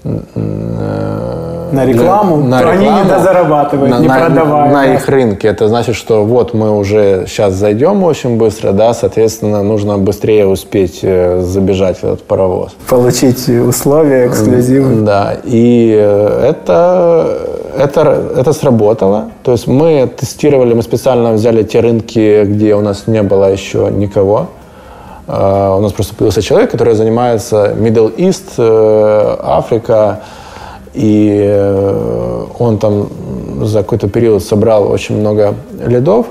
э, 0.05 1.71
На 1.73 1.87
рекламу, 1.87 2.49
то 2.51 2.71
они 2.71 2.89
не 2.89 3.05
дозарабатывают, 3.05 4.01
не 4.01 4.09
продавая, 4.09 4.71
на 4.71 4.83
да. 4.83 4.95
их 4.95 5.09
рынке. 5.09 5.49
Это 5.49 5.69
значит, 5.69 5.97
что 5.97 6.25
вот 6.25 6.55
мы 6.55 6.77
уже 6.77 7.25
сейчас 7.27 7.55
зайдем 7.55 8.03
очень 8.03 8.37
быстро, 8.37 8.73
да, 8.73 8.95
соответственно, 8.95 9.63
нужно 9.63 9.99
быстрее 9.99 10.47
успеть 10.47 11.01
э, 11.03 11.41
забежать 11.43 11.99
в 11.99 12.05
этот 12.05 12.23
паровоз. 12.25 12.75
Получить 12.89 13.49
условия, 13.49 14.27
эксклюзивы. 14.27 15.03
Да, 15.03 15.37
и 15.45 15.95
э, 15.99 16.51
это, 16.51 17.39
это, 17.79 18.33
это 18.37 18.53
сработало. 18.53 19.31
То 19.43 19.53
есть 19.53 19.67
мы 19.67 20.11
тестировали, 20.17 20.75
мы 20.75 20.83
специально 20.83 21.33
взяли 21.33 21.63
те 21.63 21.81
рынки, 21.81 22.45
где 22.45 22.75
у 22.75 22.81
нас 22.81 23.07
не 23.07 23.23
было 23.23 23.51
еще 23.51 23.91
никого. 23.91 24.49
Э, 25.31 25.77
У 25.77 25.81
нас 25.81 25.93
просто 25.93 26.15
появился 26.15 26.43
человек, 26.43 26.71
который 26.71 26.95
занимается 26.95 27.73
Middle 27.77 28.15
East, 28.17 28.55
э, 28.59 29.37
Африка, 29.43 30.21
и 30.93 31.41
э, 31.41 32.47
он 32.59 32.79
там 32.79 33.09
за 33.63 33.83
какой-то 33.83 34.09
период 34.09 34.43
собрал 34.43 34.91
очень 34.91 35.21
много 35.21 35.55
лидов, 35.87 36.27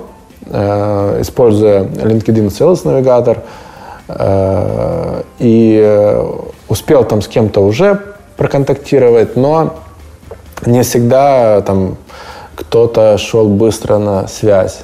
используя 0.50 1.84
LinkedIn 1.84 2.48
Sales 2.48 2.84
Navigator, 2.84 3.38
и 5.38 6.18
успел 6.68 7.04
там 7.04 7.22
с 7.22 7.28
кем-то 7.28 7.62
уже 7.62 8.02
проконтактировать, 8.36 9.36
но 9.36 9.76
не 10.66 10.82
всегда 10.82 11.62
там 11.62 11.98
кто-то 12.56 13.20
шел 13.20 13.48
быстро 13.48 14.00
на 14.00 14.28
связь. 14.28 14.80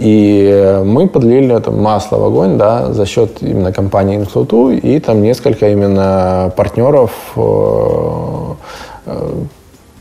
И 0.00 0.48
э, 0.50 0.82
мы 0.82 1.08
подлили 1.08 1.58
там, 1.58 1.82
масло 1.82 2.16
в 2.16 2.24
огонь, 2.24 2.56
да, 2.56 2.90
за 2.92 3.04
счет 3.04 3.42
именно 3.42 3.70
компании 3.70 4.18
Influ2 4.18 4.78
и 4.78 4.98
там 4.98 5.20
несколько 5.20 5.68
именно 5.68 6.50
партнеров, 6.56 7.10
э, 7.36 8.54
э, 9.04 9.30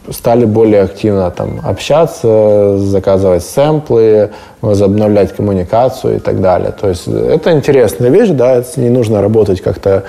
стали 0.10 0.46
более 0.46 0.84
активно 0.84 1.30
там 1.32 1.60
общаться, 1.66 2.78
заказывать 2.78 3.44
сэмплы, 3.44 4.32
возобновлять 4.62 5.36
коммуникацию 5.36 6.16
и 6.16 6.20
так 6.20 6.40
далее. 6.40 6.72
То 6.72 6.88
есть 6.88 7.08
это 7.08 7.52
интересная 7.52 8.10
вещь, 8.10 8.30
да, 8.30 8.64
не 8.78 8.90
нужно 8.90 9.22
работать 9.22 9.60
как-то 9.60 10.04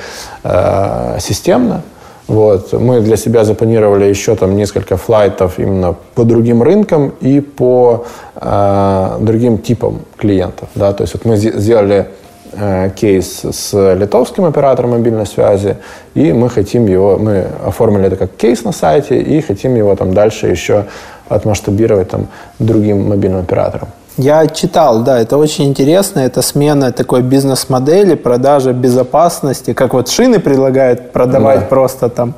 э, 0.45 1.17
системно. 1.19 1.83
Вот. 2.31 2.73
Мы 2.73 3.01
для 3.01 3.17
себя 3.17 3.43
запланировали 3.45 4.05
еще 4.05 4.37
там 4.37 4.57
несколько 4.57 4.97
флайтов 4.97 5.59
именно 5.59 5.97
по 6.15 6.23
другим 6.23 6.63
рынкам 6.63 7.13
и 7.21 7.41
по 7.41 8.05
э, 8.37 9.17
другим 9.21 9.59
типам 9.59 10.03
клиентов. 10.17 10.69
Да? 10.77 10.93
То 10.93 11.03
есть 11.03 11.15
вот 11.15 11.25
мы 11.25 11.37
сделали 11.37 12.07
э, 12.53 12.91
кейс 12.95 13.45
с 13.45 13.95
литовским 13.95 14.45
оператором 14.45 14.91
мобильной 14.91 15.27
связи, 15.27 15.79
и 16.15 16.33
мы 16.33 16.49
хотим 16.51 16.87
его, 16.87 17.19
мы 17.19 17.47
оформили 17.67 18.07
это 18.07 18.15
как 18.15 18.31
кейс 18.37 18.63
на 18.63 18.71
сайте, 18.71 19.21
и 19.21 19.41
хотим 19.41 19.75
его 19.75 19.97
там 19.97 20.15
дальше 20.15 20.47
еще 20.47 20.85
отмасштабировать 21.31 22.11
там 22.11 22.27
другим 22.59 23.09
мобильным 23.09 23.41
операторам. 23.41 23.89
Я 24.17 24.47
читал, 24.47 25.03
да, 25.03 25.19
это 25.19 25.39
очень 25.39 25.65
интересно. 25.65 26.21
Это 26.21 26.43
смена 26.43 26.93
такой 26.93 27.23
бизнес-модели, 27.23 28.15
продажа 28.17 28.73
безопасности, 28.73 29.73
как 29.73 29.95
вот 29.95 30.09
шины 30.09 30.41
предлагают 30.41 31.13
продавать 31.13 31.61
да. 31.61 31.67
просто 31.67 32.09
там 32.09 32.35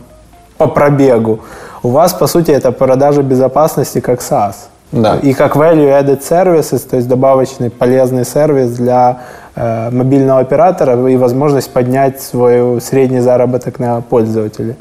по 0.59 0.68
пробегу. 0.68 1.40
У 1.82 1.88
вас, 1.88 2.12
по 2.12 2.28
сути, 2.28 2.53
это 2.53 2.70
продажа 2.70 3.22
безопасности 3.22 4.01
как 4.01 4.20
SaaS. 4.20 4.55
Да. 4.93 5.16
И 5.16 5.32
как 5.32 5.57
value-added 5.57 6.20
services, 6.20 6.86
то 6.88 6.97
есть 6.97 7.09
добавочный 7.09 7.70
полезный 7.70 8.24
сервис 8.24 8.76
для 8.76 9.20
э, 9.57 9.90
мобильного 9.90 10.40
оператора 10.40 11.09
и 11.09 11.16
возможность 11.16 11.70
поднять 11.72 12.20
свой 12.20 12.80
средний 12.80 13.20
заработок 13.20 13.78
на 13.78 14.03
пользователя. 14.03 14.76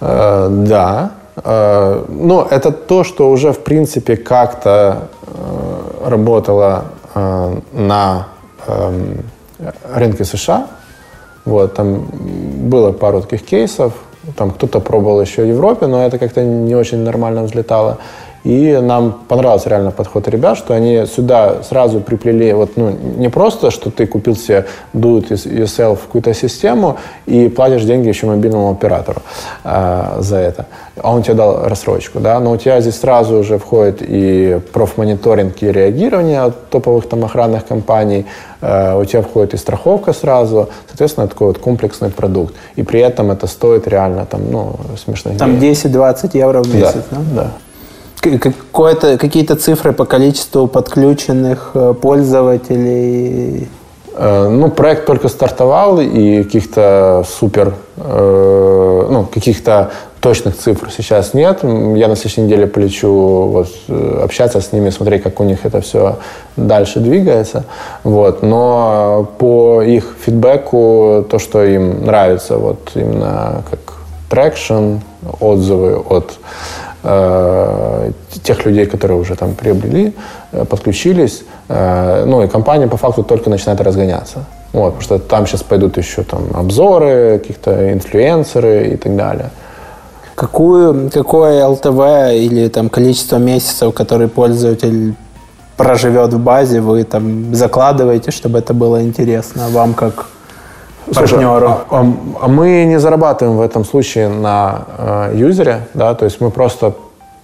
Э, 0.00 0.48
да. 0.50 1.10
Э, 1.44 2.04
но 2.08 2.46
это 2.50 2.70
то, 2.72 3.04
что 3.04 3.30
уже, 3.30 3.52
в 3.52 3.58
принципе, 3.60 4.16
как-то 4.16 5.08
э, 5.26 6.08
работала 6.08 6.84
э, 7.14 7.54
на 7.72 8.28
э, 8.66 9.14
рынке 9.94 10.24
США. 10.24 10.66
Вот, 11.44 11.74
там 11.74 12.06
было 12.70 12.92
пару 12.92 13.22
таких 13.22 13.44
кейсов. 13.44 13.92
Там 14.36 14.50
кто-то 14.50 14.80
пробовал 14.80 15.22
еще 15.22 15.42
в 15.42 15.46
Европе, 15.46 15.86
но 15.86 16.04
это 16.04 16.18
как-то 16.18 16.42
не 16.44 16.74
очень 16.74 16.98
нормально 16.98 17.42
взлетало. 17.44 17.98
И 18.44 18.78
нам 18.80 19.20
понравился 19.26 19.68
реально 19.68 19.90
подход 19.90 20.28
ребят, 20.28 20.56
что 20.56 20.74
они 20.74 21.04
сюда 21.06 21.62
сразу 21.62 22.00
приплели, 22.00 22.52
вот, 22.52 22.76
ну, 22.76 22.90
не 22.90 23.28
просто, 23.28 23.70
что 23.70 23.90
ты 23.90 24.06
купил 24.06 24.36
себе 24.36 24.66
do 24.94 25.20
it 25.20 25.28
yourself 25.30 25.98
какую-то 26.06 26.32
систему 26.34 26.96
и 27.26 27.48
платишь 27.48 27.82
деньги 27.82 28.08
еще 28.08 28.26
мобильному 28.26 28.70
оператору 28.70 29.22
э, 29.64 30.18
за 30.20 30.36
это, 30.36 30.66
а 30.96 31.12
он 31.12 31.22
тебе 31.22 31.34
дал 31.34 31.68
рассрочку, 31.68 32.20
да, 32.20 32.38
но 32.38 32.52
у 32.52 32.56
тебя 32.56 32.80
здесь 32.80 33.00
сразу 33.00 33.38
уже 33.38 33.58
входит 33.58 33.98
и 34.00 34.60
профмониторинг 34.72 35.62
и 35.62 35.72
реагирование 35.72 36.42
от 36.42 36.70
топовых 36.70 37.08
там 37.08 37.24
охранных 37.24 37.66
компаний, 37.66 38.24
э, 38.60 39.00
у 39.00 39.04
тебя 39.04 39.22
входит 39.22 39.54
и 39.54 39.56
страховка 39.56 40.12
сразу, 40.12 40.68
соответственно, 40.86 41.26
такой 41.26 41.48
вот 41.48 41.58
комплексный 41.58 42.10
продукт. 42.10 42.54
И 42.76 42.82
при 42.84 43.00
этом 43.00 43.32
это 43.32 43.48
стоит 43.48 43.88
реально 43.88 44.26
там, 44.26 44.50
ну, 44.50 44.76
смешно. 44.96 45.32
Там 45.36 45.56
10-20 45.58 46.30
евро 46.34 46.62
в 46.62 46.72
месяц, 46.74 47.02
да? 47.10 47.18
Да. 47.34 47.42
да 47.42 47.50
какие-то 49.16 49.54
цифры 49.56 49.92
по 49.92 50.04
количеству 50.04 50.66
подключенных 50.66 51.70
э, 51.74 51.94
пользователей? 52.00 53.68
Э, 54.14 54.48
ну, 54.48 54.70
проект 54.70 55.06
только 55.06 55.28
стартовал, 55.28 56.00
и 56.00 56.42
каких-то 56.42 57.24
супер, 57.28 57.74
э, 57.96 59.06
ну, 59.10 59.24
каких-то 59.32 59.90
точных 60.20 60.56
цифр 60.56 60.90
сейчас 60.90 61.32
нет. 61.32 61.60
Я 61.62 62.08
на 62.08 62.16
следующей 62.16 62.40
неделе 62.40 62.66
полечу 62.66 63.12
вот, 63.12 63.68
общаться 64.24 64.60
с 64.60 64.72
ними, 64.72 64.90
смотреть, 64.90 65.22
как 65.22 65.38
у 65.38 65.44
них 65.44 65.64
это 65.64 65.80
все 65.80 66.16
дальше 66.56 66.98
двигается. 66.98 67.64
Вот. 68.02 68.42
Но 68.42 69.28
по 69.38 69.80
их 69.82 70.16
фидбэку, 70.20 71.24
то, 71.30 71.38
что 71.38 71.62
им 71.62 72.04
нравится, 72.04 72.56
вот 72.56 72.90
именно 72.96 73.62
как 73.70 73.98
traction, 74.28 74.96
отзывы 75.40 75.96
от 75.98 76.38
Э, 77.04 78.10
тех 78.42 78.66
людей, 78.66 78.86
которые 78.86 79.20
уже 79.20 79.36
там 79.36 79.54
приобрели, 79.54 80.12
э, 80.52 80.64
подключились. 80.64 81.44
Э, 81.68 82.24
ну 82.26 82.42
и 82.42 82.48
компания 82.48 82.88
по 82.88 82.96
факту 82.96 83.22
только 83.22 83.50
начинает 83.50 83.80
разгоняться. 83.80 84.44
Вот, 84.72 84.94
потому 84.94 85.02
что 85.02 85.18
там 85.18 85.46
сейчас 85.46 85.62
пойдут 85.62 85.96
еще 85.96 86.22
там 86.22 86.42
обзоры, 86.54 87.38
каких-то 87.38 87.92
инфлюенсеры 87.92 88.88
и 88.88 88.96
так 88.96 89.16
далее. 89.16 89.50
Какую, 90.34 91.10
какое 91.10 91.66
ЛТВ 91.66 92.32
или 92.32 92.68
там 92.68 92.88
количество 92.88 93.36
месяцев, 93.38 93.94
который 93.94 94.28
пользователь 94.28 95.14
проживет 95.76 96.32
в 96.32 96.38
базе, 96.38 96.80
вы 96.80 97.04
там 97.04 97.54
закладываете, 97.54 98.32
чтобы 98.32 98.58
это 98.58 98.74
было 98.74 99.02
интересно 99.02 99.68
вам 99.68 99.94
как 99.94 100.26
партнеру? 101.14 101.68
А, 101.68 101.84
а, 101.90 102.06
а 102.42 102.48
мы 102.48 102.84
не 102.84 102.98
зарабатываем 102.98 103.56
в 103.56 103.60
этом 103.60 103.84
случае 103.84 104.28
на 104.28 104.82
э, 104.98 105.32
юзере, 105.34 105.88
да, 105.94 106.14
то 106.14 106.24
есть 106.24 106.40
мы 106.40 106.50
просто 106.50 106.92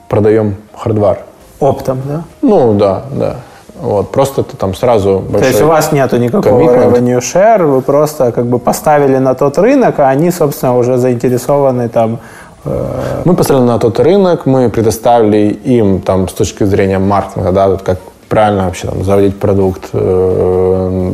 продаем 0.08 0.56
хардвар. 0.76 1.18
Оптом, 1.60 2.00
да? 2.04 2.22
Ну, 2.42 2.74
да, 2.74 3.02
да. 3.10 3.36
Вот, 3.80 4.12
просто 4.12 4.42
ты 4.42 4.56
там 4.56 4.74
сразу 4.74 5.18
большой 5.18 5.40
То 5.40 5.46
есть 5.48 5.62
у 5.62 5.66
вас 5.66 5.92
нету 5.92 6.16
никакого 6.16 6.60
commitment. 6.60 6.92
revenue 6.92 7.18
share, 7.18 7.66
вы 7.66 7.82
просто 7.82 8.32
как 8.32 8.46
бы 8.46 8.58
поставили 8.58 9.18
на 9.18 9.34
тот 9.34 9.58
рынок, 9.58 9.98
а 9.98 10.08
они, 10.08 10.30
собственно, 10.30 10.76
уже 10.78 10.96
заинтересованы 10.96 11.88
там 11.88 12.18
э, 12.64 13.22
мы 13.24 13.34
поставили 13.34 13.64
на 13.64 13.78
тот 13.78 13.98
рынок, 13.98 14.46
мы 14.46 14.70
предоставили 14.70 15.48
им 15.64 16.00
там 16.00 16.28
с 16.28 16.32
точки 16.32 16.64
зрения 16.64 16.98
маркетинга, 16.98 17.52
да, 17.52 17.68
вот 17.68 17.82
как 17.82 17.98
правильно 18.28 18.64
вообще 18.64 18.88
там 18.88 19.04
заводить 19.04 19.38
продукт, 19.38 19.90
э, 19.92 21.12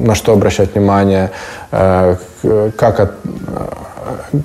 на 0.00 0.14
что 0.14 0.32
обращать 0.32 0.74
внимание, 0.74 1.30
как, 2.76 3.00
от, 3.00 3.12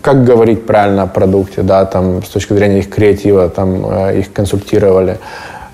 как 0.01 0.23
говорить 0.23 0.65
правильно 0.65 1.03
о 1.03 1.07
продукте, 1.07 1.61
да, 1.61 1.85
там, 1.85 2.23
с 2.23 2.29
точки 2.29 2.53
зрения 2.53 2.79
их 2.79 2.89
креатива, 2.89 3.49
там, 3.49 3.85
э, 3.85 4.19
их 4.19 4.33
консультировали, 4.33 5.19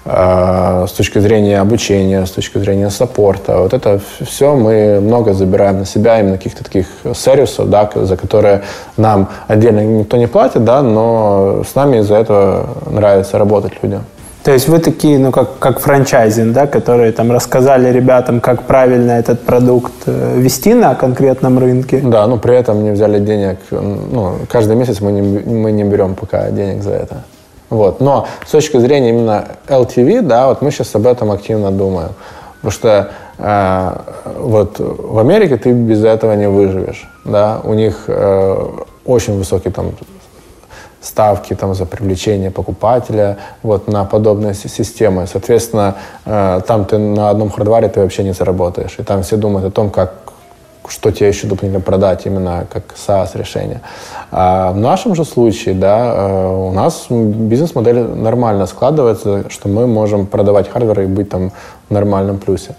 с 0.06 0.92
точки 0.94 1.20
зрения 1.20 1.60
обучения, 1.60 2.26
с 2.26 2.32
точки 2.32 2.60
зрения 2.60 2.90
саппорта. 2.90 3.58
Вот 3.58 3.74
это 3.74 4.00
все 4.22 4.56
мы 4.56 5.02
много 5.02 5.34
забираем 5.34 5.80
на 5.80 5.86
себя, 5.86 6.22
именно 6.22 6.38
каких-то 6.38 6.64
таких 6.64 6.88
сервисов, 7.14 7.70
да, 7.70 7.90
за 7.94 8.16
которые 8.16 8.62
нам 8.96 9.28
отдельно 9.48 9.82
никто 9.82 10.16
не 10.16 10.28
платит, 10.28 10.64
да, 10.64 10.82
но 10.82 11.62
с 11.70 11.76
нами 11.76 11.98
из-за 11.98 12.16
этого 12.16 12.70
нравится 12.90 13.38
работать 13.38 13.74
людям. 13.82 14.06
То 14.48 14.54
есть 14.54 14.70
вы 14.70 14.80
такие, 14.80 15.20
ну, 15.20 15.34
как, 15.34 15.60
как 15.60 15.80
франчайзинг, 15.82 16.54
да, 16.54 16.68
которые 16.68 17.12
там 17.12 17.34
рассказали 17.34 17.92
ребятам, 17.92 18.40
как 18.40 18.64
правильно 18.64 19.12
этот 19.12 19.42
продукт 19.42 19.92
э, 20.06 20.40
вести 20.40 20.74
на 20.74 20.96
конкретном 20.96 21.60
рынке. 21.60 22.00
Да, 22.00 22.26
но 22.28 22.38
при 22.38 22.56
этом 22.56 22.82
не 22.82 22.92
взяли 22.92 23.20
денег, 23.20 23.58
ну, 23.72 24.36
каждый 24.50 24.78
месяц 24.78 25.02
мы 25.02 25.12
не, 25.12 25.22
мы 25.22 25.74
не 25.74 25.84
берем 25.84 26.16
пока 26.16 26.50
денег 26.50 26.82
за 26.82 26.92
это. 26.92 27.24
Вот. 27.70 28.00
Но 28.00 28.26
с 28.46 28.52
точки 28.52 28.78
зрения 28.78 29.10
именно 29.10 29.50
LTV, 29.68 30.22
да, 30.22 30.48
вот 30.48 30.62
мы 30.62 30.72
сейчас 30.72 30.96
об 30.96 31.08
этом 31.08 31.30
активно 31.30 31.70
думаем. 31.70 32.12
Потому 32.62 32.72
что 32.72 33.12
э, 33.40 33.98
вот 34.40 34.80
в 34.80 35.20
Америке 35.20 35.58
ты 35.58 35.74
без 35.74 36.06
этого 36.06 36.36
не 36.36 36.48
выживешь. 36.48 37.06
Да? 37.26 37.60
У 37.66 37.74
них 37.74 38.06
э, 38.08 38.66
очень 39.04 39.38
высокий 39.38 39.72
там 39.72 39.92
ставки 41.08 41.56
там, 41.56 41.74
за 41.74 41.86
привлечение 41.86 42.52
покупателя 42.52 43.38
вот, 43.64 43.88
на 43.88 44.06
подобные 44.06 44.54
системы. 44.54 45.28
Соответственно, 45.28 45.96
э, 46.26 46.62
там 46.68 46.86
ты 46.86 46.98
на 46.98 47.30
одном 47.30 47.50
hardware 47.50 47.88
ты 47.88 48.02
вообще 48.02 48.24
не 48.24 48.34
заработаешь. 48.34 48.96
И 49.00 49.04
там 49.04 49.22
все 49.22 49.38
думают 49.38 49.68
о 49.68 49.72
том, 49.72 49.90
как 49.90 50.14
что 50.90 51.12
тебе 51.12 51.28
еще 51.28 51.48
дополнительно 51.48 51.84
продать, 51.84 52.26
именно 52.26 52.66
как 52.72 52.96
SaaS 52.96 53.38
решение. 53.38 53.82
А 54.32 54.72
в 54.72 54.78
нашем 54.78 55.16
же 55.16 55.26
случае, 55.26 55.76
да, 55.76 56.14
э, 56.16 56.70
у 56.70 56.72
нас 56.72 57.08
бизнес-модель 57.10 58.00
нормально 58.00 58.66
складывается, 58.68 59.50
что 59.50 59.68
мы 59.70 59.86
можем 59.88 60.26
продавать 60.26 60.70
hardware 60.70 61.02
и 61.02 61.06
быть 61.06 61.30
там 61.30 61.52
в 61.90 61.94
нормальном 61.94 62.38
плюсе. 62.38 62.76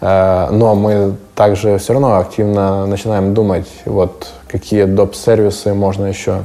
Э, 0.00 0.48
но 0.50 0.74
мы 0.74 1.14
также 1.34 1.78
все 1.78 1.92
равно 1.92 2.18
активно 2.18 2.86
начинаем 2.86 3.34
думать, 3.34 3.68
вот 3.84 4.28
какие 4.48 4.84
доп-сервисы 4.84 5.72
можно 5.74 6.06
еще 6.06 6.42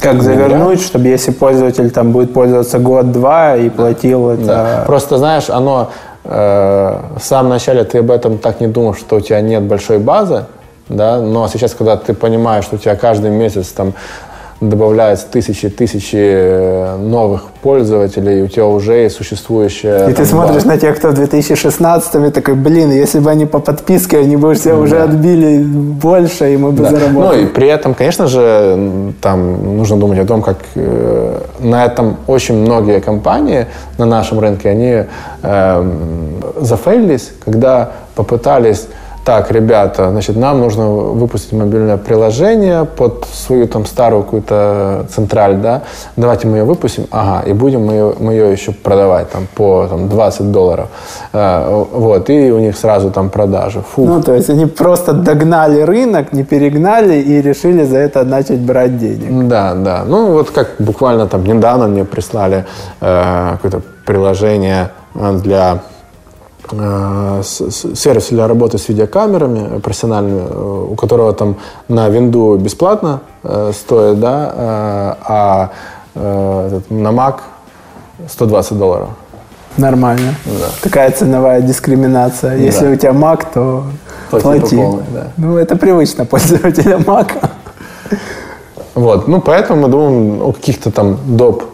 как 0.00 0.22
завернуть, 0.22 0.80
чтобы 0.80 1.08
если 1.08 1.30
пользователь 1.30 1.90
там 1.90 2.12
будет 2.12 2.32
пользоваться 2.32 2.78
год-два 2.78 3.56
и 3.56 3.68
платил 3.68 4.30
это... 4.30 4.44
Да. 4.44 4.84
Просто 4.86 5.18
знаешь, 5.18 5.50
оно 5.50 5.90
э, 6.24 6.98
в 7.18 7.22
самом 7.22 7.50
начале 7.50 7.84
ты 7.84 7.98
об 7.98 8.10
этом 8.10 8.38
так 8.38 8.60
не 8.60 8.66
думал, 8.66 8.94
что 8.94 9.16
у 9.16 9.20
тебя 9.20 9.40
нет 9.40 9.62
большой 9.62 9.98
базы, 9.98 10.44
да, 10.88 11.20
но 11.20 11.46
сейчас, 11.48 11.74
когда 11.74 11.96
ты 11.96 12.14
понимаешь, 12.14 12.64
что 12.64 12.76
у 12.76 12.78
тебя 12.78 12.96
каждый 12.96 13.30
месяц 13.30 13.68
там 13.68 13.94
добавляются 14.60 15.26
тысячи 15.26 15.70
тысячи 15.70 16.16
э, 16.16 16.96
новых 16.98 17.44
пользователей, 17.62 18.40
и 18.40 18.42
у 18.42 18.48
тебя 18.48 18.66
уже 18.66 18.94
есть 18.94 19.16
существующая... 19.16 20.08
И 20.08 20.12
ты 20.12 20.26
смотришь 20.26 20.64
база. 20.64 20.68
на 20.68 20.78
тех, 20.78 20.98
кто 20.98 21.08
в 21.08 21.14
2016 21.14 22.14
и 22.14 22.30
такой, 22.30 22.54
блин, 22.54 22.90
если 22.90 23.20
бы 23.20 23.30
они 23.30 23.46
по 23.46 23.58
подписке, 23.58 24.18
они 24.18 24.36
бы 24.36 24.54
все 24.54 24.74
уже 24.74 25.00
отбили 25.00 25.62
больше, 25.62 26.52
и 26.52 26.56
мы 26.58 26.72
бы 26.72 26.82
Да. 26.82 26.90
Ну 26.90 26.98
заработали. 26.98 27.42
и 27.42 27.46
при 27.46 27.68
этом, 27.68 27.94
конечно 27.94 28.26
же, 28.26 29.12
там 29.22 29.78
нужно 29.78 29.96
думать 29.96 30.18
о 30.18 30.26
том, 30.26 30.42
как 30.42 30.58
э, 30.74 31.40
на 31.60 31.86
этом 31.86 32.16
очень 32.26 32.56
многие 32.56 33.00
компании 33.00 33.66
на 33.96 34.04
нашем 34.04 34.40
рынке, 34.40 34.68
они 34.68 35.04
эм, 35.42 36.42
зафейлились, 36.60 37.32
когда 37.44 37.92
попытались 38.14 38.88
так, 39.30 39.52
ребята, 39.52 40.10
значит, 40.10 40.36
нам 40.36 40.58
нужно 40.58 40.90
выпустить 40.90 41.52
мобильное 41.52 41.96
приложение 41.96 42.84
под 42.84 43.26
свою 43.32 43.68
там 43.68 43.86
старую 43.86 44.24
какую-то 44.24 45.06
централь, 45.14 45.54
да, 45.54 45.82
давайте 46.16 46.48
мы 46.48 46.56
ее 46.56 46.64
выпустим, 46.64 47.06
ага, 47.12 47.48
и 47.48 47.52
будем 47.52 47.86
мы 47.86 47.92
ее, 47.92 48.14
мы 48.18 48.32
ее 48.32 48.50
еще 48.50 48.72
продавать 48.72 49.30
там 49.30 49.46
по 49.54 49.86
там, 49.88 50.08
20 50.08 50.50
долларов, 50.50 50.88
Э, 51.32 51.84
вот, 51.92 52.30
и 52.30 52.50
у 52.50 52.58
них 52.58 52.76
сразу 52.76 53.10
там 53.10 53.30
продажи, 53.30 53.80
фу, 53.80 54.04
Ну, 54.04 54.20
то 54.20 54.34
есть 54.34 54.50
они 54.50 54.66
просто 54.66 55.12
догнали 55.12 55.82
рынок, 55.82 56.32
не 56.32 56.42
перегнали 56.42 57.14
и 57.14 57.42
решили 57.42 57.84
за 57.84 57.98
это 57.98 58.24
начать 58.24 58.58
брать 58.58 58.98
денег. 58.98 59.48
Да, 59.48 59.74
да. 59.74 60.02
Ну, 60.06 60.32
вот 60.32 60.50
как 60.50 60.70
буквально 60.78 61.26
там 61.26 61.44
недавно 61.44 61.86
мне 61.86 62.04
прислали 62.04 62.64
э, 63.00 63.52
какое-то 63.52 63.80
приложение 64.04 64.90
э, 65.14 65.38
для 65.44 65.78
сервис 67.42 68.28
для 68.30 68.46
работы 68.48 68.78
с 68.78 68.88
видеокамерами 68.88 69.80
профессиональными, 69.80 70.42
э, 70.48 70.86
у 70.92 70.94
которого 70.94 71.32
там 71.32 71.56
на 71.88 72.08
винду 72.08 72.56
бесплатно 72.56 73.20
э, 73.42 73.72
стоит, 73.74 74.20
да, 74.20 74.52
э, 74.54 75.14
а 75.28 75.70
э, 76.14 76.80
на 76.90 77.08
Mac 77.08 77.36
120 78.28 78.78
долларов. 78.78 79.08
Нормально. 79.76 80.34
Такая 80.82 81.10
ценовая 81.10 81.60
дискриминация. 81.62 82.56
Если 82.56 82.86
Да. 82.86 82.92
у 82.92 82.96
тебя 82.96 83.12
Mac, 83.12 83.46
то 83.54 83.84
Плати 84.30 84.42
плати. 84.42 84.76
по 84.76 84.82
полной, 84.82 85.04
да. 85.14 85.26
Ну, 85.36 85.56
это 85.56 85.76
привычно 85.76 86.24
пользователям 86.24 87.02
Mac. 87.02 87.32
Вот, 88.94 89.28
ну, 89.28 89.40
поэтому 89.40 89.82
мы 89.82 89.88
думаем 89.88 90.42
о 90.42 90.52
каких-то 90.52 90.90
там 90.90 91.16
доп. 91.26 91.64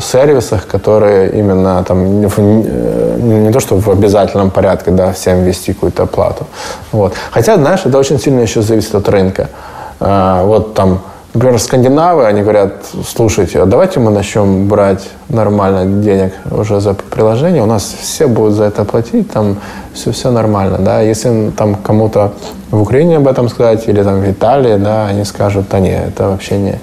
Сервисах, 0.00 0.66
которые 0.66 1.30
именно 1.30 1.82
там 1.84 2.20
не, 2.20 2.26
в- 2.28 2.38
не- 2.38 3.52
то, 3.52 3.60
что 3.60 3.76
в 3.76 3.88
обязательном 3.88 4.50
порядке, 4.50 4.90
да, 4.90 5.12
всем 5.12 5.44
ввести 5.44 5.72
какую-то 5.72 6.02
оплату. 6.02 6.46
Вот. 6.92 7.14
Хотя, 7.30 7.56
знаешь, 7.56 7.80
это 7.84 7.98
очень 7.98 8.18
сильно 8.18 8.40
еще 8.40 8.62
зависит 8.62 8.94
от 8.94 9.08
рынка. 9.08 9.48
А, 10.00 10.44
вот 10.44 10.74
там, 10.74 11.00
например, 11.34 11.58
скандинавы, 11.58 12.26
они 12.26 12.42
говорят, 12.42 12.72
слушайте, 13.06 13.62
а 13.62 13.66
давайте 13.66 14.00
мы 14.00 14.10
начнем 14.10 14.68
брать 14.68 15.08
нормально 15.28 16.02
денег 16.02 16.32
уже 16.50 16.80
за 16.80 16.94
приложение, 16.94 17.62
у 17.62 17.66
нас 17.66 17.94
все 18.00 18.26
будут 18.26 18.54
за 18.54 18.64
это 18.64 18.84
платить, 18.84 19.30
там 19.32 19.56
все, 19.94 20.12
все 20.12 20.30
нормально, 20.30 20.78
да. 20.78 21.00
Если 21.00 21.50
там 21.56 21.74
кому-то 21.74 22.32
в 22.70 22.82
Украине 22.82 23.16
об 23.16 23.26
этом 23.26 23.48
сказать 23.48 23.88
или 23.88 24.02
там 24.02 24.20
в 24.20 24.30
Италии, 24.30 24.76
да, 24.76 25.06
они 25.06 25.24
скажут, 25.24 25.66
да 25.70 25.80
не, 25.80 25.96
это 25.96 26.28
вообще 26.28 26.58
не, 26.58 26.78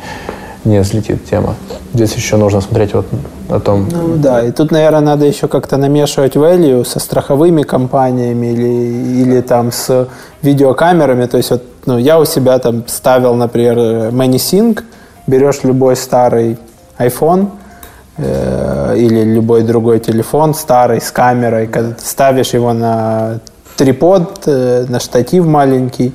не 0.65 0.79
взлетит 0.79 1.25
тема. 1.29 1.55
Здесь 1.93 2.15
еще 2.15 2.37
нужно 2.37 2.61
смотреть 2.61 2.93
вот 2.93 3.05
о 3.49 3.59
том, 3.59 3.87
Ну 3.91 4.15
да, 4.17 4.43
и 4.43 4.51
тут, 4.51 4.71
наверное, 4.71 5.01
надо 5.01 5.25
еще 5.25 5.47
как-то 5.47 5.77
намешивать 5.77 6.35
value 6.35 6.83
со 6.83 6.99
страховыми 6.99 7.63
компаниями 7.63 8.47
или, 8.47 9.21
или 9.21 9.41
там 9.41 9.71
с 9.71 10.07
видеокамерами. 10.41 11.25
То 11.27 11.37
есть 11.37 11.51
вот, 11.51 11.63
ну, 11.85 11.97
я 11.97 12.19
у 12.19 12.25
себя 12.25 12.59
там 12.59 12.83
ставил, 12.87 13.35
например, 13.35 13.77
ManySync, 14.11 14.83
берешь 15.27 15.63
любой 15.63 15.95
старый 15.95 16.57
iPhone 16.97 17.49
э, 18.17 18.95
или 18.97 19.23
любой 19.23 19.63
другой 19.63 19.99
телефон 19.99 20.53
старый 20.53 21.01
с 21.01 21.11
камерой, 21.11 21.69
ставишь 21.97 22.53
его 22.53 22.73
на 22.73 23.39
трипод, 23.77 24.43
э, 24.45 24.85
на 24.87 24.99
штатив 24.99 25.45
маленький, 25.45 26.13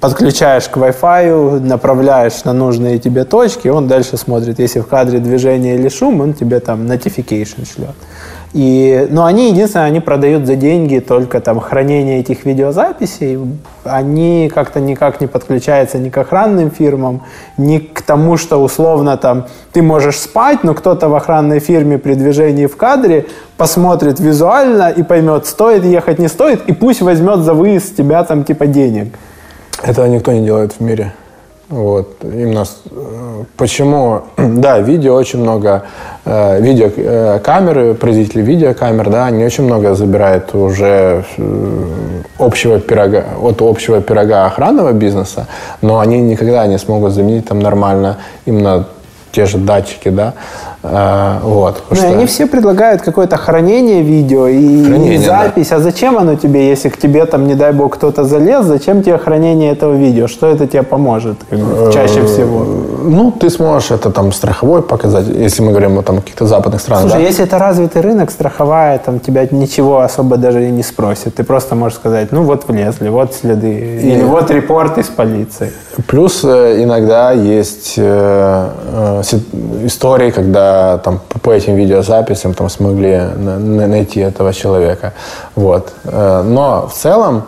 подключаешь 0.00 0.68
к 0.68 0.76
Wi-Fi, 0.76 1.60
направляешь 1.60 2.44
на 2.44 2.52
нужные 2.52 2.98
тебе 2.98 3.24
точки, 3.24 3.68
он 3.68 3.88
дальше 3.88 4.16
смотрит. 4.16 4.58
Если 4.58 4.80
в 4.80 4.86
кадре 4.86 5.18
движение 5.18 5.76
или 5.76 5.88
шум, 5.88 6.20
он 6.20 6.34
тебе 6.34 6.60
там 6.60 6.82
notification 6.86 7.66
шлет. 7.66 7.94
И, 8.54 9.08
но 9.10 9.24
они, 9.24 9.50
единственное, 9.50 9.86
они 9.86 9.98
продают 9.98 10.46
за 10.46 10.54
деньги 10.54 11.00
только 11.00 11.40
там 11.40 11.58
хранение 11.58 12.20
этих 12.20 12.44
видеозаписей. 12.44 13.36
Они 13.82 14.48
как-то 14.54 14.78
никак 14.78 15.20
не 15.20 15.26
подключаются 15.26 15.98
ни 15.98 16.08
к 16.08 16.16
охранным 16.16 16.70
фирмам, 16.70 17.22
ни 17.56 17.78
к 17.78 18.02
тому, 18.02 18.36
что 18.36 18.62
условно 18.62 19.16
там 19.16 19.46
ты 19.72 19.82
можешь 19.82 20.18
спать, 20.18 20.62
но 20.62 20.72
кто-то 20.74 21.08
в 21.08 21.16
охранной 21.16 21.58
фирме 21.58 21.98
при 21.98 22.14
движении 22.14 22.66
в 22.66 22.76
кадре 22.76 23.26
посмотрит 23.56 24.20
визуально 24.20 24.88
и 24.88 25.02
поймет, 25.02 25.46
стоит 25.46 25.84
ехать, 25.84 26.20
не 26.20 26.28
стоит, 26.28 26.62
и 26.68 26.72
пусть 26.72 27.02
возьмет 27.02 27.40
за 27.40 27.54
выезд 27.54 27.96
тебя 27.96 28.22
там 28.22 28.44
типа 28.44 28.68
денег. 28.68 29.18
Этого 29.82 30.06
никто 30.06 30.30
не 30.30 30.44
делает 30.44 30.74
в 30.78 30.80
мире. 30.80 31.12
Вот. 31.74 32.22
Именно 32.22 32.64
э, 32.90 33.44
почему, 33.56 34.22
да, 34.36 34.78
видео 34.78 35.14
очень 35.16 35.40
много, 35.40 35.82
э, 36.24 36.60
видео, 36.60 36.88
э, 36.96 37.94
производители 37.94 38.42
видеокамер, 38.42 39.10
да, 39.10 39.26
они 39.26 39.44
очень 39.44 39.64
много 39.64 39.94
забирают 39.94 40.54
уже 40.54 41.24
э, 41.36 41.84
общего 42.38 42.78
пирога, 42.78 43.24
от 43.42 43.60
общего 43.60 44.00
пирога 44.00 44.46
охранного 44.46 44.92
бизнеса, 44.92 45.48
но 45.82 45.98
они 45.98 46.20
никогда 46.20 46.64
не 46.68 46.78
смогут 46.78 47.12
заменить 47.12 47.48
там 47.48 47.58
нормально 47.58 48.18
именно 48.46 48.86
те 49.32 49.46
же 49.46 49.58
датчики, 49.58 50.10
да, 50.10 50.34
Э, 50.84 51.38
вот. 51.42 51.82
Ну, 51.90 51.96
и 51.96 51.98
что- 51.98 52.08
они 52.08 52.26
все 52.26 52.46
предлагают 52.46 53.00
какое-то 53.02 53.36
хранение 53.36 54.02
видео 54.02 54.46
и, 54.46 54.84
Хранение, 54.84 55.14
и 55.14 55.18
запись. 55.18 55.72
А 55.72 55.78
зачем 55.78 56.18
оно 56.18 56.36
тебе, 56.36 56.68
если 56.68 56.90
к 56.90 56.98
тебе 56.98 57.24
там, 57.24 57.46
не 57.46 57.54
дай 57.54 57.72
бог, 57.72 57.94
кто-то 57.94 58.24
залез, 58.24 58.66
зачем 58.66 59.02
тебе 59.02 59.16
хранение 59.16 59.72
этого 59.72 59.94
видео? 59.94 60.28
Что 60.28 60.46
это 60.46 60.66
тебе 60.66 60.82
поможет 60.82 61.38
как 61.48 61.58
бы, 61.58 61.90
чаще 61.92 62.24
всего? 62.26 62.66
Ну, 63.02 63.30
ты 63.30 63.48
сможешь 63.48 63.90
это 63.92 64.10
там 64.10 64.32
страховой 64.32 64.82
показать, 64.82 65.26
если 65.26 65.62
мы 65.62 65.70
говорим 65.70 65.98
о 65.98 66.02
там, 66.02 66.16
каких-то 66.16 66.46
западных 66.46 66.80
странах. 66.80 67.02
Слушай, 67.02 67.22
да? 67.22 67.28
если 67.28 67.44
это 67.44 67.58
развитый 67.58 68.02
рынок, 68.02 68.30
страховая, 68.30 68.98
там 68.98 69.20
тебя 69.20 69.46
ничего 69.50 70.00
особо 70.00 70.36
даже 70.36 70.68
и 70.68 70.70
не 70.70 70.82
спросит. 70.82 71.34
Ты 71.34 71.44
просто 71.44 71.74
можешь 71.74 71.96
сказать, 71.98 72.32
ну 72.32 72.42
вот 72.42 72.68
влезли, 72.68 73.08
вот 73.08 73.34
следы, 73.34 74.00
или 74.02 74.22
вот 74.22 74.50
репорт 74.50 74.98
из 74.98 75.06
полиции. 75.06 75.72
Плюс 76.06 76.44
э, 76.44 76.82
иногда 76.82 77.32
есть 77.32 77.94
э, 77.96 78.68
э, 78.92 79.22
истории, 79.86 80.30
когда 80.30 80.73
там 81.04 81.20
по- 81.42 81.50
этим 81.50 81.74
видеозаписям 81.76 82.54
там 82.54 82.68
смогли 82.68 83.18
на- 83.36 83.58
на- 83.58 83.86
найти 83.86 84.20
этого 84.20 84.52
человека. 84.52 85.12
Вот. 85.56 85.92
Э, 86.04 86.42
Но 86.44 86.86
в 86.88 86.92
целом 86.94 87.42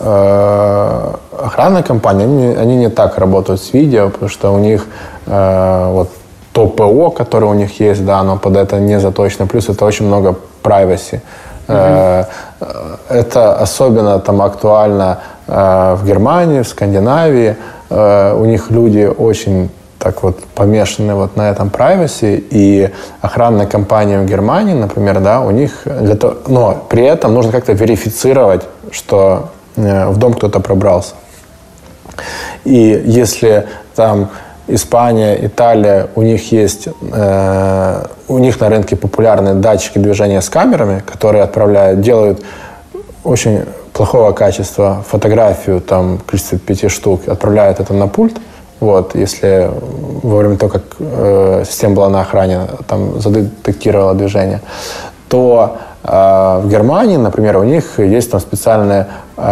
э, 0.00 1.12
охранные 1.46 1.82
компании, 1.82 2.24
они, 2.24 2.56
они 2.56 2.76
не 2.76 2.88
так 2.90 3.18
работают 3.18 3.60
с 3.60 3.72
видео, 3.74 4.08
потому 4.10 4.28
что 4.30 4.52
у 4.54 4.58
них 4.58 4.86
э, 5.26 5.90
вот 5.92 6.08
то 6.52 6.66
ПО, 6.66 7.10
которое 7.10 7.46
у 7.46 7.54
них 7.54 7.80
есть, 7.80 8.04
да, 8.04 8.20
оно 8.20 8.36
под 8.38 8.56
это 8.56 8.78
не 8.80 8.98
заточено. 9.00 9.46
Плюс 9.46 9.68
это 9.68 9.84
очень 9.84 10.06
много 10.06 10.34
privacy. 10.62 11.20
Э, 11.68 12.24
Это 13.08 13.54
особенно 13.62 14.18
там 14.18 14.40
актуально 14.40 15.18
э, 15.48 15.96
в 16.00 16.06
Германии, 16.06 16.60
в 16.62 16.68
Скандинавии. 16.68 17.56
Э, 17.90 18.34
У 18.40 18.44
них 18.46 18.70
люди 18.70 19.04
очень 19.18 19.68
так 19.98 20.22
вот 20.22 20.38
помешаны 20.54 21.14
вот 21.14 21.36
на 21.36 21.50
этом 21.50 21.68
privacy, 21.68 22.44
и 22.50 22.90
охранная 23.20 23.66
компания 23.66 24.20
в 24.20 24.26
Германии, 24.26 24.74
например, 24.74 25.20
да, 25.20 25.40
у 25.40 25.50
них 25.50 25.82
для 25.84 26.14
того, 26.14 26.36
но 26.48 26.86
при 26.88 27.04
этом 27.04 27.34
нужно 27.34 27.52
как-то 27.52 27.72
верифицировать, 27.72 28.62
что 28.90 29.50
э, 29.76 30.08
в 30.08 30.16
дом 30.18 30.34
кто-то 30.34 30.60
пробрался. 30.60 31.14
И 32.64 33.02
если 33.06 33.66
там 33.94 34.30
Испания, 34.68 35.38
Италия, 35.46 36.08
у 36.16 36.22
них 36.22 36.50
есть, 36.52 36.88
э, 37.12 38.04
у 38.28 38.38
них 38.38 38.60
на 38.60 38.68
рынке 38.68 38.96
популярны 38.96 39.54
датчики 39.54 39.98
движения 39.98 40.40
с 40.40 40.48
камерами, 40.48 41.00
которые 41.06 41.44
отправляют, 41.44 42.00
делают 42.00 42.42
очень 43.22 43.64
плохого 43.92 44.32
качества 44.32 45.04
фотографию, 45.08 45.80
там, 45.80 46.18
количество 46.18 46.58
пяти 46.58 46.88
штук, 46.88 47.28
отправляют 47.28 47.80
это 47.80 47.94
на 47.94 48.08
пульт, 48.08 48.36
вот, 48.80 49.14
если 49.14 49.70
во 50.22 50.38
время 50.38 50.56
того, 50.56 50.72
как 50.72 50.82
э, 50.98 51.64
система 51.66 51.94
была 51.94 52.08
на 52.08 52.20
охране, 52.20 52.60
там 52.86 53.20
задетектировала 53.20 54.14
движение, 54.14 54.60
то 55.28 55.78
э, 56.02 56.60
в 56.62 56.68
Германии, 56.68 57.16
например, 57.16 57.56
у 57.56 57.64
них 57.64 57.98
есть 57.98 58.30
там 58.30 58.40
специальные 58.40 59.06
э, 59.36 59.42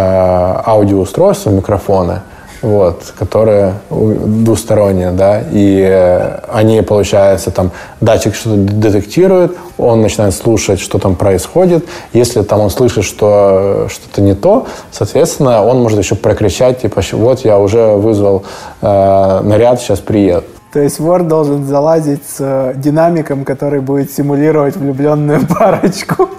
аудиоустройства, 0.66 1.50
микрофоны, 1.50 2.20
вот, 2.64 3.12
которые 3.18 3.74
двусторонние, 3.90 5.10
да, 5.10 5.42
и 5.52 5.86
э, 5.86 6.38
они, 6.50 6.80
получается, 6.80 7.50
там, 7.50 7.70
датчик 8.00 8.34
что-то 8.34 8.56
детектирует, 8.56 9.54
он 9.76 10.00
начинает 10.00 10.34
слушать, 10.34 10.80
что 10.80 10.98
там 10.98 11.14
происходит. 11.14 11.84
Если 12.14 12.42
там 12.42 12.60
он 12.60 12.70
слышит, 12.70 13.04
что 13.04 13.86
что-то 13.90 14.22
не 14.22 14.34
то, 14.34 14.66
соответственно, 14.90 15.62
он 15.62 15.82
может 15.82 15.98
еще 15.98 16.14
прокричать, 16.14 16.80
типа, 16.80 17.02
вот 17.12 17.40
я 17.40 17.58
уже 17.58 17.94
вызвал 17.96 18.44
э, 18.80 19.40
наряд, 19.42 19.80
сейчас 19.80 20.00
приедет. 20.00 20.44
То 20.72 20.80
есть 20.80 20.98
вор 20.98 21.22
должен 21.22 21.66
залазить 21.66 22.22
с 22.26 22.36
э, 22.40 22.72
динамиком, 22.76 23.44
который 23.44 23.80
будет 23.80 24.10
симулировать 24.10 24.76
влюбленную 24.76 25.46
парочку. 25.58 26.30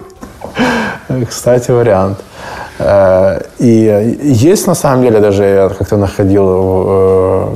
Кстати, 1.29 1.69
вариант. 1.69 2.17
Э, 2.79 3.39
и 3.59 4.17
есть, 4.21 4.67
на 4.67 4.75
самом 4.75 5.03
деле, 5.03 5.19
даже 5.19 5.43
я 5.43 5.69
как-то 5.69 5.97
находил 5.97 6.45
э, 6.87 7.55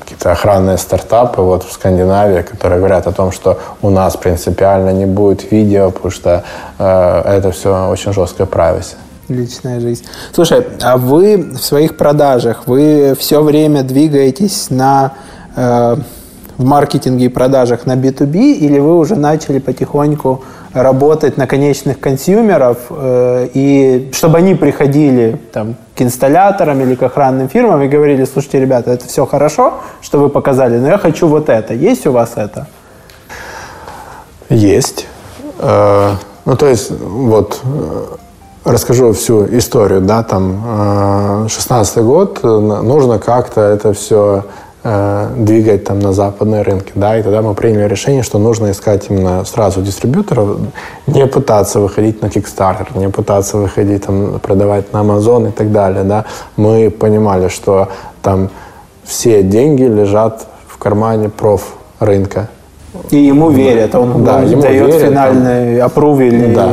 какие-то 0.00 0.32
охранные 0.32 0.78
стартапы 0.78 1.42
вот 1.42 1.64
в 1.64 1.72
Скандинавии, 1.72 2.42
которые 2.42 2.78
говорят 2.78 3.06
о 3.06 3.12
том, 3.12 3.32
что 3.32 3.58
у 3.82 3.90
нас 3.90 4.16
принципиально 4.16 4.90
не 4.90 5.06
будет 5.06 5.50
видео, 5.50 5.90
потому 5.90 6.10
что 6.10 6.44
э, 6.78 7.22
это 7.38 7.50
все 7.50 7.88
очень 7.88 8.12
жесткое 8.12 8.46
privacy. 8.46 8.94
Личная 9.28 9.80
жизнь. 9.80 10.04
Слушай, 10.32 10.64
а 10.82 10.96
вы 10.96 11.36
в 11.36 11.58
своих 11.58 11.96
продажах, 11.96 12.66
вы 12.66 13.16
все 13.18 13.42
время 13.42 13.82
двигаетесь 13.82 14.70
на 14.70 15.14
э, 15.56 15.96
в 16.56 16.64
маркетинге 16.64 17.26
и 17.26 17.28
продажах 17.28 17.86
на 17.86 17.96
B2B, 17.96 18.52
или 18.52 18.78
вы 18.78 18.96
уже 18.96 19.16
начали 19.16 19.58
потихоньку 19.58 20.44
работать 20.82 21.36
на 21.36 21.46
конечных 21.46 22.00
консюмеров, 22.00 22.78
э, 22.90 23.48
и 23.54 24.10
чтобы 24.12 24.38
они 24.38 24.54
приходили 24.54 25.38
там, 25.52 25.76
к 25.94 26.02
инсталляторам 26.02 26.80
или 26.80 26.94
к 26.94 27.02
охранным 27.02 27.48
фирмам 27.48 27.82
и 27.82 27.88
говорили, 27.88 28.24
слушайте, 28.24 28.60
ребята, 28.60 28.90
это 28.92 29.06
все 29.06 29.26
хорошо, 29.26 29.74
что 30.00 30.18
вы 30.18 30.28
показали, 30.28 30.78
но 30.78 30.88
я 30.88 30.98
хочу 30.98 31.26
вот 31.26 31.48
это. 31.48 31.74
Есть 31.74 32.06
у 32.06 32.12
вас 32.12 32.32
это? 32.36 32.66
Есть. 34.48 35.06
Э, 35.58 36.12
ну, 36.44 36.56
то 36.56 36.66
есть, 36.66 36.90
вот, 36.90 37.60
э, 37.64 38.04
расскажу 38.64 39.12
всю 39.12 39.46
историю, 39.56 40.00
да, 40.00 40.22
там, 40.22 41.48
16 41.48 41.98
год, 41.98 42.42
нужно 42.42 43.18
как-то 43.18 43.60
это 43.60 43.92
все 43.92 44.44
Э, 44.88 45.30
двигать 45.36 45.82
там 45.82 45.98
на 45.98 46.12
западные 46.12 46.62
рынки, 46.62 46.92
да, 46.94 47.18
и 47.18 47.22
тогда 47.22 47.42
мы 47.42 47.54
приняли 47.54 47.88
решение, 47.88 48.22
что 48.22 48.38
нужно 48.38 48.70
искать 48.70 49.06
именно 49.10 49.44
сразу 49.44 49.82
дистрибьюторов, 49.82 50.58
не 51.08 51.26
пытаться 51.26 51.80
выходить 51.80 52.22
на 52.22 52.26
Kickstarter, 52.26 52.96
не 52.96 53.08
пытаться 53.08 53.56
выходить 53.56 54.06
там, 54.06 54.38
продавать 54.38 54.92
на 54.92 54.98
Amazon 54.98 55.48
и 55.48 55.50
так 55.50 55.72
далее, 55.72 56.04
да. 56.04 56.24
Мы 56.56 56.90
понимали, 56.90 57.48
что 57.48 57.88
там 58.22 58.48
все 59.02 59.42
деньги 59.42 59.82
лежат 59.82 60.46
в 60.68 60.78
кармане 60.78 61.30
проф 61.30 61.62
рынка, 61.98 62.48
и 63.10 63.16
ему 63.16 63.50
верят, 63.50 63.94
он, 63.94 64.24
да, 64.24 64.40
ему 64.40 64.62
дает 64.62 64.86
верят, 64.86 65.08
финальный 65.08 65.80
опрув 65.80 66.20
или... 66.20 66.54
Да. 66.54 66.72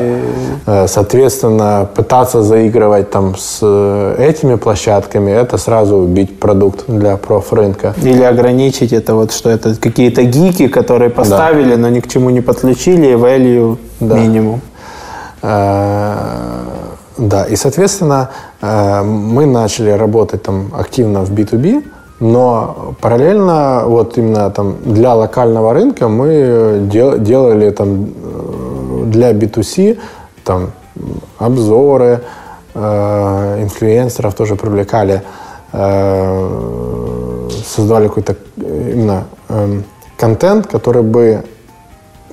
Э, 0.65 0.87
соответственно, 0.87 1.89
пытаться 1.93 2.41
заигрывать 2.41 3.09
там 3.11 3.35
с 3.35 3.59
э, 3.61 4.15
этими 4.17 4.55
площадками, 4.55 5.31
это 5.31 5.57
сразу 5.57 5.97
убить 5.97 6.39
продукт 6.39 6.85
для 6.87 7.17
профрынка. 7.17 7.93
Или 8.01 8.23
ограничить 8.23 8.93
это 8.93 9.15
вот, 9.15 9.33
что 9.33 9.49
это 9.49 9.75
какие-то 9.75 10.23
гики, 10.23 10.67
которые 10.67 11.09
поставили, 11.09 11.75
да. 11.75 11.81
но 11.81 11.89
ни 11.89 11.99
к 11.99 12.07
чему 12.07 12.29
не 12.29 12.41
подключили, 12.41 13.07
и 13.07 13.13
value 13.13 13.77
да. 13.99 14.15
минимум. 14.17 14.61
Э, 15.41 16.15
да, 17.17 17.43
и, 17.45 17.55
соответственно, 17.55 18.31
мы 18.61 19.45
начали 19.45 19.91
работать 19.91 20.41
там 20.41 20.71
активно 20.75 21.21
в 21.21 21.31
B2B, 21.31 21.83
но 22.23 22.95
параллельно 23.01 23.83
вот 23.85 24.17
именно 24.17 24.49
там 24.49 24.77
для 24.85 25.13
локального 25.13 25.73
рынка 25.73 26.07
мы 26.07 26.87
дел, 26.89 27.17
делали 27.19 27.69
там 27.69 28.07
для 29.11 29.33
B2C 29.33 29.99
там 30.45 30.71
обзоры, 31.37 32.21
э, 32.75 33.63
инфлюенсеров 33.63 34.35
тоже 34.35 34.55
привлекали, 34.55 35.21
э, 35.73 37.49
создавали 37.65 38.07
какой-то 38.07 38.37
именно 38.55 39.25
э, 39.49 39.81
контент, 40.17 40.67
который 40.67 41.03
бы 41.03 41.43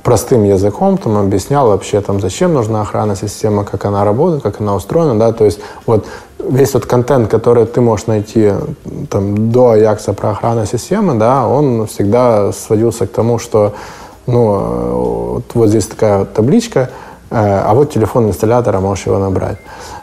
простым 0.05 0.45
языком 0.45 0.99
там 0.99 1.17
объяснял 1.17 1.67
вообще 1.67 2.01
там 2.01 2.21
зачем 2.21 2.55
нужна 2.55 2.83
охранная 2.83 3.17
система, 3.17 3.65
как 3.65 3.85
она 3.87 4.05
работает, 4.05 4.45
как 4.45 4.61
она 4.61 4.77
устроена, 4.77 5.19
да, 5.19 5.33
то 5.33 5.45
есть 5.45 5.59
вот 5.85 6.07
весь 6.49 6.71
тот 6.71 6.87
контент, 6.87 7.31
который 7.31 7.67
ты 7.67 7.81
можешь 7.81 8.07
найти 8.07 8.53
там 9.11 9.51
до 9.51 9.71
Аякса 9.71 10.13
про 10.13 10.31
охранную 10.31 10.67
систему, 10.67 11.15
да, 11.15 11.47
он 11.47 11.87
всегда 11.87 12.53
сводился 12.53 13.07
к 13.07 13.11
тому, 13.11 13.39
что 13.39 13.75
ну 14.27 15.35
вот, 15.35 15.45
вот 15.55 15.69
здесь 15.69 15.87
такая 15.87 16.25
табличка, 16.25 16.91
Э, 17.31 17.63
а 17.65 17.75
вот 17.75 17.93
телефон 17.93 18.29
инсталлятора, 18.29 18.81
можешь 18.81 19.07
его 19.07 19.19
набрать. 19.19 19.59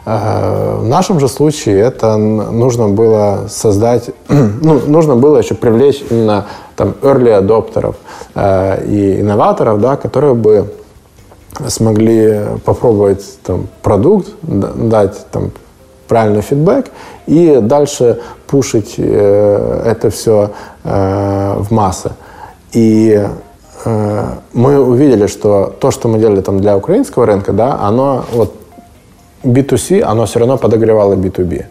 Э, 0.06 0.78
в 0.80 0.88
нашем 0.88 1.20
же 1.20 1.28
случае 1.28 1.80
это 1.80 2.16
нужно 2.16 2.88
было 2.88 3.48
создать, 3.48 4.10
ну, 4.28 4.80
нужно 4.86 5.14
было 5.14 5.38
еще 5.38 5.54
привлечь 5.54 6.02
именно 6.10 6.46
там 6.74 6.94
early 7.02 7.32
адоптеров 7.32 7.96
э, 8.34 8.84
и 8.86 9.20
инноваторов, 9.20 9.80
да, 9.80 9.96
которые 9.96 10.34
бы 10.34 10.72
смогли 11.66 12.40
попробовать 12.64 13.24
там, 13.42 13.68
продукт, 13.82 14.28
дать 14.42 15.26
там, 15.30 15.50
правильный 16.08 16.42
фидбэк 16.42 16.86
и 17.26 17.58
дальше 17.60 18.20
пушить 18.46 18.94
э, 18.96 19.82
это 19.86 20.10
все 20.10 20.50
э, 20.84 21.56
в 21.58 21.70
массы. 21.70 22.12
И 22.72 23.24
Э, 23.84 24.24
мы 24.52 24.80
увидели, 24.80 25.26
что 25.26 25.74
то, 25.80 25.90
что 25.90 26.08
мы 26.08 26.18
делали 26.18 26.40
там 26.40 26.60
для 26.60 26.76
украинского 26.76 27.26
рынка, 27.26 27.52
да, 27.52 27.78
оно 27.80 28.24
вот 28.32 28.54
B2C, 29.42 30.02
оно 30.02 30.26
все 30.26 30.40
равно 30.40 30.58
подогревало 30.58 31.14
B2B. 31.14 31.64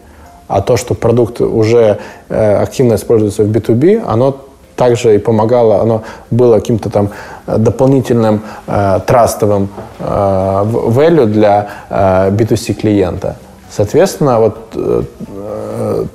А 0.48 0.60
то, 0.62 0.76
что 0.76 0.94
продукт 0.94 1.40
уже 1.40 1.98
активно 2.28 2.94
используется 2.94 3.44
в 3.44 3.50
B2B, 3.50 4.02
оно 4.06 4.36
также 4.76 5.14
и 5.14 5.18
помогало, 5.18 5.82
оно 5.82 6.02
было 6.30 6.54
каким-то 6.54 6.88
там 6.88 7.10
дополнительным 7.46 8.40
э, 8.66 9.00
трастовым 9.06 9.68
э, 9.98 10.04
value 10.04 11.26
для 11.26 11.68
э, 11.90 12.30
B2C 12.30 12.74
клиента. 12.74 13.36
Соответственно, 13.70 14.40
вот 14.40 14.58
э, 14.74 15.02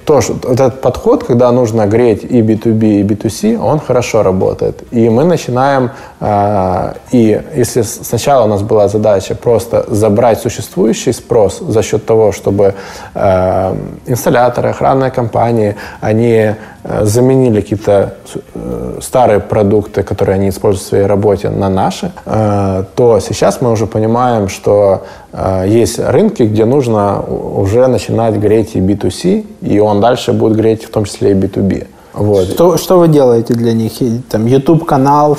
то, 0.06 0.22
что, 0.22 0.34
вот 0.34 0.60
этот 0.60 0.82
подход, 0.82 1.24
когда 1.24 1.52
нужно 1.52 1.86
греть 1.88 2.24
и 2.24 2.42
B2B, 2.42 3.00
и 3.00 3.04
B2C, 3.04 3.58
он 3.58 3.80
хорошо 3.80 4.24
работает. 4.24 4.84
И 4.92 5.10
мы 5.10 5.24
начинаем, 5.24 5.90
э, 6.20 6.94
и 7.12 7.42
если 7.56 7.82
сначала 7.84 8.46
у 8.46 8.48
нас 8.48 8.62
была 8.62 8.88
задача 8.88 9.36
просто 9.36 9.86
забрать 9.88 10.40
существующий 10.40 11.14
спрос 11.14 11.60
за 11.60 11.82
счет 11.84 12.06
того, 12.06 12.32
чтобы 12.32 12.74
э, 13.16 13.76
инсталляторы, 14.08 14.70
охранные 14.70 15.12
компании, 15.12 15.76
они 16.02 16.56
э, 16.84 17.06
заменили 17.06 17.62
какие-то 17.62 18.14
э, 18.56 19.00
старые 19.02 19.40
продукты, 19.40 20.04
которые 20.04 20.36
они 20.36 20.50
используют 20.50 20.86
в 20.86 20.90
своей 20.90 21.06
работе, 21.06 21.50
на 21.50 21.70
наши, 21.70 22.12
э, 22.26 22.84
то 22.96 23.20
сейчас 23.20 23.62
мы 23.62 23.72
уже 23.72 23.86
понимаем, 23.86 24.50
что 24.50 25.04
э, 25.32 25.66
есть 25.68 26.00
рынки, 26.00 26.44
где 26.44 26.66
нужно 26.66 27.22
уже 27.22 27.88
начинать 27.88 28.36
греть 28.36 28.76
и 28.76 28.80
B2C, 28.80 29.23
и 29.26 29.80
он 29.80 30.02
дальше 30.02 30.34
будет 30.34 30.58
греть 30.58 30.86
в 30.86 30.92
том 30.92 31.06
числе 31.06 31.32
и 31.32 31.34
B2B. 31.34 31.88
Вот. 32.14 32.50
Что, 32.50 32.78
что 32.78 33.00
вы 33.00 33.08
делаете 33.08 33.54
для 33.54 33.74
них? 33.74 33.94
Там 34.30 34.46
YouTube-канал? 34.46 35.38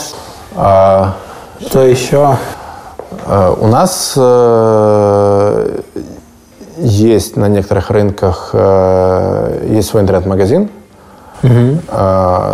А, 0.56 1.14
что 1.60 1.82
еще? 1.82 2.36
А, 3.26 3.56
у 3.58 3.66
нас 3.68 4.14
э, 4.16 5.80
есть 6.78 7.36
на 7.36 7.48
некоторых 7.48 7.90
рынках 7.90 8.50
э, 8.52 9.68
есть 9.70 9.88
свой 9.88 10.02
интернет-магазин. 10.02 10.68
Угу. 11.42 11.78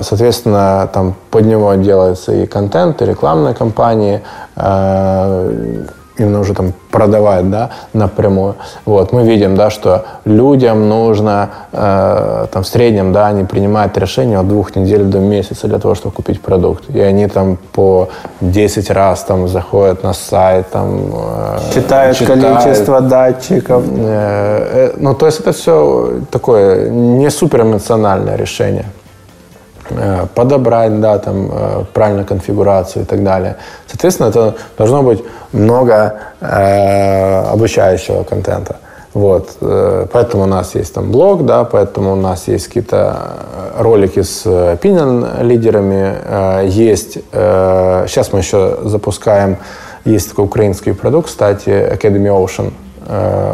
Соответственно, 0.03 0.91
там 0.93 1.15
под 1.31 1.47
него 1.47 1.73
делается 1.75 2.33
и 2.33 2.45
контент, 2.45 3.01
и 3.01 3.07
рекламные 3.07 3.55
кампании. 3.55 4.21
Именно 6.21 6.41
уже 6.41 6.55
там 6.55 6.73
продавать, 6.91 7.51
да, 7.51 7.71
напрямую. 7.95 8.55
Вот, 8.85 9.13
мы 9.13 9.23
видим, 9.23 9.55
да, 9.57 9.71
что 9.71 10.05
людям 10.27 10.89
нужно, 10.89 11.49
э, 11.73 12.47
там, 12.53 12.63
в 12.63 12.67
среднем, 12.67 13.13
да, 13.13 13.29
они 13.29 13.45
принимают 13.45 13.97
решение 13.99 14.39
от 14.39 14.49
двух 14.49 14.77
недель 14.77 15.05
до 15.05 15.19
месяца 15.19 15.67
для 15.67 15.79
того, 15.79 15.95
чтобы 15.95 16.15
купить 16.15 16.43
продукт. 16.43 16.85
И 16.91 17.01
они 17.01 17.27
там 17.27 17.57
по 17.73 18.09
10 18.41 18.91
раз 18.91 19.25
там 19.25 19.49
заходят 19.49 20.03
на 20.03 20.13
сайт, 20.13 20.71
там... 20.71 21.11
Э, 21.15 21.59
читают, 21.75 22.19
читают 22.19 22.43
количество 22.43 23.01
датчиков. 23.01 23.83
Э, 23.97 24.91
э, 24.91 24.93
ну, 24.99 25.15
то 25.15 25.27
есть 25.27 25.41
это 25.41 25.53
все 25.53 26.21
такое 26.31 26.91
не 26.91 27.31
супер 27.31 27.63
эмоциональное 27.63 28.37
решение. 28.37 28.85
Э, 29.91 30.27
подобрать, 30.35 31.01
да, 31.01 31.19
там, 31.19 31.49
э, 31.51 31.85
правильную 31.93 32.27
конфигурацию 32.27 33.03
и 33.03 33.07
так 33.07 33.25
далее. 33.25 33.57
Соответственно, 33.87 34.29
это 34.29 34.55
должно 34.79 35.03
быть 35.03 35.23
много 35.53 36.15
э, 36.41 37.43
обучающего 37.53 38.23
контента. 38.23 38.77
Вот, 39.15 39.57
э, 39.61 40.07
поэтому 40.13 40.45
у 40.45 40.47
нас 40.47 40.77
есть 40.77 40.95
там 40.95 41.11
блог, 41.11 41.45
да, 41.45 41.65
поэтому 41.65 42.13
у 42.13 42.17
нас 42.17 42.47
есть 42.47 42.69
какие-то 42.69 43.17
ролики 43.77 44.23
с 44.23 44.47
opinion-лидерами, 44.47 46.69
есть, 46.69 47.19
сейчас 47.33 48.33
мы 48.33 48.39
еще 48.39 48.79
запускаем, 48.85 49.57
есть 50.05 50.31
такой 50.31 50.45
украинский 50.45 50.95
продукт, 50.95 51.29
кстати, 51.29 51.69
Academy 51.69 52.29
Ocean, 52.29 52.73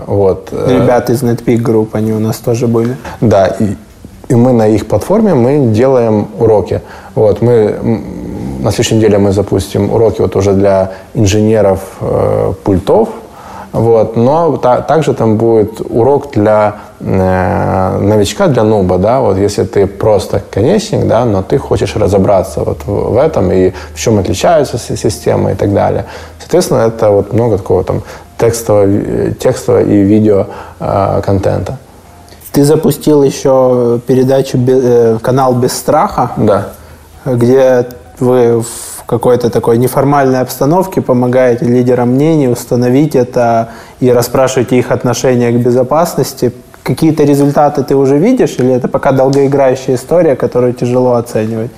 вот. 0.06 0.52
Ребята 0.52 1.12
из 1.12 1.22
NetPeak 1.22 1.62
Group, 1.62 1.88
они 1.92 2.12
у 2.12 2.18
нас 2.18 2.36
тоже 2.36 2.66
были. 2.66 2.96
Да, 3.22 3.46
и, 3.46 3.76
и 4.28 4.34
мы 4.34 4.52
на 4.52 4.66
их 4.68 4.86
платформе 4.86 5.34
мы 5.34 5.72
делаем 5.72 6.26
уроки. 6.38 6.80
Вот, 7.14 7.42
мы 7.42 7.78
на 8.60 8.70
следующей 8.70 8.96
неделе 8.96 9.18
мы 9.18 9.32
запустим 9.32 9.92
уроки 9.92 10.20
вот 10.20 10.36
уже 10.36 10.52
для 10.52 10.92
инженеров 11.14 11.80
э, 12.00 12.52
пультов, 12.64 13.08
вот, 13.72 14.16
но 14.16 14.56
та, 14.56 14.80
также 14.80 15.12
там 15.12 15.36
будет 15.36 15.80
урок 15.90 16.30
для 16.32 16.76
э, 17.00 17.98
новичка, 18.00 18.48
для 18.48 18.64
нуба, 18.64 18.98
да, 18.98 19.20
вот 19.20 19.36
если 19.36 19.64
ты 19.64 19.86
просто 19.86 20.42
конечник, 20.50 21.06
да, 21.06 21.24
но 21.24 21.42
ты 21.42 21.58
хочешь 21.58 21.94
разобраться 21.96 22.60
вот 22.64 22.78
в, 22.86 23.12
в 23.12 23.18
этом 23.18 23.52
и 23.52 23.72
в 23.94 24.00
чем 24.00 24.18
отличаются 24.18 24.78
системы 24.78 25.52
и 25.52 25.54
так 25.54 25.74
далее. 25.74 26.06
Соответственно, 26.38 26.86
это 26.86 27.10
вот 27.10 27.32
много 27.32 27.58
такого 27.58 27.84
там 27.84 28.02
текстового, 28.38 29.32
текстового 29.32 29.82
и 29.82 29.96
видео 30.02 30.46
э, 30.80 31.20
контента. 31.24 31.78
Ты 32.56 32.64
запустил 32.64 33.22
еще 33.22 34.00
передачу 34.06 34.56
э, 34.66 35.18
канал 35.20 35.54
без 35.54 35.74
страха, 35.74 36.30
да. 36.38 36.68
где 37.26 37.86
вы 38.18 38.62
в 38.62 39.04
какой-то 39.04 39.50
такой 39.50 39.76
неформальной 39.76 40.40
обстановке 40.40 41.02
помогаете 41.02 41.66
лидерам 41.66 42.12
мнений 42.12 42.48
установить 42.48 43.14
это 43.14 43.68
и 44.00 44.10
расспрашиваете 44.10 44.78
их 44.78 44.90
отношение 44.90 45.52
к 45.52 45.56
безопасности. 45.56 46.50
Какие-то 46.82 47.24
результаты 47.24 47.84
ты 47.84 47.94
уже 47.94 48.16
видишь 48.16 48.54
или 48.56 48.72
это 48.72 48.88
пока 48.88 49.12
долгоиграющая 49.12 49.96
история, 49.96 50.34
которую 50.34 50.72
тяжело 50.72 51.16
оценивать? 51.16 51.72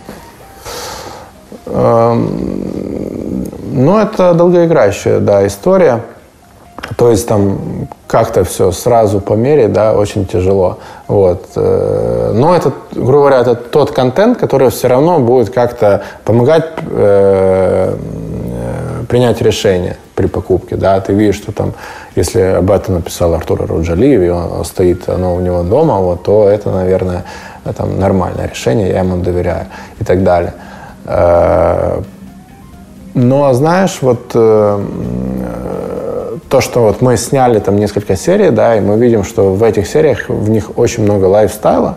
Эм, 1.66 3.49
ну, 3.72 3.99
это 3.99 4.33
долгоиграющая, 4.33 5.18
да, 5.18 5.45
история. 5.45 6.05
То 6.97 7.11
есть 7.11 7.29
там 7.29 7.89
как-то 8.07 8.45
все 8.45 8.72
сразу 8.72 9.20
померить, 9.20 9.72
да, 9.72 9.95
очень 9.95 10.26
тяжело. 10.26 10.79
Вот. 11.07 11.45
Э, 11.57 12.33
но 12.35 12.55
это, 12.57 12.72
грубо 12.93 13.29
говоря, 13.29 13.41
это 13.41 13.55
тот 13.55 13.91
контент, 13.91 14.39
который 14.39 14.70
все 14.70 14.89
равно 14.89 15.18
будет 15.18 15.51
как-то 15.51 16.03
помогать 16.24 16.64
э, 16.91 17.97
э, 17.97 19.05
принять 19.09 19.43
решение 19.43 19.97
при 20.14 20.26
покупке. 20.26 20.76
Да? 20.76 21.01
Ты 21.01 21.12
видишь, 21.12 21.37
что 21.37 21.53
там, 21.53 21.74
если 22.16 22.41
об 22.41 22.70
этом 22.70 22.95
написал 22.95 23.35
Артур 23.35 23.66
Руджалиев, 23.66 24.22
и 24.22 24.29
он 24.31 24.64
стоит, 24.64 25.09
оно 25.09 25.35
у 25.35 25.41
него 25.41 25.62
дома, 25.62 25.99
вот, 25.99 26.22
то 26.22 26.49
это, 26.49 26.70
наверное, 26.70 27.24
там, 27.76 27.99
нормальное 27.99 28.49
решение, 28.49 28.89
я 28.89 29.01
ему 29.01 29.18
доверяю 29.18 29.66
и 30.01 30.05
так 30.05 30.22
далее. 30.22 30.55
Э, 31.05 32.01
но, 33.14 33.53
знаешь, 33.53 33.99
вот 34.01 34.31
то, 36.49 36.61
что 36.61 36.80
вот 36.80 37.03
мы 37.03 37.16
сняли 37.16 37.59
там 37.59 37.76
несколько 37.76 38.16
серий, 38.16 38.51
да, 38.51 38.76
и 38.76 38.80
мы 38.80 38.96
видим, 38.96 39.24
что 39.24 39.53
в 39.53 39.62
этих 39.62 39.86
сериях 39.86 40.28
в 40.28 40.49
них 40.49 40.78
очень 40.78 41.03
много 41.03 41.26
лайфстайла, 41.26 41.96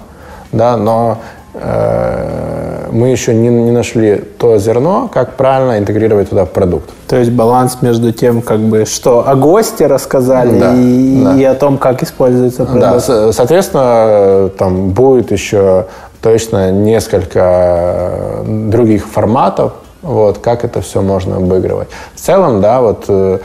да, 0.52 0.76
но 0.76 1.20
э, 1.54 2.88
мы 2.92 3.10
еще 3.10 3.34
не, 3.34 3.48
не 3.48 3.72
нашли 3.72 4.18
то 4.38 4.58
зерно, 4.58 5.10
как 5.14 5.36
правильно 5.36 5.78
интегрировать 5.78 6.30
туда 6.30 6.46
продукт. 6.46 6.90
То 7.08 7.16
есть 7.16 7.32
баланс 7.32 7.78
между 7.82 8.12
тем, 8.12 8.42
как 8.42 8.60
бы, 8.60 8.86
что 8.86 9.28
о 9.28 9.36
госте 9.36 9.88
рассказали 9.88 10.60
да, 10.60 10.74
и, 10.76 11.24
да. 11.24 11.36
и 11.36 11.44
о 11.44 11.56
том, 11.56 11.78
как 11.78 12.04
используется 12.04 12.66
продукт. 12.66 13.08
Да, 13.08 13.32
соответственно, 13.32 14.50
там 14.58 14.90
будет 14.90 15.32
еще 15.32 15.86
точно 16.22 16.72
несколько 16.72 18.44
других 18.46 19.08
форматов, 19.08 19.74
вот, 20.02 20.40
как 20.40 20.66
это 20.66 20.82
все 20.82 21.02
можно 21.02 21.38
обыгрывать. 21.38 21.88
В 22.16 22.20
целом, 22.20 22.60
да, 22.62 22.82
вот 22.82 23.06
э, 23.08 23.40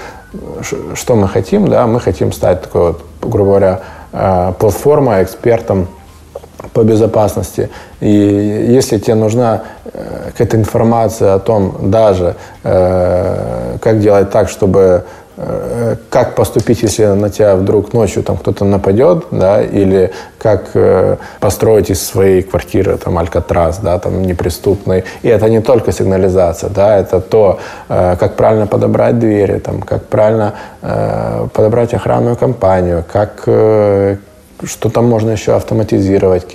что 0.94 1.14
мы 1.14 1.28
хотим, 1.28 1.68
да, 1.68 1.86
мы 1.86 2.00
хотим 2.00 2.32
стать 2.32 2.62
такой 2.62 2.92
вот, 2.92 3.04
грубо 3.22 3.50
говоря, 3.50 3.80
э, 4.12 4.52
платформой, 4.58 5.22
экспертом 5.22 5.88
по 6.72 6.82
безопасности. 6.82 7.70
И 8.00 8.08
если 8.08 8.98
тебе 8.98 9.14
нужна 9.14 9.62
э, 9.84 10.30
какая-то 10.32 10.56
информация 10.56 11.34
о 11.34 11.38
том 11.38 11.90
даже, 11.90 12.36
э, 12.64 13.76
как 13.80 14.00
делать 14.00 14.30
так, 14.30 14.48
чтобы 14.48 15.04
как 16.08 16.34
поступить, 16.34 16.82
если 16.82 17.04
на 17.04 17.28
тебя 17.28 17.56
вдруг 17.56 17.92
ночью 17.92 18.22
там 18.22 18.38
кто-то 18.38 18.64
нападет, 18.64 19.26
да, 19.30 19.62
или 19.62 20.10
как 20.38 20.70
э, 20.74 21.16
построить 21.40 21.90
из 21.90 22.06
своей 22.06 22.42
квартиры 22.42 22.96
там 22.96 23.18
алькатрас, 23.18 23.78
да, 23.78 23.98
там 23.98 24.22
неприступный. 24.22 25.04
И 25.22 25.28
это 25.28 25.50
не 25.50 25.60
только 25.60 25.92
сигнализация, 25.92 26.70
да, 26.70 26.96
это 26.96 27.20
то, 27.20 27.58
э, 27.88 28.16
как 28.18 28.36
правильно 28.36 28.66
подобрать 28.66 29.18
двери, 29.18 29.58
там, 29.58 29.82
как 29.82 30.06
правильно 30.06 30.54
э, 30.82 31.48
подобрать 31.52 31.94
охранную 31.94 32.36
компанию, 32.36 33.04
как 33.12 33.42
э, 33.46 34.16
что 34.64 34.88
там 34.88 35.06
можно 35.06 35.30
еще 35.30 35.52
автоматизировать, 35.52 36.46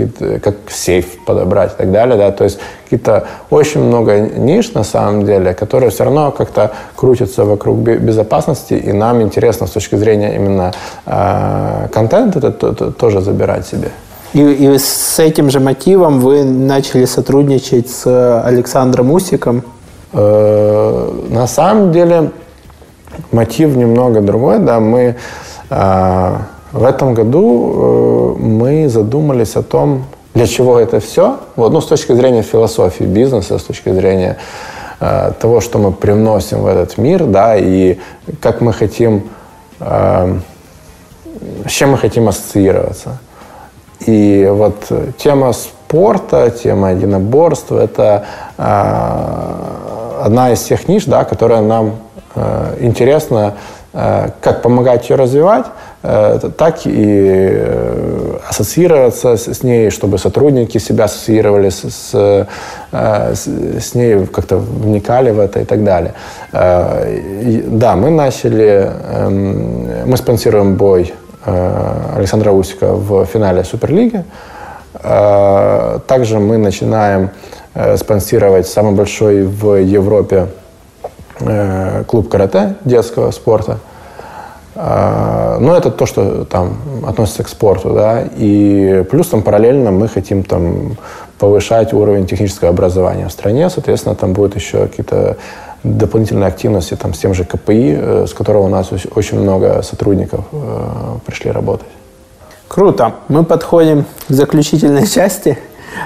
как 0.43 0.55
сейф 0.69 1.23
подобрать 1.25 1.73
и 1.73 1.77
так 1.77 1.91
далее. 1.91 2.17
Да? 2.17 2.31
То 2.31 2.45
есть 2.45 2.59
какие-то 2.83 3.27
очень 3.49 3.81
много 3.81 4.19
ниш 4.19 4.73
на 4.73 4.83
самом 4.83 5.25
деле, 5.25 5.53
которые 5.53 5.91
все 5.91 6.03
равно 6.03 6.31
как-то 6.31 6.71
крутятся 6.95 7.45
вокруг 7.45 7.79
безопасности, 7.79 8.73
и 8.73 8.91
нам 8.91 9.21
интересно 9.21 9.67
с 9.67 9.71
точки 9.71 9.95
зрения 9.95 10.35
именно 10.35 10.73
э, 11.05 11.87
контента 11.93 12.39
это, 12.39 12.47
это, 12.47 12.67
это 12.67 12.91
тоже 12.91 13.21
забирать 13.21 13.67
себе. 13.67 13.89
И, 14.33 14.41
и 14.41 14.77
с 14.77 15.19
этим 15.19 15.49
же 15.49 15.59
мотивом 15.59 16.21
вы 16.21 16.43
начали 16.43 17.05
сотрудничать 17.05 17.89
с 17.89 18.41
Александром 18.41 19.11
Усиком? 19.11 19.63
Э, 20.13 21.11
на 21.29 21.47
самом 21.47 21.91
деле 21.91 22.31
мотив 23.31 23.75
немного 23.75 24.21
другой. 24.21 24.59
Да, 24.59 24.79
мы 24.79 25.15
э, 25.69 26.35
в 26.71 26.83
этом 26.85 27.13
году 27.13 28.35
э, 28.37 28.41
мы 28.41 28.89
задумались 28.89 29.55
о 29.55 29.61
том, 29.61 30.05
для 30.33 30.47
чего 30.47 30.79
это 30.79 30.99
все. 30.99 31.37
Вот, 31.55 31.73
ну, 31.73 31.81
с 31.81 31.87
точки 31.87 32.13
зрения 32.13 32.41
философии 32.41 33.03
бизнеса, 33.03 33.57
с 33.57 33.63
точки 33.63 33.91
зрения 33.91 34.37
э, 34.99 35.33
того, 35.39 35.59
что 35.59 35.79
мы 35.79 35.91
привносим 35.91 36.61
в 36.61 36.67
этот 36.67 36.97
мир, 36.97 37.25
да, 37.25 37.57
и 37.57 37.97
как 38.39 38.61
мы 38.61 38.71
хотим, 38.71 39.29
э, 39.81 40.39
с 41.67 41.71
чем 41.71 41.91
мы 41.91 41.97
хотим 41.97 42.29
ассоциироваться. 42.29 43.17
И 44.07 44.47
вот 44.49 44.91
тема 45.17 45.53
спорта, 45.53 46.49
тема 46.49 46.93
единоборства– 46.93 47.79
это 47.83 48.25
э, 48.57 50.23
одна 50.23 50.53
из 50.53 50.61
тех 50.61 50.87
ниш, 50.87 51.03
да, 51.05 51.25
которая 51.25 51.61
нам 51.61 51.97
э, 52.35 52.77
интересна 52.79 53.55
Э, 53.93 54.29
как 54.39 54.61
помогать 54.61 55.09
ее 55.09 55.17
развивать, 55.17 55.65
так 56.01 56.85
и 56.85 56.91
э, 56.95 58.37
ассоциироваться 58.49 59.37
с 59.37 59.63
ней, 59.63 59.91
чтобы 59.91 60.17
сотрудники 60.17 60.79
себя 60.79 61.05
ассоциировали 61.05 61.69
с, 61.69 61.83
с, 61.89 62.45
с 62.91 63.95
ней, 63.95 64.25
как-то 64.25 64.57
вникали 64.57 65.31
в 65.31 65.39
это 65.39 65.59
и 65.59 65.65
так 65.65 65.83
далее. 65.83 66.13
Да, 66.51 67.95
мы 67.95 68.09
начали, 68.09 68.91
эм, 69.13 70.09
мы 70.09 70.17
спонсируем 70.17 70.75
бой 70.75 71.13
Александра 72.15 72.51
Усика 72.51 72.93
в 72.93 73.25
финале 73.25 73.63
Суперлиги. 73.63 74.23
Также 74.93 76.39
мы 76.39 76.57
начинаем 76.57 77.29
спонсировать 77.95 78.67
самый 78.67 78.93
большой 78.93 79.43
в 79.43 79.75
Европе 79.75 80.47
Э, 81.43 82.03
клуб 82.07 82.29
карате 82.29 82.75
детского 82.85 83.31
спорта. 83.31 83.79
А, 84.75 85.57
но 85.59 85.75
это 85.75 85.91
то, 85.91 86.05
что 86.05 86.45
там 86.45 86.77
относится 87.05 87.43
к 87.43 87.49
спорту, 87.49 87.93
да, 87.93 88.23
и 88.37 89.03
плюс 89.09 89.27
там 89.27 89.41
параллельно 89.41 89.91
мы 89.91 90.07
хотим 90.07 90.43
там 90.43 90.97
повышать 91.39 91.93
уровень 91.93 92.25
технического 92.25 92.69
образования 92.69 93.27
в 93.27 93.31
стране, 93.31 93.69
соответственно, 93.69 94.15
там 94.15 94.33
будут 94.33 94.55
еще 94.55 94.87
какие-то 94.87 95.37
дополнительные 95.83 96.47
активности 96.47 96.95
там 96.95 97.13
с 97.13 97.17
тем 97.17 97.33
же 97.33 97.43
КПИ, 97.43 97.97
э, 97.97 98.25
с 98.27 98.33
которого 98.33 98.63
у 98.63 98.69
нас 98.69 98.89
очень 99.15 99.39
много 99.39 99.81
сотрудников 99.81 100.45
э, 100.51 101.17
пришли 101.25 101.51
работать. 101.51 101.87
Круто. 102.67 103.15
Мы 103.27 103.43
подходим 103.43 104.05
к 104.27 104.31
заключительной 104.31 105.07
части 105.07 105.57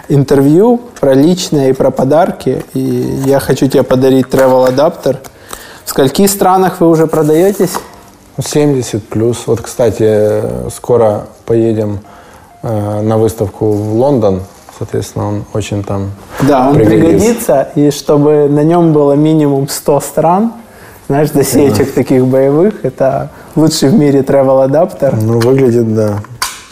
интервью 0.10 0.82
про 1.00 1.14
личное 1.14 1.70
и 1.70 1.74
про 1.74 1.92
подарки. 1.92 2.64
И 2.74 2.80
я 3.26 3.40
хочу 3.40 3.68
тебе 3.68 3.84
подарить 3.84 4.28
travel 4.28 4.68
адаптер. 4.68 5.20
В 5.84 5.90
скольких 5.90 6.30
странах 6.30 6.80
вы 6.80 6.90
уже 6.90 7.06
продаетесь? 7.06 7.74
70 8.42 9.08
плюс. 9.08 9.44
Вот, 9.48 9.62
кстати, 9.62 10.42
скоро 10.70 11.26
поедем 11.46 12.00
э, 12.64 13.02
на 13.02 13.18
выставку 13.18 13.72
в 13.72 13.94
Лондон. 13.96 14.42
Соответственно, 14.78 15.28
он 15.30 15.46
очень 15.54 15.84
там 15.84 16.12
Да, 16.42 16.68
он 16.70 16.76
пригодится. 16.76 17.08
пригодится. 17.08 17.68
И 17.76 17.92
чтобы 17.92 18.48
на 18.50 18.64
нем 18.64 18.92
было 18.92 19.14
минимум 19.14 19.70
100 19.70 20.00
стран, 20.02 20.52
знаешь, 21.08 21.30
досечек 21.30 21.94
таких 21.94 22.26
боевых. 22.26 22.84
Это 22.84 23.30
лучший 23.56 23.90
в 23.90 23.94
мире 23.94 24.20
travel 24.20 24.64
адаптер. 24.64 25.16
Ну, 25.16 25.40
выглядит, 25.40 25.94
да. 25.96 26.20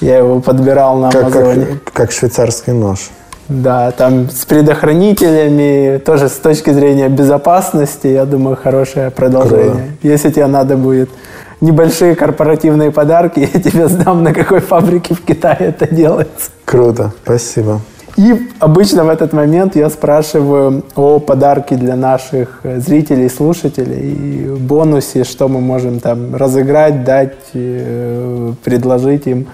Я 0.01 0.17
его 0.17 0.41
подбирал 0.41 0.97
на 0.97 1.11
Как, 1.11 1.33
Амазоне. 1.35 1.65
как, 1.85 1.93
как 1.93 2.11
швейцарский 2.11 2.73
нож. 2.73 3.09
Да, 3.47 3.91
там 3.91 4.29
с 4.29 4.45
предохранителями, 4.45 5.97
тоже 5.99 6.27
с 6.29 6.33
точки 6.33 6.71
зрения 6.71 7.09
безопасности, 7.09 8.07
я 8.07 8.25
думаю, 8.25 8.57
хорошее 8.61 9.11
продолжение. 9.11 9.71
Круто. 9.71 9.83
Если 10.01 10.29
тебе 10.31 10.47
надо 10.47 10.75
будет 10.77 11.09
небольшие 11.61 12.15
корпоративные 12.15 12.91
подарки, 12.91 13.49
я 13.53 13.59
тебе 13.59 13.87
сдам, 13.87 14.23
на 14.23 14.33
какой 14.33 14.59
фабрике 14.59 15.13
в 15.13 15.21
Китае 15.21 15.57
это 15.59 15.93
делается. 15.93 16.51
Круто, 16.65 17.11
спасибо. 17.23 17.81
И 18.15 18.49
обычно 18.59 19.05
в 19.05 19.09
этот 19.09 19.33
момент 19.33 19.75
я 19.75 19.89
спрашиваю 19.89 20.83
о 20.95 21.19
подарке 21.19 21.75
для 21.75 21.95
наших 21.95 22.59
э, 22.63 22.79
зрителей, 22.79 23.27
слушателей, 23.27 24.13
и 24.13 24.47
бонусе, 24.49 25.23
что 25.23 25.47
мы 25.47 25.61
можем 25.61 25.99
там 25.99 26.35
разыграть, 26.35 27.03
дать, 27.03 27.33
э, 27.53 28.53
предложить 28.63 29.25
им. 29.25 29.47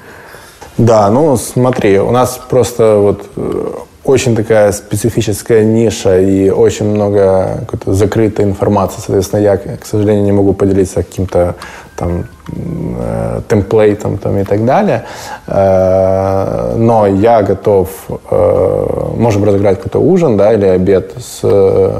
Да, 0.78 1.10
ну 1.10 1.38
смотри, 1.38 2.00
у 2.00 2.12
нас 2.12 2.40
просто 2.50 2.98
вот 2.98 3.26
э, 3.38 3.66
очень 4.04 4.36
такая 4.36 4.72
специфическая 4.74 5.64
ниша 5.64 6.20
и 6.20 6.50
очень 6.50 6.86
много 6.86 7.60
какой-то 7.62 7.94
закрытой 7.94 8.44
информации. 8.44 9.02
Соответственно, 9.06 9.42
я, 9.42 9.58
к 9.58 9.86
сожалению, 9.86 10.24
не 10.24 10.32
могу 10.34 10.54
поделиться 10.54 10.96
каким-то 10.96 11.56
там 12.00 12.24
э, 12.48 13.42
темплейтом 13.50 14.18
там, 14.18 14.38
и 14.38 14.44
так 14.44 14.64
далее. 14.66 15.04
Э, 15.48 16.74
но 16.78 17.06
я 17.08 17.44
готов, 17.44 17.90
э, 18.32 19.14
можем 19.18 19.44
разыграть 19.44 19.78
какой-то 19.78 20.00
ужин 20.00 20.38
да, 20.38 20.54
или 20.54 20.66
обед 20.66 21.12
с 21.18 21.40
э, 21.44 21.92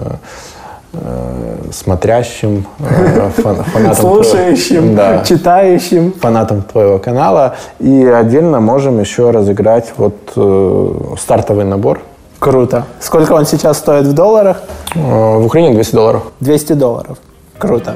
смотрящим 1.72 2.66
э, 2.80 3.30
фан- 3.38 3.64
фанатом 3.64 3.72
твоего- 3.72 3.94
Слушающим, 4.24 4.96
Да 4.96 5.24
читающим. 5.24 6.14
фанатом 6.14 6.62
твоего 6.64 6.98
канала. 7.00 7.56
И 7.80 8.06
отдельно 8.06 8.60
можем 8.60 9.00
еще 9.00 9.30
разыграть 9.32 9.94
вот 9.98 10.16
э, 10.36 10.92
стартовый 11.20 11.66
набор. 11.66 12.00
Круто. 12.40 12.86
Сколько 13.02 13.34
он 13.34 13.46
сейчас 13.46 13.78
стоит 13.78 14.06
в 14.08 14.14
долларах? 14.14 14.62
Э, 14.96 15.00
в 15.38 15.46
Украине 15.46 15.74
200 15.74 15.96
долларов. 15.96 16.24
200 16.40 16.74
долларов. 16.74 17.18
Круто. 17.58 17.96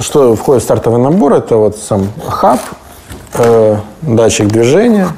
Что 0.00 0.34
входит 0.36 0.62
в 0.62 0.64
стартовый 0.64 1.00
набор? 1.00 1.32
Это 1.34 1.56
вот 1.56 1.76
сам 1.76 2.08
хаб, 2.26 2.60
э, 3.34 3.76
датчик 4.02 4.48
движения, 4.48 5.08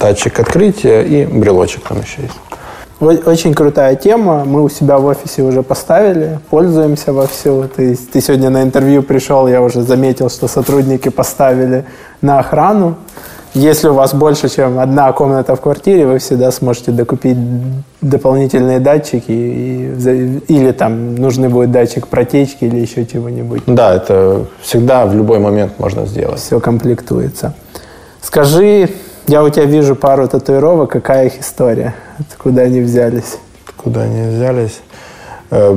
датчик 0.00 0.40
открытия 0.40 1.02
и 1.02 1.26
брелочек 1.26 1.82
там 1.84 2.00
еще 2.00 2.22
есть. 2.22 3.26
Очень 3.26 3.52
крутая 3.52 3.94
тема. 3.96 4.44
Мы 4.46 4.62
у 4.62 4.70
себя 4.70 4.96
в 4.96 5.04
офисе 5.04 5.42
уже 5.42 5.62
поставили, 5.62 6.40
пользуемся 6.48 7.12
вовсю. 7.12 7.68
Ты, 7.68 7.94
ты 7.94 8.20
сегодня 8.22 8.48
на 8.48 8.62
интервью 8.62 9.02
пришел, 9.02 9.46
я 9.48 9.60
уже 9.60 9.82
заметил, 9.82 10.30
что 10.30 10.48
сотрудники 10.48 11.10
поставили 11.10 11.84
на 12.22 12.38
охрану. 12.38 12.96
Если 13.56 13.88
у 13.88 13.94
вас 13.94 14.12
больше, 14.12 14.50
чем 14.50 14.78
одна 14.78 15.10
комната 15.12 15.56
в 15.56 15.62
квартире, 15.62 16.06
вы 16.06 16.18
всегда 16.18 16.50
сможете 16.50 16.90
докупить 16.90 17.38
дополнительные 18.02 18.80
датчики 18.80 19.30
и, 19.30 20.42
или 20.48 20.72
там 20.72 21.14
нужный 21.14 21.48
будет 21.48 21.70
датчик 21.70 22.06
протечки 22.06 22.64
или 22.64 22.76
еще 22.76 23.06
чего-нибудь. 23.06 23.62
Да, 23.66 23.94
это 23.94 24.44
всегда 24.60 25.06
в 25.06 25.14
любой 25.14 25.38
момент 25.38 25.72
можно 25.78 26.04
сделать. 26.04 26.38
Все 26.38 26.60
комплектуется. 26.60 27.54
Скажи, 28.20 28.90
я 29.26 29.42
у 29.42 29.48
тебя 29.48 29.64
вижу 29.64 29.96
пару 29.96 30.28
татуировок, 30.28 30.90
какая 30.90 31.28
их 31.28 31.40
история? 31.40 31.94
Откуда 32.18 32.60
они 32.60 32.82
взялись? 32.82 33.38
Куда 33.78 34.02
они 34.02 34.36
взялись? 34.36 34.80
Э, 35.50 35.76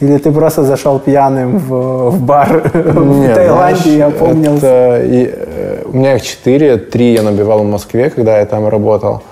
Или 0.00 0.18
ты 0.18 0.32
просто 0.32 0.62
зашел 0.64 0.98
пьяным 0.98 1.58
в, 1.58 2.10
в 2.10 2.20
бар 2.20 2.70
в 2.74 3.18
Нет, 3.18 3.34
Таиланде, 3.34 3.80
знаешь, 3.80 3.86
я 3.86 4.10
помнил. 4.10 4.56
это 4.56 5.02
и, 5.04 5.30
э, 5.32 5.82
у 5.86 5.96
меня 5.96 6.16
их 6.16 6.22
четыре, 6.22 6.76
три 6.76 7.12
я 7.14 7.22
набивал 7.22 7.60
в 7.60 7.64
Москве, 7.66 8.10
когда 8.10 8.38
я 8.38 8.46
там 8.46 8.68
работал. 8.68 9.22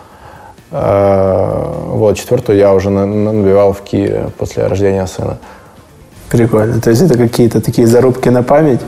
Э, 0.71 1.65
Вот, 1.89 2.17
четвертую 2.17 2.59
я 2.59 2.73
уже 2.75 2.91
на- 2.91 3.07
на- 3.07 3.33
набивал 3.33 3.73
в 3.73 3.81
Киеве 3.83 4.27
после 4.39 4.67
рождения 4.67 5.07
сына. 5.07 5.37
Прикольно. 6.31 6.81
То 6.81 6.91
есть 6.91 7.03
это 7.03 7.19
какие-то 7.19 7.61
такие 7.61 7.87
зарубки 7.87 8.29
на 8.31 8.43
память? 8.43 8.81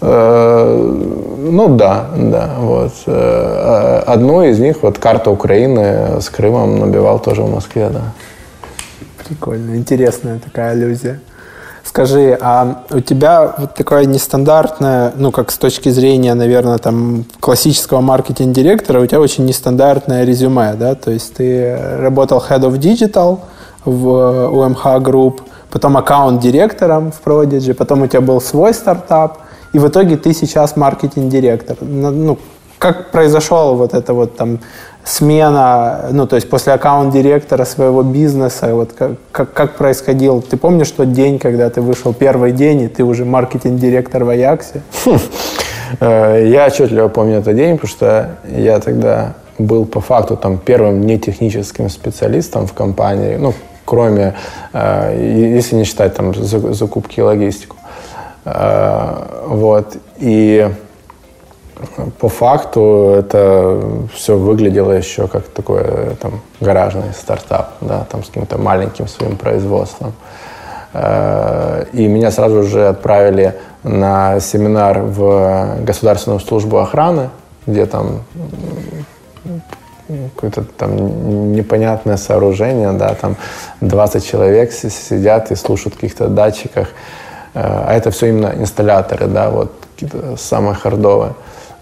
Ну 0.00 1.66
да, 1.76 2.06
да, 2.16 2.50
вот. 2.58 2.92
Э, 3.06 4.02
Одну 4.06 4.42
из 4.42 4.58
них, 4.58 4.82
вот 4.82 4.98
карта 4.98 5.30
Украины 5.30 6.20
с 6.20 6.28
Крымом 6.28 6.78
набивал 6.78 7.18
тоже 7.20 7.42
в 7.42 7.50
Москве, 7.54 7.88
да. 7.90 8.00
Прикольно. 9.26 9.76
Интересная 9.76 10.38
такая 10.38 10.72
аллюзия. 10.72 11.20
Скажи, 11.84 12.36
а 12.40 12.84
у 12.90 13.00
тебя 13.00 13.54
вот 13.58 13.74
такое 13.74 14.06
нестандартное, 14.06 15.12
ну, 15.16 15.30
как 15.30 15.50
с 15.50 15.58
точки 15.58 15.90
зрения, 15.90 16.34
наверное, 16.34 16.78
там, 16.78 17.26
классического 17.40 18.00
маркетинг-директора, 18.00 19.00
у 19.00 19.06
тебя 19.06 19.20
очень 19.20 19.44
нестандартное 19.44 20.24
резюме, 20.24 20.74
да? 20.74 20.94
То 20.94 21.10
есть 21.10 21.34
ты 21.34 21.76
работал 21.98 22.42
Head 22.48 22.62
of 22.62 22.78
Digital 22.78 23.40
в 23.84 24.06
UMH 24.06 25.02
Group, 25.02 25.42
потом 25.70 25.96
аккаунт-директором 25.98 27.12
в 27.12 27.20
Prodigy, 27.22 27.74
потом 27.74 28.02
у 28.02 28.06
тебя 28.06 28.22
был 28.22 28.40
свой 28.40 28.72
стартап, 28.72 29.38
и 29.74 29.78
в 29.78 29.86
итоге 29.86 30.16
ты 30.16 30.32
сейчас 30.32 30.76
маркетинг-директор. 30.76 31.76
Ну, 31.82 32.38
как 32.78 33.10
произошел 33.10 33.76
вот 33.76 33.92
это 33.94 34.14
вот 34.14 34.36
там 34.36 34.58
смена, 35.04 36.06
ну, 36.12 36.26
то 36.26 36.36
есть 36.36 36.48
после 36.48 36.72
аккаунт-директора 36.72 37.64
своего 37.64 38.02
бизнеса, 38.02 38.74
вот 38.74 38.92
как, 38.92 39.12
как, 39.32 39.52
как 39.52 39.74
происходил? 39.76 40.40
Ты 40.42 40.56
помнишь 40.56 40.90
тот 40.90 41.12
день, 41.12 41.38
когда 41.38 41.68
ты 41.70 41.80
вышел 41.82 42.14
первый 42.14 42.52
день, 42.52 42.80
и 42.82 42.88
ты 42.88 43.04
уже 43.04 43.24
маркетинг-директор 43.24 44.24
в 44.24 44.28
Аяксе? 44.30 44.80
Э, 46.00 46.42
Я 46.46 46.66
отчетливо 46.66 47.08
помню 47.08 47.38
этот 47.38 47.54
день, 47.54 47.76
потому 47.76 47.90
что 47.90 48.30
я 48.50 48.80
тогда 48.80 49.34
был 49.58 49.84
по 49.84 50.00
факту 50.00 50.36
там 50.36 50.58
первым 50.58 51.06
нетехническим 51.06 51.88
специалистом 51.90 52.66
в 52.66 52.72
компании, 52.72 53.36
ну, 53.36 53.52
кроме, 53.84 54.34
э, 54.72 55.52
если 55.58 55.76
не 55.76 55.84
считать 55.84 56.14
там 56.14 56.34
за- 56.34 56.72
закупки 56.72 57.20
и 57.20 57.22
логистику. 57.22 57.76
Э, 58.46 59.42
Вот. 59.46 59.96
И 60.18 60.68
по 62.18 62.28
факту 62.28 63.14
это 63.18 63.80
все 64.12 64.36
выглядело 64.36 64.92
еще 64.92 65.26
как 65.28 65.44
такой 65.48 65.82
там 66.20 66.40
гаражный 66.60 67.12
стартап, 67.18 67.72
да, 67.80 68.06
там 68.10 68.22
с 68.22 68.28
каким-то 68.28 68.58
маленьким 68.58 69.08
своим 69.08 69.36
производством. 69.36 70.12
Э, 70.92 71.84
И 71.92 72.06
меня 72.06 72.30
сразу 72.30 72.62
же 72.62 72.88
отправили 72.88 73.54
на 73.82 74.40
семинар 74.40 75.00
в 75.00 75.76
Государственную 75.84 76.40
службу 76.40 76.78
охраны, 76.78 77.30
где 77.66 77.86
там 77.86 78.20
какое-то 80.34 80.64
там 80.64 81.52
непонятное 81.52 82.16
сооружение, 82.16 82.92
да, 82.92 83.14
там 83.14 83.36
20 83.80 84.24
человек 84.24 84.72
си- 84.72 84.90
сидят 84.90 85.50
и 85.50 85.54
слушают 85.56 85.94
в 85.94 86.00
каких-то 86.00 86.28
датчиках. 86.28 86.88
Э, 87.54 87.60
А 87.86 87.94
это 87.94 88.10
все 88.10 88.26
именно 88.26 88.52
инсталляторы, 88.56 89.26
да, 89.26 89.50
вот 89.50 89.72
самые 90.38 90.74
хардовые. 90.74 91.32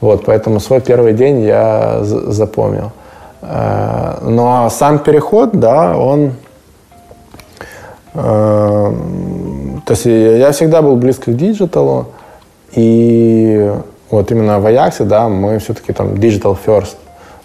Вот, 0.02 0.24
поэтому 0.26 0.60
свой 0.60 0.80
первый 0.80 1.12
день 1.14 1.40
я 1.42 2.00
за- 2.02 2.30
запомнил. 2.32 2.90
Э, 3.40 4.18
Но 4.22 4.68
сам 4.68 4.98
переход, 4.98 5.52
да, 5.52 5.96
он... 5.96 6.32
э, 8.14 8.92
То 9.86 9.90
есть 9.94 10.04
я 10.04 10.50
всегда 10.52 10.82
был 10.82 10.96
близко 10.96 11.30
к 11.32 11.36
digital 11.36 11.91
у, 11.91 12.06
и 12.74 13.72
вот 14.10 14.30
именно 14.32 14.58
в 14.60 14.66
Аяксе, 14.66 15.04
да, 15.04 15.28
мы 15.28 15.58
все-таки 15.58 15.92
там 15.92 16.08
digital 16.14 16.56
first 16.66 16.96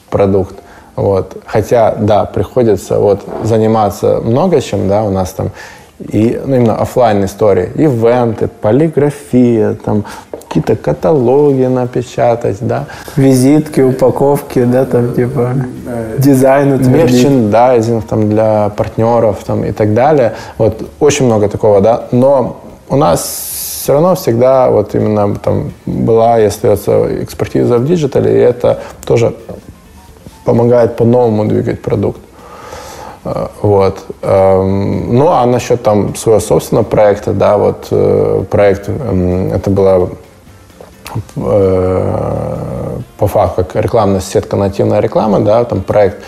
продукт. 0.09 0.55
Вот. 0.95 1.37
Хотя, 1.45 1.93
да, 1.95 2.25
приходится 2.25 2.99
вот 2.99 3.21
заниматься 3.43 4.19
много 4.23 4.61
чем, 4.61 4.87
да, 4.89 5.03
у 5.03 5.11
нас 5.11 5.31
там 5.31 5.51
и 5.99 6.39
ну, 6.45 6.55
именно 6.55 6.75
офлайн 6.75 7.25
истории, 7.25 7.71
ивенты, 7.75 8.47
полиграфия, 8.47 9.73
там 9.73 10.05
какие-то 10.47 10.75
каталоги 10.75 11.63
напечатать, 11.65 12.57
да, 12.61 12.85
Визитки, 13.15 13.81
упаковки, 13.81 14.63
да, 14.63 14.85
там 14.85 15.13
типа 15.13 15.51
дизайн 16.17 16.73
утвердить. 16.73 17.13
мерчендайзинг 17.13 18.05
там 18.05 18.29
для 18.29 18.69
партнеров 18.75 19.37
там 19.45 19.63
и 19.65 19.71
так 19.71 19.93
далее. 19.93 20.33
Вот 20.57 20.87
очень 20.99 21.25
много 21.25 21.49
такого, 21.49 21.81
да. 21.81 22.05
Но 22.11 22.61
у 22.89 22.95
нас 22.95 23.19
все 23.81 23.93
равно 23.93 24.15
всегда 24.15 24.69
вот 24.69 24.95
именно 24.95 25.35
там 25.35 25.71
была 25.85 26.39
и 26.39 26.45
остается 26.45 27.23
экспертиза 27.23 27.77
в 27.77 27.85
digital 27.85 28.22
е, 28.22 28.33
и 28.33 28.39
это 28.39 28.79
тоже 29.05 29.33
помогает 30.45 30.95
по-новому 30.95 31.45
двигать 31.45 31.81
продукт. 31.81 32.19
Э, 33.25 33.47
Вот. 33.61 33.97
Эм, 34.21 35.15
Ну, 35.17 35.27
а 35.27 35.45
насчет 35.45 35.83
там 35.83 36.15
своего 36.15 36.39
собственного 36.39 36.85
проекта, 36.85 37.33
да, 37.33 37.57
вот 37.57 37.87
э, 37.91 38.43
проект, 38.49 38.89
эм, 38.89 39.51
это 39.53 39.69
была 39.69 40.07
э, 41.35 42.97
по 43.17 43.27
факту 43.27 43.63
как 43.63 43.81
рекламная 43.81 44.19
сетка 44.19 44.55
нативная 44.55 44.99
реклама, 44.99 45.39
да, 45.39 45.63
там 45.63 45.81
проект 45.81 46.23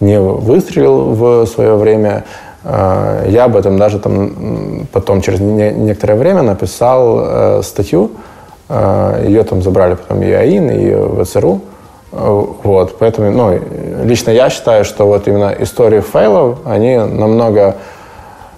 не 0.00 0.20
выстрелил 0.20 1.14
в 1.14 1.46
свое 1.46 1.76
время. 1.76 2.24
Э, 2.64 3.26
я 3.28 3.44
об 3.44 3.56
этом 3.56 3.78
даже 3.78 3.98
там 3.98 4.86
потом 4.92 5.20
через 5.20 5.40
некоторое 5.40 6.14
время 6.14 6.42
написал 6.42 7.20
э, 7.20 7.62
статью. 7.62 8.12
Ее 8.70 9.42
там 9.42 9.60
забрали 9.60 9.96
потом 9.96 10.22
и 10.22 10.30
АИН, 10.30 10.70
и 10.70 11.24
ВЦРУ. 11.24 11.60
Вот, 12.10 12.96
поэтому, 12.98 13.30
ну, 13.30 13.60
лично 14.02 14.30
я 14.30 14.48
считаю, 14.48 14.86
что 14.86 15.06
вот 15.06 15.28
именно 15.28 15.54
истории 15.58 16.00
фейлов, 16.00 16.60
они 16.64 16.96
намного 16.96 17.76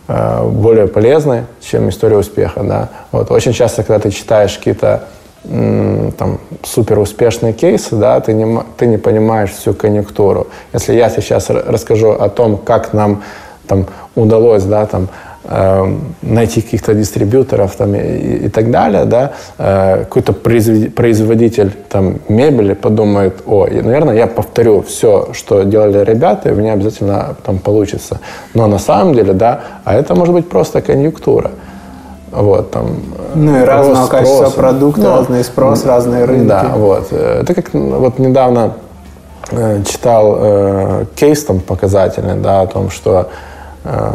более 0.07 0.87
полезны, 0.87 1.47
чем 1.61 1.89
история 1.89 2.18
успеха, 2.18 2.62
да. 2.62 2.91
Вот, 3.11 3.33
очень 3.33 3.53
часто, 3.53 3.83
когда 3.83 3.99
ты 3.99 4.11
читаешь 4.12 4.57
какие-то 4.57 5.09
там, 5.45 6.38
супер 6.62 6.99
успешные 6.99 7.53
кейсы, 7.53 7.97
да, 7.97 8.20
ты 8.20 8.32
не, 8.32 8.62
ты 8.76 8.86
не 8.86 8.97
понимаешь 8.97 9.51
всю 9.51 9.74
конъюнктуру. 9.74 10.47
Если 10.72 10.95
я 10.95 11.11
сейчас 11.11 11.51
расскажу 11.51 12.11
о 12.12 12.28
том, 12.28 12.57
как 12.57 12.92
нам 12.95 13.22
там 13.66 13.86
удалось, 14.14 14.64
да, 14.64 14.86
там, 14.86 15.09
э, 15.45 15.97
найти 16.22 16.61
каких-то 16.61 16.95
дистрибьюторов 16.95 17.76
там, 17.76 17.95
и, 17.95 18.47
и 18.47 18.49
так 18.49 18.70
далее, 18.70 19.05
да, 19.05 19.32
э, 19.59 19.99
какой-то 20.05 20.32
производитель 20.32 21.72
там, 21.88 22.20
мебели 22.28 22.74
подумает, 22.74 23.42
о, 23.47 23.66
наверное, 23.66 24.14
я 24.14 24.26
повторю 24.26 24.82
все, 24.82 25.28
что 25.32 25.62
делали 25.64 26.05
ребята, 26.05 26.49
и 26.49 26.53
у 26.53 26.57
меня 26.57 26.72
обязательно 26.72 27.36
там 27.45 27.59
получится. 27.59 28.20
Но 28.55 28.66
на 28.66 28.78
самом 28.78 29.14
деле, 29.14 29.32
да, 29.32 29.61
а 29.84 29.95
это 29.95 30.14
может 30.14 30.34
быть 30.34 30.49
просто 30.49 30.80
конъюнктура. 30.80 31.51
Вот, 32.35 32.70
там, 32.70 32.87
ну 33.35 33.57
и 33.57 33.64
разного 33.64 34.07
качества 34.09 34.47
спроса. 34.47 34.57
продукта, 34.57 35.03
ну, 35.03 35.16
разный 35.18 35.45
спрос, 35.45 35.85
разные 35.85 36.24
рынки. 36.24 36.49
Да, 36.49 36.72
вот. 36.74 37.12
Это 37.12 37.55
как 37.55 37.72
вот 37.72 38.18
недавно 38.18 38.72
э, 39.51 39.82
читал 39.85 40.37
э, 40.39 41.05
кейс 41.14 41.45
там 41.45 41.61
показательный, 41.61 42.37
да, 42.37 42.62
о 42.62 42.66
том, 42.66 42.91
что 42.91 43.28
Э, 43.85 44.12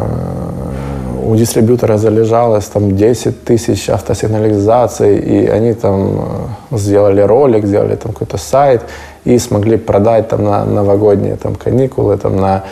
у 1.22 1.36
дистрибьютора 1.36 1.96
залежалось 1.96 2.64
там 2.66 2.96
10 2.96 3.44
тысяч 3.44 3.88
автосигнализаций, 3.88 5.16
и 5.18 5.46
они 5.46 5.74
там 5.74 6.48
э, 6.72 6.76
сделали 6.76 7.20
ролик, 7.20 7.66
сделали 7.66 7.94
там 7.94 8.12
какой-то 8.12 8.36
сайт 8.36 8.82
и 9.24 9.38
смогли 9.38 9.76
продать 9.76 10.28
там 10.28 10.44
на 10.44 10.64
новогодние 10.64 11.36
там 11.36 11.54
каникулы 11.54 12.16
там 12.16 12.36
на 12.36 12.64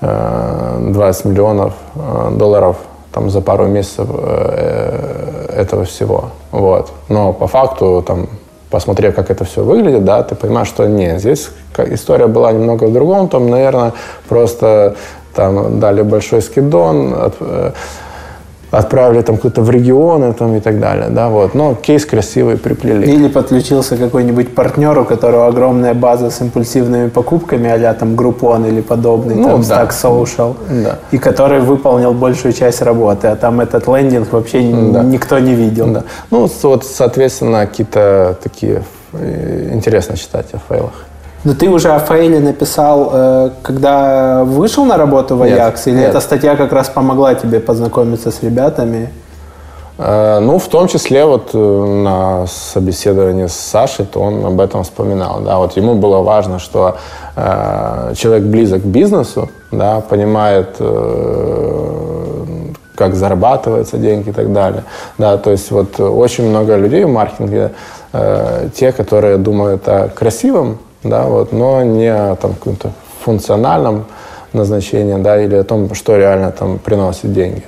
20 0.00 1.24
э, 1.24 1.28
миллионов 1.28 1.74
долларов 2.32 2.76
там 3.12 3.30
за 3.30 3.40
пару 3.40 3.66
месяцев 3.66 4.08
этого 4.12 5.84
всего. 5.84 6.30
Вот. 6.50 6.90
Но 7.08 7.32
по 7.32 7.46
факту 7.46 8.02
там 8.06 8.28
посмотрев, 8.70 9.14
как 9.14 9.30
это 9.30 9.44
все 9.44 9.62
выглядит, 9.62 10.04
да, 10.04 10.22
ты 10.22 10.34
понимаешь, 10.34 10.68
что 10.68 10.86
нет, 10.86 11.20
здесь 11.20 11.50
история 11.90 12.26
была 12.26 12.52
немного 12.52 12.84
в 12.84 12.92
другом, 12.92 13.28
там, 13.28 13.50
наверное, 13.50 13.92
просто 14.28 14.96
там 15.34 15.78
дали 15.78 16.02
большой 16.02 16.40
скидон, 16.40 17.14
э, 17.40 17.72
отправили 18.72 19.22
там 19.22 19.36
куда-то 19.36 19.60
в 19.60 19.70
регионы 19.70 20.32
там, 20.32 20.56
и 20.56 20.60
так 20.60 20.80
далее, 20.80 21.08
да, 21.10 21.28
вот. 21.28 21.54
Но 21.54 21.74
кейс 21.74 22.06
красивый 22.06 22.56
приплели. 22.56 23.06
Или 23.12 23.28
подключился 23.28 23.96
какой-нибудь 23.96 24.54
партнер, 24.54 24.98
у 24.98 25.04
которого 25.04 25.46
огромная 25.46 25.94
база 25.94 26.30
с 26.30 26.40
импульсивными 26.40 27.08
покупками, 27.08 27.70
а 27.70 27.94
там 27.94 28.14
Groupon 28.14 28.68
или 28.68 28.80
подобный, 28.80 29.34
ну, 29.34 29.48
там 29.48 29.62
да. 29.62 29.84
Stack 29.84 29.90
Social, 29.90 30.56
да. 30.84 30.98
и 31.10 31.18
который 31.18 31.60
выполнил 31.60 32.14
большую 32.14 32.54
часть 32.54 32.82
работы, 32.82 33.28
а 33.28 33.36
там 33.36 33.60
этот 33.60 33.86
лендинг 33.86 34.32
вообще 34.32 34.60
да. 34.92 35.02
никто 35.02 35.38
не 35.38 35.54
видел. 35.54 35.86
Да. 35.88 36.04
Ну, 36.30 36.48
вот, 36.62 36.84
соответственно, 36.84 37.66
какие-то 37.66 38.38
такие 38.42 38.82
э, 39.12 39.70
интересно 39.74 40.16
читать 40.16 40.46
о 40.54 40.58
фейлах. 40.58 41.04
Но 41.44 41.54
ты 41.54 41.68
уже 41.68 41.92
о 41.92 41.98
фейле 41.98 42.38
написал, 42.38 43.10
э, 43.12 43.50
когда 43.62 44.44
вышел 44.44 44.84
на 44.84 44.96
работу 44.96 45.36
в 45.36 45.42
Аякс? 45.42 45.88
Или 45.88 45.96
нет. 45.96 46.10
эта 46.10 46.20
статья 46.20 46.56
как 46.56 46.72
раз 46.72 46.88
помогла 46.88 47.34
тебе 47.34 47.58
познакомиться 47.58 48.30
с 48.30 48.42
ребятами? 48.42 49.10
Э, 49.98 50.38
ну, 50.40 50.58
в 50.58 50.68
том 50.68 50.86
числе 50.86 51.24
вот 51.24 51.50
э, 51.52 51.58
на 51.58 52.46
собеседовании 52.46 53.46
с 53.46 53.54
Сашей, 53.54 54.06
то 54.06 54.20
он 54.20 54.44
об 54.46 54.60
этом 54.60 54.84
вспоминал. 54.84 55.40
Да, 55.40 55.58
вот 55.58 55.76
ему 55.76 55.94
было 55.94 56.22
важно, 56.22 56.60
что 56.60 56.96
э, 57.34 58.14
человек 58.16 58.44
близок 58.44 58.82
к 58.82 58.86
бизнесу, 58.86 59.48
да, 59.72 60.00
понимает, 60.00 60.76
э, 60.78 62.02
как 62.94 63.14
зарабатываются 63.14 63.96
деньги 63.98 64.30
и 64.30 64.32
так 64.32 64.52
далее. 64.52 64.84
Да, 65.18 65.36
то 65.38 65.50
есть 65.50 65.72
вот 65.72 65.98
очень 65.98 66.48
много 66.48 66.76
людей 66.76 67.04
в 67.04 67.08
маркетинге, 67.08 67.72
э, 68.12 68.68
те, 68.74 68.92
которые 68.92 69.38
думают 69.38 69.88
о 69.88 70.08
красивом, 70.08 70.78
да, 71.02 71.24
вот, 71.24 71.52
но 71.52 71.82
не 71.82 72.34
там, 72.36 72.54
каком-то 72.54 72.92
функциональном 73.24 74.06
назначении, 74.52 75.20
да, 75.20 75.42
или 75.42 75.56
о 75.56 75.64
том, 75.64 75.94
что 75.94 76.16
реально 76.16 76.52
там 76.52 76.78
приносит 76.78 77.32
деньги. 77.32 77.62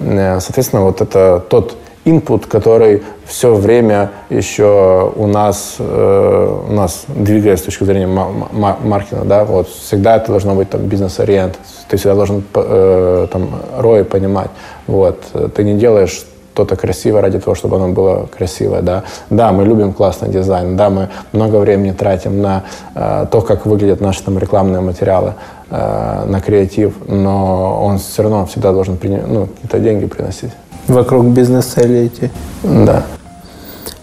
Э, 0.00 0.38
соответственно, 0.40 0.82
вот 0.82 1.00
это 1.00 1.42
тот 1.48 1.76
input, 2.04 2.46
который 2.48 3.02
все 3.24 3.54
время 3.54 4.10
еще 4.30 5.12
у 5.14 5.26
нас, 5.26 5.76
э, 5.78 6.62
у 6.68 6.72
нас 6.72 7.04
двигается 7.08 7.64
с 7.64 7.66
точки 7.66 7.84
зрения 7.84 8.06
маркетинга, 8.06 9.24
да, 9.24 9.44
вот 9.44 9.68
всегда 9.68 10.16
это 10.16 10.28
должно 10.28 10.54
быть 10.54 10.70
там 10.70 10.82
бизнес-ориент, 10.82 11.58
ты 11.88 11.96
всегда 11.96 12.14
должен 12.14 12.44
э, 12.54 13.26
там 13.30 13.50
ROI 13.78 14.04
понимать, 14.04 14.50
вот, 14.86 15.22
ты 15.54 15.64
не 15.64 15.74
делаешь 15.74 16.24
что-то 16.58 16.74
красивое 16.74 17.22
ради 17.22 17.38
того, 17.38 17.54
чтобы 17.54 17.76
оно 17.76 17.88
было 17.88 18.26
красивое, 18.36 18.82
да. 18.82 19.04
Да, 19.30 19.52
мы 19.52 19.64
любим 19.64 19.92
классный 19.92 20.28
дизайн, 20.28 20.76
да, 20.76 20.90
мы 20.90 21.08
много 21.32 21.56
времени 21.58 21.92
тратим 21.92 22.42
на 22.42 22.64
э, 22.96 23.26
то, 23.30 23.40
как 23.42 23.64
выглядят 23.64 24.00
наши 24.00 24.24
там 24.24 24.38
рекламные 24.38 24.80
материалы, 24.80 25.34
э, 25.70 26.24
на 26.26 26.40
креатив, 26.40 26.94
но 27.06 27.80
он 27.84 27.98
все 27.98 28.22
равно 28.22 28.44
всегда 28.46 28.72
должен 28.72 28.96
принять, 28.96 29.28
ну, 29.28 29.46
какие-то 29.46 29.78
деньги 29.78 30.06
приносить. 30.06 30.50
Вокруг 30.88 31.26
бизнес-цели 31.26 32.06
идти. 32.08 32.30
Да. 32.64 33.02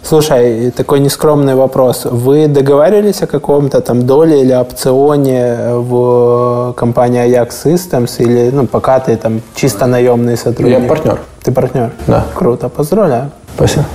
Слушай, 0.02 0.72
такой 0.72 1.00
нескромный 1.00 1.56
вопрос. 1.56 2.06
Вы 2.06 2.48
договаривались 2.48 3.24
о 3.24 3.28
каком-то 3.28 3.82
там 3.82 4.06
доле 4.06 4.42
или 4.42 4.54
опционе 4.54 5.58
в 5.74 6.74
компании 6.78 7.26
Ajax 7.26 7.50
Systems 7.66 8.24
или 8.24 8.52
ну, 8.54 8.66
пока 8.66 9.00
ты 9.00 9.18
там 9.18 9.42
чисто 9.56 9.88
наемный 9.88 10.38
сотрудник? 10.38 10.80
Я 10.80 10.88
партнер. 10.88 11.20
Ты 11.46 11.52
партнер? 11.52 11.92
Да. 12.08 12.26
Круто, 12.34 12.70
поздравляю. 12.70 13.30
Спасибо. 13.56 13.86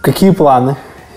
Какие 0.00 0.30
планы? 0.30 0.74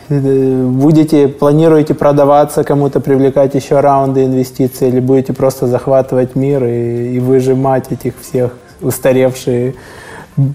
Будете, 0.09 1.27
планируете 1.27 1.95
продаваться, 1.95 2.63
кому-то 2.63 2.99
привлекать 2.99 3.55
еще 3.55 3.79
раунды 3.79 4.25
инвестиций 4.25 4.89
или 4.89 4.99
будете 4.99 5.33
просто 5.33 5.65
захватывать 5.65 6.35
мир 6.35 6.63
и, 6.63 7.15
и 7.15 7.19
выжимать 7.19 7.91
этих 7.91 8.13
всех 8.21 8.51
устаревшие 8.79 9.73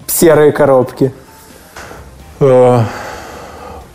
серые 0.07 0.53
коробки? 0.53 1.11
Э, 2.39 2.79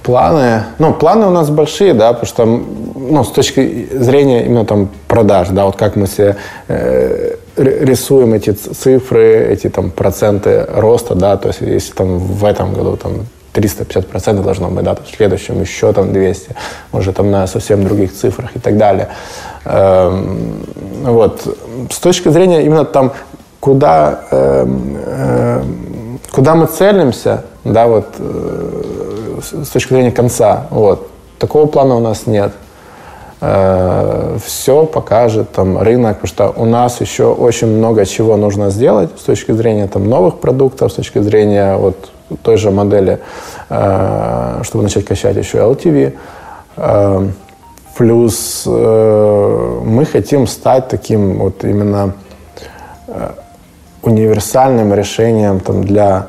планы, 0.02 0.64
ну, 0.78 0.92
планы 0.92 1.26
у 1.28 1.30
нас 1.30 1.48
большие, 1.48 1.94
да, 1.94 2.12
потому 2.12 2.26
что, 2.26 2.44
ну, 2.44 3.24
с 3.24 3.30
точки 3.30 3.88
зрения 3.90 4.44
именно 4.44 4.66
там 4.66 4.90
продаж, 5.08 5.48
да, 5.48 5.64
вот 5.64 5.76
как 5.76 5.96
мы 5.96 6.08
себе 6.08 6.36
э, 6.68 7.36
рисуем 7.56 8.34
эти 8.34 8.50
цифры, 8.50 9.48
эти 9.50 9.68
там 9.68 9.90
проценты 9.90 10.66
роста, 10.68 11.14
да, 11.14 11.36
то 11.36 11.48
есть 11.48 11.60
если 11.60 11.92
там 11.92 12.18
в 12.18 12.44
этом 12.44 12.72
году 12.74 12.96
там 12.96 13.26
350 13.52 14.06
процентов 14.06 14.44
должно 14.44 14.68
быть, 14.68 14.84
да, 14.84 14.94
то 14.94 15.02
в 15.02 15.08
следующем 15.08 15.60
еще 15.60 15.92
там 15.92 16.12
200, 16.12 16.54
может 16.92 17.16
там 17.16 17.30
на 17.30 17.46
совсем 17.46 17.84
других 17.84 18.12
цифрах 18.12 18.54
и 18.54 18.58
так 18.58 18.76
далее. 18.76 19.08
Эм, 19.64 20.66
вот. 21.02 21.56
С 21.90 21.98
точки 21.98 22.28
зрения 22.28 22.64
именно 22.64 22.84
там, 22.84 23.12
куда, 23.60 24.20
эм, 24.30 24.98
э, 25.06 25.62
куда 26.32 26.54
мы 26.54 26.66
целимся, 26.66 27.44
да, 27.64 27.86
вот, 27.86 28.06
э, 28.18 29.40
с 29.42 29.68
точки 29.68 29.94
зрения 29.94 30.12
конца. 30.12 30.66
Вот. 30.70 31.08
Такого 31.38 31.66
плана 31.66 31.96
у 31.96 32.00
нас 32.00 32.26
нет. 32.26 32.52
Э, 33.40 34.38
Все 34.44 34.86
покажет 34.86 35.52
там 35.52 35.78
рынок, 35.78 36.20
потому 36.20 36.28
что 36.28 36.62
у 36.62 36.64
нас 36.64 37.00
еще 37.00 37.24
очень 37.24 37.68
много 37.68 38.06
чего 38.06 38.36
нужно 38.36 38.70
сделать 38.70 39.10
с 39.18 39.22
точки 39.22 39.52
зрения 39.52 39.88
там 39.88 40.08
новых 40.08 40.38
продуктов, 40.38 40.92
с 40.92 40.94
точки 40.94 41.20
зрения 41.20 41.76
вот 41.76 42.10
той 42.42 42.56
же 42.56 42.70
модели, 42.70 43.20
э, 43.68 44.60
чтобы 44.62 44.84
начать 44.84 45.04
качать 45.04 45.36
еще 45.36 45.58
LTV. 45.58 46.12
Э, 46.76 47.28
плюс 47.96 48.66
мы 48.66 50.04
хотим 50.04 50.46
стать 50.46 50.88
таким 50.88 51.38
вот 51.38 51.64
именно 51.64 52.12
универсальным 54.02 54.92
решением 54.92 55.60
там 55.60 55.82
для 55.82 56.26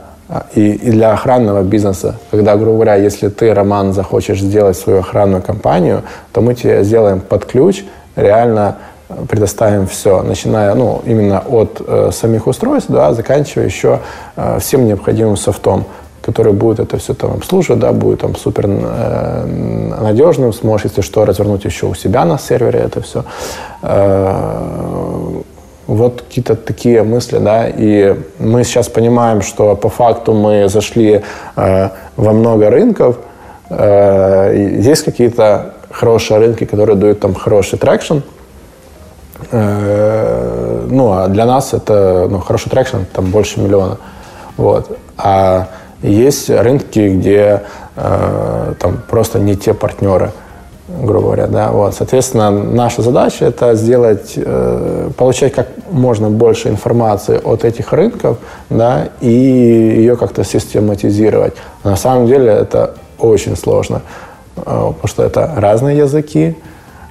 и, 0.56 0.92
для 0.92 1.14
охранного 1.14 1.64
бизнеса, 1.64 2.16
когда, 2.32 2.56
грубо 2.56 2.74
говоря, 2.74 2.96
если 2.96 3.30
ты, 3.30 3.54
Роман, 3.54 3.94
захочешь 3.94 4.42
сделать 4.42 4.78
свою 4.78 5.00
охранную 5.00 5.42
компанию, 5.42 6.04
то 6.34 6.42
мы 6.42 6.54
тебе 6.54 6.84
сделаем 6.84 7.22
под 7.22 7.46
ключ, 7.46 7.84
реально 8.16 8.76
предоставим 9.30 9.88
все, 9.88 10.22
начиная 10.22 10.74
ну, 10.76 11.02
именно 11.06 11.40
от 11.40 11.82
э, 11.86 12.12
самих 12.12 12.48
устройств, 12.48 12.92
да, 12.92 13.14
заканчивая 13.14 13.66
еще 13.66 14.00
э, 14.36 14.60
всем 14.60 14.86
необходимым 14.86 15.38
софтом, 15.38 15.86
который 16.22 16.52
будет 16.52 16.80
это 16.80 16.98
все 16.98 17.14
там 17.14 17.32
обслуживать, 17.32 17.80
да, 17.80 17.94
будет 17.94 18.20
там 18.20 18.36
супер 18.36 18.66
э, 18.68 19.46
надежным, 20.02 20.52
сможешь, 20.52 20.88
если 20.88 21.02
что, 21.02 21.24
развернуть 21.24 21.64
еще 21.64 21.86
у 21.86 21.96
себя 21.96 22.26
на 22.26 22.38
сервере 22.38 22.80
это 22.80 23.02
все. 23.02 23.24
Э, 23.82 25.42
вот 25.88 26.22
какие-то 26.22 26.56
такие 26.56 27.04
мысли, 27.04 27.40
да, 27.40 27.68
и 27.68 28.16
мы 28.40 28.64
сейчас 28.64 28.90
понимаем, 28.90 29.42
что 29.42 29.76
по 29.76 29.90
факту 29.90 30.34
мы 30.34 30.68
зашли 30.68 31.24
э, 31.56 31.90
во 32.18 32.34
много 32.34 32.70
рынков, 32.70 33.18
э, 33.70 34.80
есть 34.82 35.06
какие-то 35.06 35.74
хорошие 35.90 36.40
рынки, 36.40 36.66
которые 36.66 36.98
дают 36.98 37.22
там 37.22 37.34
хороший 37.34 37.80
traction, 37.80 38.18
э, 39.52 40.88
ну, 40.90 41.14
а 41.14 41.28
для 41.30 41.46
нас 41.46 41.74
это, 41.74 42.28
ну, 42.30 42.40
хороший 42.40 42.70
traction, 42.70 42.98
там 43.14 43.32
больше 43.32 43.62
миллиона, 43.62 43.98
вот, 44.58 44.98
а 45.18 45.70
есть 46.02 46.50
рынки, 46.50 47.08
где 47.18 47.64
э, 47.96 48.74
там 48.80 49.02
просто 49.10 49.40
не 49.40 49.56
те 49.56 49.74
партнеры, 49.74 50.32
грубо 51.02 51.28
говоря, 51.28 51.48
да, 51.48 51.72
вот, 51.72 51.96
соответственно, 51.96 52.50
наша 52.52 53.02
задача 53.02 53.46
это 53.46 53.76
сделать, 53.76 54.34
э, 54.36 55.10
получать 55.18 55.54
как 55.54 55.68
можно 55.92 56.30
больше 56.30 56.70
информации 56.70 57.40
от 57.44 57.66
этих 57.66 57.94
рынков, 57.94 58.38
да, 58.70 59.10
и 59.22 59.30
ее 59.30 60.18
как-то 60.18 60.44
систематизировать. 60.44 61.54
На 61.84 61.96
самом 61.96 62.28
деле 62.28 62.52
это 62.52 62.96
очень 63.20 63.56
сложно, 63.56 64.02
э, 64.56 64.62
потому 64.62 65.08
что 65.08 65.24
это 65.24 65.54
разные 65.58 65.98
языки, 65.98 66.56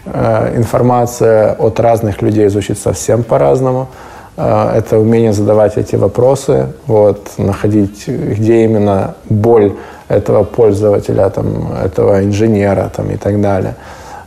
э, 0.05 0.57
информация 0.57 1.53
от 1.53 1.81
разных 1.81 2.23
людей 2.23 2.49
звучит 2.49 2.79
совсем 2.79 3.23
по-разному, 3.23 3.89
э, 4.37 4.73
это 4.77 4.99
умение 4.99 5.33
задавать 5.33 5.77
эти 5.77 5.97
вопросы, 5.97 6.69
вот, 6.87 7.31
находить, 7.39 8.09
где 8.09 8.65
именно 8.65 9.15
боль 9.29 9.73
этого 10.09 10.45
пользователя, 10.45 11.29
там, 11.31 11.73
этого 11.73 12.23
инженера 12.25 12.91
там, 12.95 13.11
и 13.11 13.17
так 13.17 13.41
далее. 13.41 13.75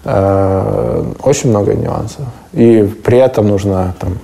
Э, 0.05 1.03
Очень 1.23 1.49
много 1.49 1.73
нюансов. 1.73 2.25
И 2.53 2.83
при 3.03 3.17
этом 3.17 3.47
нужно 3.47 3.93
там, 3.99 4.17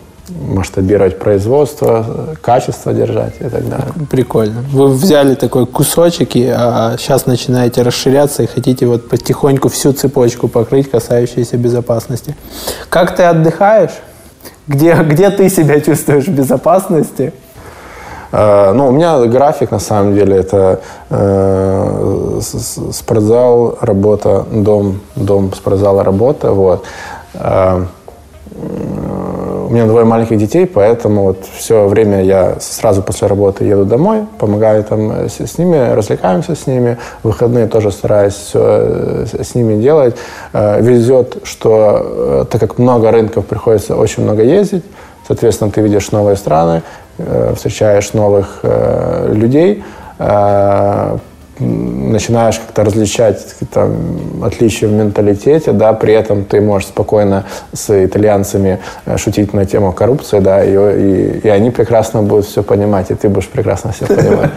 масштабировать 0.47 1.19
производство, 1.19 2.05
качество 2.41 2.93
держать 2.93 3.35
и 3.39 3.43
так 3.43 3.69
далее. 3.69 3.87
Прикольно. 4.09 4.63
Вы 4.71 4.87
взяли 4.87 5.35
такой 5.35 5.65
кусочек, 5.65 6.35
и, 6.35 6.47
а 6.47 6.95
сейчас 6.97 7.25
начинаете 7.25 7.83
расширяться 7.83 8.43
и 8.43 8.47
хотите 8.47 8.85
вот 8.85 9.09
потихоньку 9.09 9.69
всю 9.69 9.93
цепочку 9.93 10.47
покрыть, 10.47 10.89
касающуюся 10.89 11.57
безопасности. 11.57 12.35
Как 12.89 13.15
ты 13.15 13.23
отдыхаешь? 13.23 13.93
Где, 14.67 14.95
где 14.95 15.29
ты 15.29 15.49
себя 15.49 15.79
чувствуешь 15.79 16.25
в 16.25 16.33
безопасности? 16.33 17.33
Э, 18.31 18.73
Ну, 18.73 18.87
у 18.87 18.91
меня 18.91 19.19
график, 19.25 19.71
на 19.71 19.79
самом 19.79 20.15
деле, 20.15 20.37
это 20.37 20.79
э, 21.09 22.39
спортзал, 22.91 23.77
работа, 23.81 24.45
дом, 24.51 24.99
дом, 25.15 25.53
спортзал, 25.53 26.03
работа, 26.03 26.51
вот. 26.51 26.83
Э, 27.33 27.85
у 29.67 29.69
меня 29.73 29.85
двое 29.87 30.05
маленьких 30.05 30.37
детей, 30.37 30.65
поэтому 30.65 31.23
вот 31.23 31.37
все 31.57 31.87
время 31.87 32.23
я 32.23 32.55
сразу 32.59 33.01
после 33.01 33.27
работы 33.27 33.65
еду 33.65 33.83
домой, 33.85 34.25
помогаю 34.39 34.83
там 34.83 35.11
э, 35.11 35.27
с, 35.29 35.39
с 35.41 35.57
ними, 35.57 35.93
развлекаемся 35.93 36.55
с 36.55 36.67
ними. 36.67 36.97
Выходные 37.23 37.67
тоже 37.67 37.91
стараюсь 37.91 38.33
все 38.35 39.25
с 39.43 39.55
ними 39.55 39.81
делать. 39.81 40.15
Э, 40.53 40.81
Везет, 40.81 41.37
что 41.43 42.01
э, 42.03 42.45
так 42.49 42.61
как 42.61 42.77
много 42.77 43.11
рынков, 43.11 43.45
приходится 43.45 43.95
очень 43.95 44.23
много 44.23 44.43
ездить. 44.43 44.83
Соответственно, 45.27 45.71
ты 45.71 45.81
видишь 45.81 46.11
новые 46.11 46.35
страны, 46.35 46.73
э, 46.77 46.81
встречаешь 47.55 48.13
новых 48.13 48.59
э, 48.63 49.31
людей, 49.33 49.83
э, 50.19 51.17
начинаешь 51.59 52.59
как-то 52.59 52.83
различать 52.83 53.55
там, 53.71 54.43
отличия 54.43 54.89
в 54.89 54.91
менталитете, 54.91 55.71
да, 55.71 55.93
при 55.93 56.13
этом 56.13 56.43
ты 56.43 56.59
можешь 56.59 56.89
спокойно 56.89 57.45
с 57.73 58.05
итальянцами 58.05 58.79
э, 59.05 59.17
шутить 59.17 59.53
на 59.53 59.65
тему 59.65 59.93
коррупции, 59.93 60.39
да, 60.39 60.63
и, 60.63 60.71
и, 60.71 61.39
и 61.43 61.47
они 61.47 61.71
прекрасно 61.71 62.21
будут 62.21 62.45
все 62.45 62.63
понимать, 62.63 63.11
и 63.11 63.15
ты 63.15 63.29
будешь 63.29 63.47
прекрасно 63.47 63.91
все 63.91 64.05
понимать. 64.05 64.51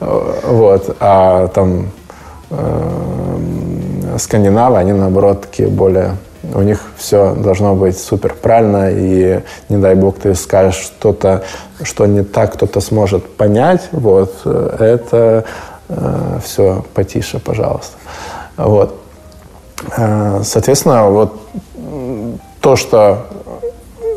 Э, 0.00 0.32
Вот. 0.48 0.96
А 0.98 1.46
там 1.48 1.90
э, 2.50 4.18
скандинавы, 4.18 4.78
они 4.78 4.92
наоборот 4.92 5.42
такие 5.42 5.68
более 5.68 6.16
у 6.54 6.62
них 6.62 6.80
все 6.96 7.34
должно 7.34 7.74
быть 7.74 7.98
супер 7.98 8.34
правильно, 8.34 8.90
и 8.90 9.40
не 9.68 9.76
дай 9.76 9.94
бог 9.94 10.18
ты 10.18 10.34
скажешь 10.34 10.76
что-то, 10.76 11.42
что 11.82 12.06
не 12.06 12.22
так 12.24 12.54
кто-то 12.54 12.80
сможет 12.80 13.28
понять, 13.36 13.88
вот, 13.92 14.34
э, 14.44 14.76
это 14.78 15.44
все 16.42 16.84
потише, 16.94 17.38
пожалуйста. 17.38 17.98
Вот. 18.56 18.98
Э, 19.96 20.40
Соответственно, 20.44 21.10
вот 21.10 21.34
то, 22.60 22.76
что 22.76 23.26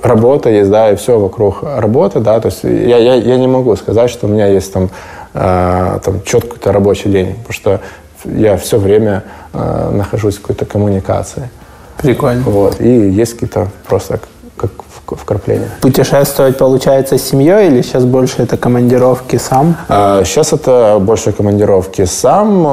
работа 0.03 0.49
есть, 0.49 0.69
да, 0.69 0.91
и 0.91 0.95
все 0.95 1.19
вокруг 1.19 1.63
работы, 1.63 2.19
да, 2.19 2.39
то 2.39 2.47
есть 2.47 2.63
я, 2.63 2.97
я, 2.97 3.15
я 3.15 3.37
не 3.37 3.47
могу 3.47 3.75
сказать, 3.75 4.09
что 4.09 4.27
у 4.27 4.29
меня 4.29 4.47
есть 4.47 4.71
там, 4.71 4.89
э, 5.33 5.99
там 6.03 6.21
четкий 6.23 6.49
какой-то 6.49 6.71
рабочий 6.71 7.09
день, 7.09 7.35
потому 7.35 7.53
что 7.53 7.81
я 8.25 8.57
все 8.57 8.77
время 8.77 9.23
э, 9.53 9.89
нахожусь 9.91 10.37
в 10.37 10.41
какой-то 10.41 10.65
коммуникации. 10.65 11.49
Прикольно. 11.97 12.43
Вот, 12.45 12.79
и 12.81 12.89
есть 13.09 13.33
какие-то 13.33 13.67
просто 13.87 14.19
как 14.57 14.71
вк- 14.71 15.17
вкрапления. 15.17 15.69
Путешествовать 15.81 16.57
получается 16.57 17.17
с 17.17 17.23
семьей 17.23 17.67
или 17.67 17.81
сейчас 17.81 18.05
больше 18.05 18.41
это 18.43 18.57
командировки 18.57 19.37
сам? 19.37 19.75
А, 19.89 20.23
Сейчас 20.23 20.53
это 20.53 20.97
больше 21.01 21.31
командировки 21.31 22.05
сам. 22.05 22.65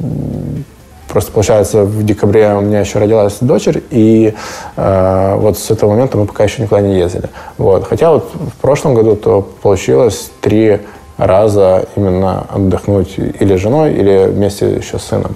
м, 0.00 0.64
Просто, 1.08 1.32
получается, 1.32 1.84
в 1.84 2.04
декабре 2.04 2.52
у 2.54 2.60
меня 2.60 2.80
еще 2.80 2.98
родилась 2.98 3.38
дочерь, 3.40 3.82
и 3.90 4.34
э, 4.76 5.34
вот 5.38 5.58
с 5.58 5.70
этого 5.70 5.90
момента 5.92 6.18
мы 6.18 6.26
пока 6.26 6.44
еще 6.44 6.60
никуда 6.60 6.82
не 6.82 6.98
ездили. 6.98 7.30
Вот. 7.56 7.84
Хотя 7.88 8.10
вот 8.12 8.30
в 8.34 8.60
прошлом 8.60 8.92
году 8.92 9.16
то 9.16 9.40
получилось 9.62 10.30
три 10.42 10.80
раза 11.16 11.86
именно 11.96 12.44
отдохнуть 12.54 13.14
или 13.18 13.56
с 13.56 13.60
женой, 13.60 13.94
или 13.94 14.26
вместе 14.26 14.70
еще 14.70 14.98
с 14.98 15.04
сыном. 15.04 15.34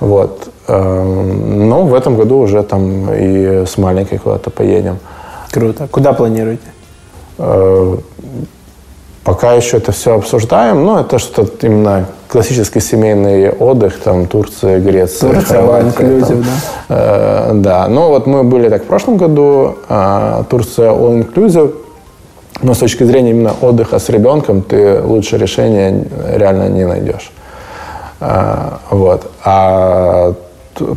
Вот. 0.00 0.48
Эм, 0.68 1.68
Но 1.68 1.82
в 1.84 1.94
этом 1.94 2.16
году 2.16 2.38
уже 2.38 2.62
там 2.62 3.12
и 3.12 3.64
с 3.66 3.78
маленькой 3.78 4.18
куда-то 4.18 4.50
поедем. 4.50 4.98
Круто. 5.52 5.88
Куда 5.90 6.12
планируете? 6.12 6.66
Э, 7.38 7.96
Пока 9.26 9.54
еще 9.54 9.78
это 9.78 9.90
все 9.90 10.14
обсуждаем, 10.14 10.84
но 10.84 11.00
это 11.00 11.18
что-то 11.18 11.66
именно 11.66 12.06
классический 12.28 12.78
семейный 12.78 13.50
отдых, 13.50 13.98
там 13.98 14.26
Турция, 14.26 14.78
Греция, 14.78 15.32
Турция, 15.32 15.62
Хорватия. 15.62 15.88
all-inclusive, 15.88 16.44
там. 16.44 16.96
Э, 16.96 17.50
да, 17.54 17.88
ну 17.88 18.08
вот 18.08 18.28
мы 18.28 18.44
были 18.44 18.68
так 18.68 18.84
в 18.84 18.86
прошлом 18.86 19.16
году, 19.16 19.78
а, 19.88 20.44
Турция 20.48 20.92
all 20.92 21.26
inclusive, 21.26 21.74
но 22.62 22.74
с 22.74 22.78
точки 22.78 23.02
зрения 23.02 23.30
именно 23.30 23.52
отдыха 23.60 23.98
с 23.98 24.08
ребенком 24.10 24.62
ты 24.62 25.02
лучше 25.02 25.38
решения 25.38 26.04
реально 26.32 26.68
не 26.68 26.86
найдешь. 26.86 27.32
А, 28.20 28.78
вот. 28.90 29.28
А 29.44 30.34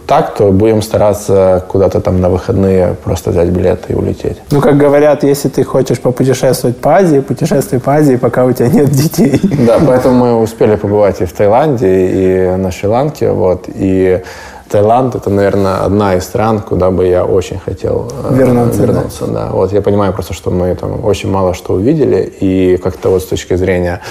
так, 0.05 0.35
то 0.35 0.51
будем 0.51 0.81
стараться 0.81 1.65
куда-то 1.67 2.01
там 2.01 2.21
на 2.21 2.29
выходные 2.29 2.95
просто 3.03 3.31
взять 3.31 3.49
билеты 3.49 3.93
и 3.93 3.95
улететь. 3.95 4.37
Ну, 4.51 4.61
как 4.61 4.77
говорят, 4.77 5.23
если 5.23 5.49
ты 5.49 5.63
хочешь 5.63 5.99
попутешествовать 5.99 6.77
по 6.77 6.95
Азии, 6.95 7.19
путешествуй 7.19 7.79
по 7.79 7.95
Азии, 7.95 8.15
пока 8.15 8.45
у 8.45 8.51
тебя 8.51 8.69
нет 8.69 8.89
детей. 8.89 9.39
Да, 9.65 9.79
поэтому 9.85 10.15
мы 10.15 10.41
успели 10.41 10.75
побывать 10.75 11.21
и 11.21 11.25
в 11.25 11.33
Таиланде, 11.33 11.87
и 11.87 12.55
на 12.57 12.71
Шри-Ланке, 12.71 13.31
вот, 13.31 13.65
и 13.67 14.21
Таиланд 14.69 15.15
это, 15.15 15.29
наверное, 15.29 15.83
одна 15.83 16.15
из 16.15 16.23
стран, 16.23 16.59
куда 16.59 16.91
бы 16.91 17.07
я 17.07 17.25
очень 17.25 17.59
хотел 17.59 18.11
э, 18.23 18.35
Вернуться, 18.35 18.81
вернуться 18.81 19.27
да. 19.27 19.49
Вот 19.51 19.73
я 19.73 19.81
понимаю 19.81 20.13
просто, 20.13 20.33
что 20.33 20.51
мы 20.51 20.75
там 20.75 21.03
очень 21.03 21.31
мало 21.31 21.53
что 21.53 21.73
увидели, 21.73 22.21
и 22.39 22.77
как-то 22.77 23.09
вот 23.09 23.23
с 23.23 23.25
точки 23.25 23.55
зрения 23.55 24.01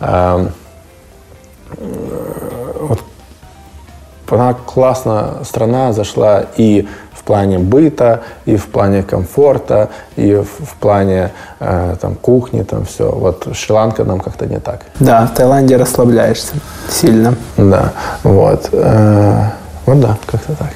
эм, 0.00 0.50
э, 1.76 2.59
она 4.32 4.54
классно 4.54 5.38
страна 5.44 5.92
зашла 5.92 6.44
и 6.56 6.88
в 7.12 7.22
плане 7.22 7.58
быта, 7.58 8.22
и 8.46 8.56
в 8.56 8.66
плане 8.66 9.02
комфорта, 9.02 9.90
и 10.16 10.34
в, 10.34 10.46
в 10.46 10.74
плане 10.80 11.32
э, 11.60 11.96
там 12.00 12.14
кухни, 12.14 12.62
там 12.62 12.86
все. 12.86 13.10
Вот 13.10 13.46
Шри-Ланка 13.52 14.04
нам 14.04 14.20
как-то 14.20 14.46
не 14.46 14.58
так. 14.58 14.86
Да, 14.98 15.26
в 15.26 15.34
Таиланде 15.34 15.76
расслабляешься 15.76 16.54
сильно. 16.88 17.34
Да, 17.56 17.92
вот. 18.22 18.70
Э, 18.72 19.50
вот 19.84 20.00
да, 20.00 20.16
как-то 20.26 20.54
так. 20.54 20.70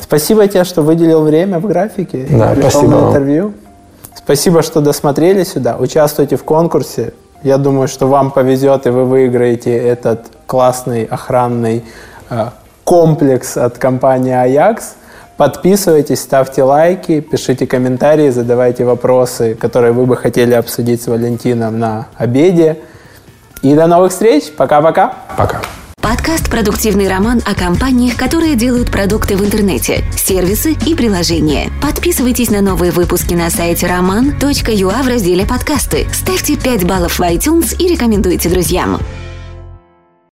Спасибо 0.00 0.46
тебе, 0.46 0.64
что 0.64 0.82
выделил 0.82 1.22
время 1.22 1.58
в 1.58 1.66
графике. 1.66 2.26
Да, 2.30 2.54
спасибо 2.58 2.88
на 2.88 3.08
интервью. 3.08 3.54
Спасибо, 4.14 4.62
что 4.62 4.80
досмотрели 4.80 5.44
сюда. 5.44 5.76
Участвуйте 5.76 6.36
в 6.36 6.44
конкурсе. 6.44 7.14
Я 7.42 7.58
думаю, 7.58 7.88
что 7.88 8.06
вам 8.06 8.30
повезет, 8.30 8.86
и 8.86 8.90
вы 8.90 9.04
выиграете 9.04 9.76
этот 9.76 10.26
классный 10.46 11.04
охранный 11.04 11.84
э, 12.28 12.46
комплекс 12.90 13.56
от 13.56 13.78
компании 13.78 14.34
Ajax. 14.34 14.82
Подписывайтесь, 15.36 16.18
ставьте 16.18 16.64
лайки, 16.64 17.20
пишите 17.20 17.64
комментарии, 17.64 18.30
задавайте 18.30 18.84
вопросы, 18.84 19.54
которые 19.54 19.92
вы 19.92 20.06
бы 20.06 20.16
хотели 20.16 20.54
обсудить 20.54 21.00
с 21.00 21.06
Валентином 21.06 21.78
на 21.78 22.08
обеде. 22.16 22.78
И 23.62 23.76
до 23.76 23.86
новых 23.86 24.10
встреч. 24.10 24.50
Пока-пока. 24.56 25.14
Пока. 25.38 25.60
Подкаст 26.02 26.50
«Продуктивный 26.50 27.08
роман» 27.08 27.40
о 27.46 27.54
компаниях, 27.54 28.16
которые 28.16 28.56
делают 28.56 28.90
продукты 28.90 29.36
в 29.36 29.44
интернете, 29.44 30.02
сервисы 30.16 30.72
и 30.84 30.96
приложения. 30.96 31.70
Подписывайтесь 31.80 32.50
на 32.50 32.60
новые 32.60 32.90
выпуски 32.90 33.34
на 33.34 33.50
сайте 33.50 33.86
roman.ua 33.86 35.02
в 35.04 35.06
разделе 35.06 35.46
«Подкасты». 35.46 36.08
Ставьте 36.12 36.56
5 36.56 36.88
баллов 36.88 37.20
в 37.20 37.22
iTunes 37.22 37.76
и 37.76 37.86
рекомендуйте 37.86 38.48
друзьям. 38.48 38.98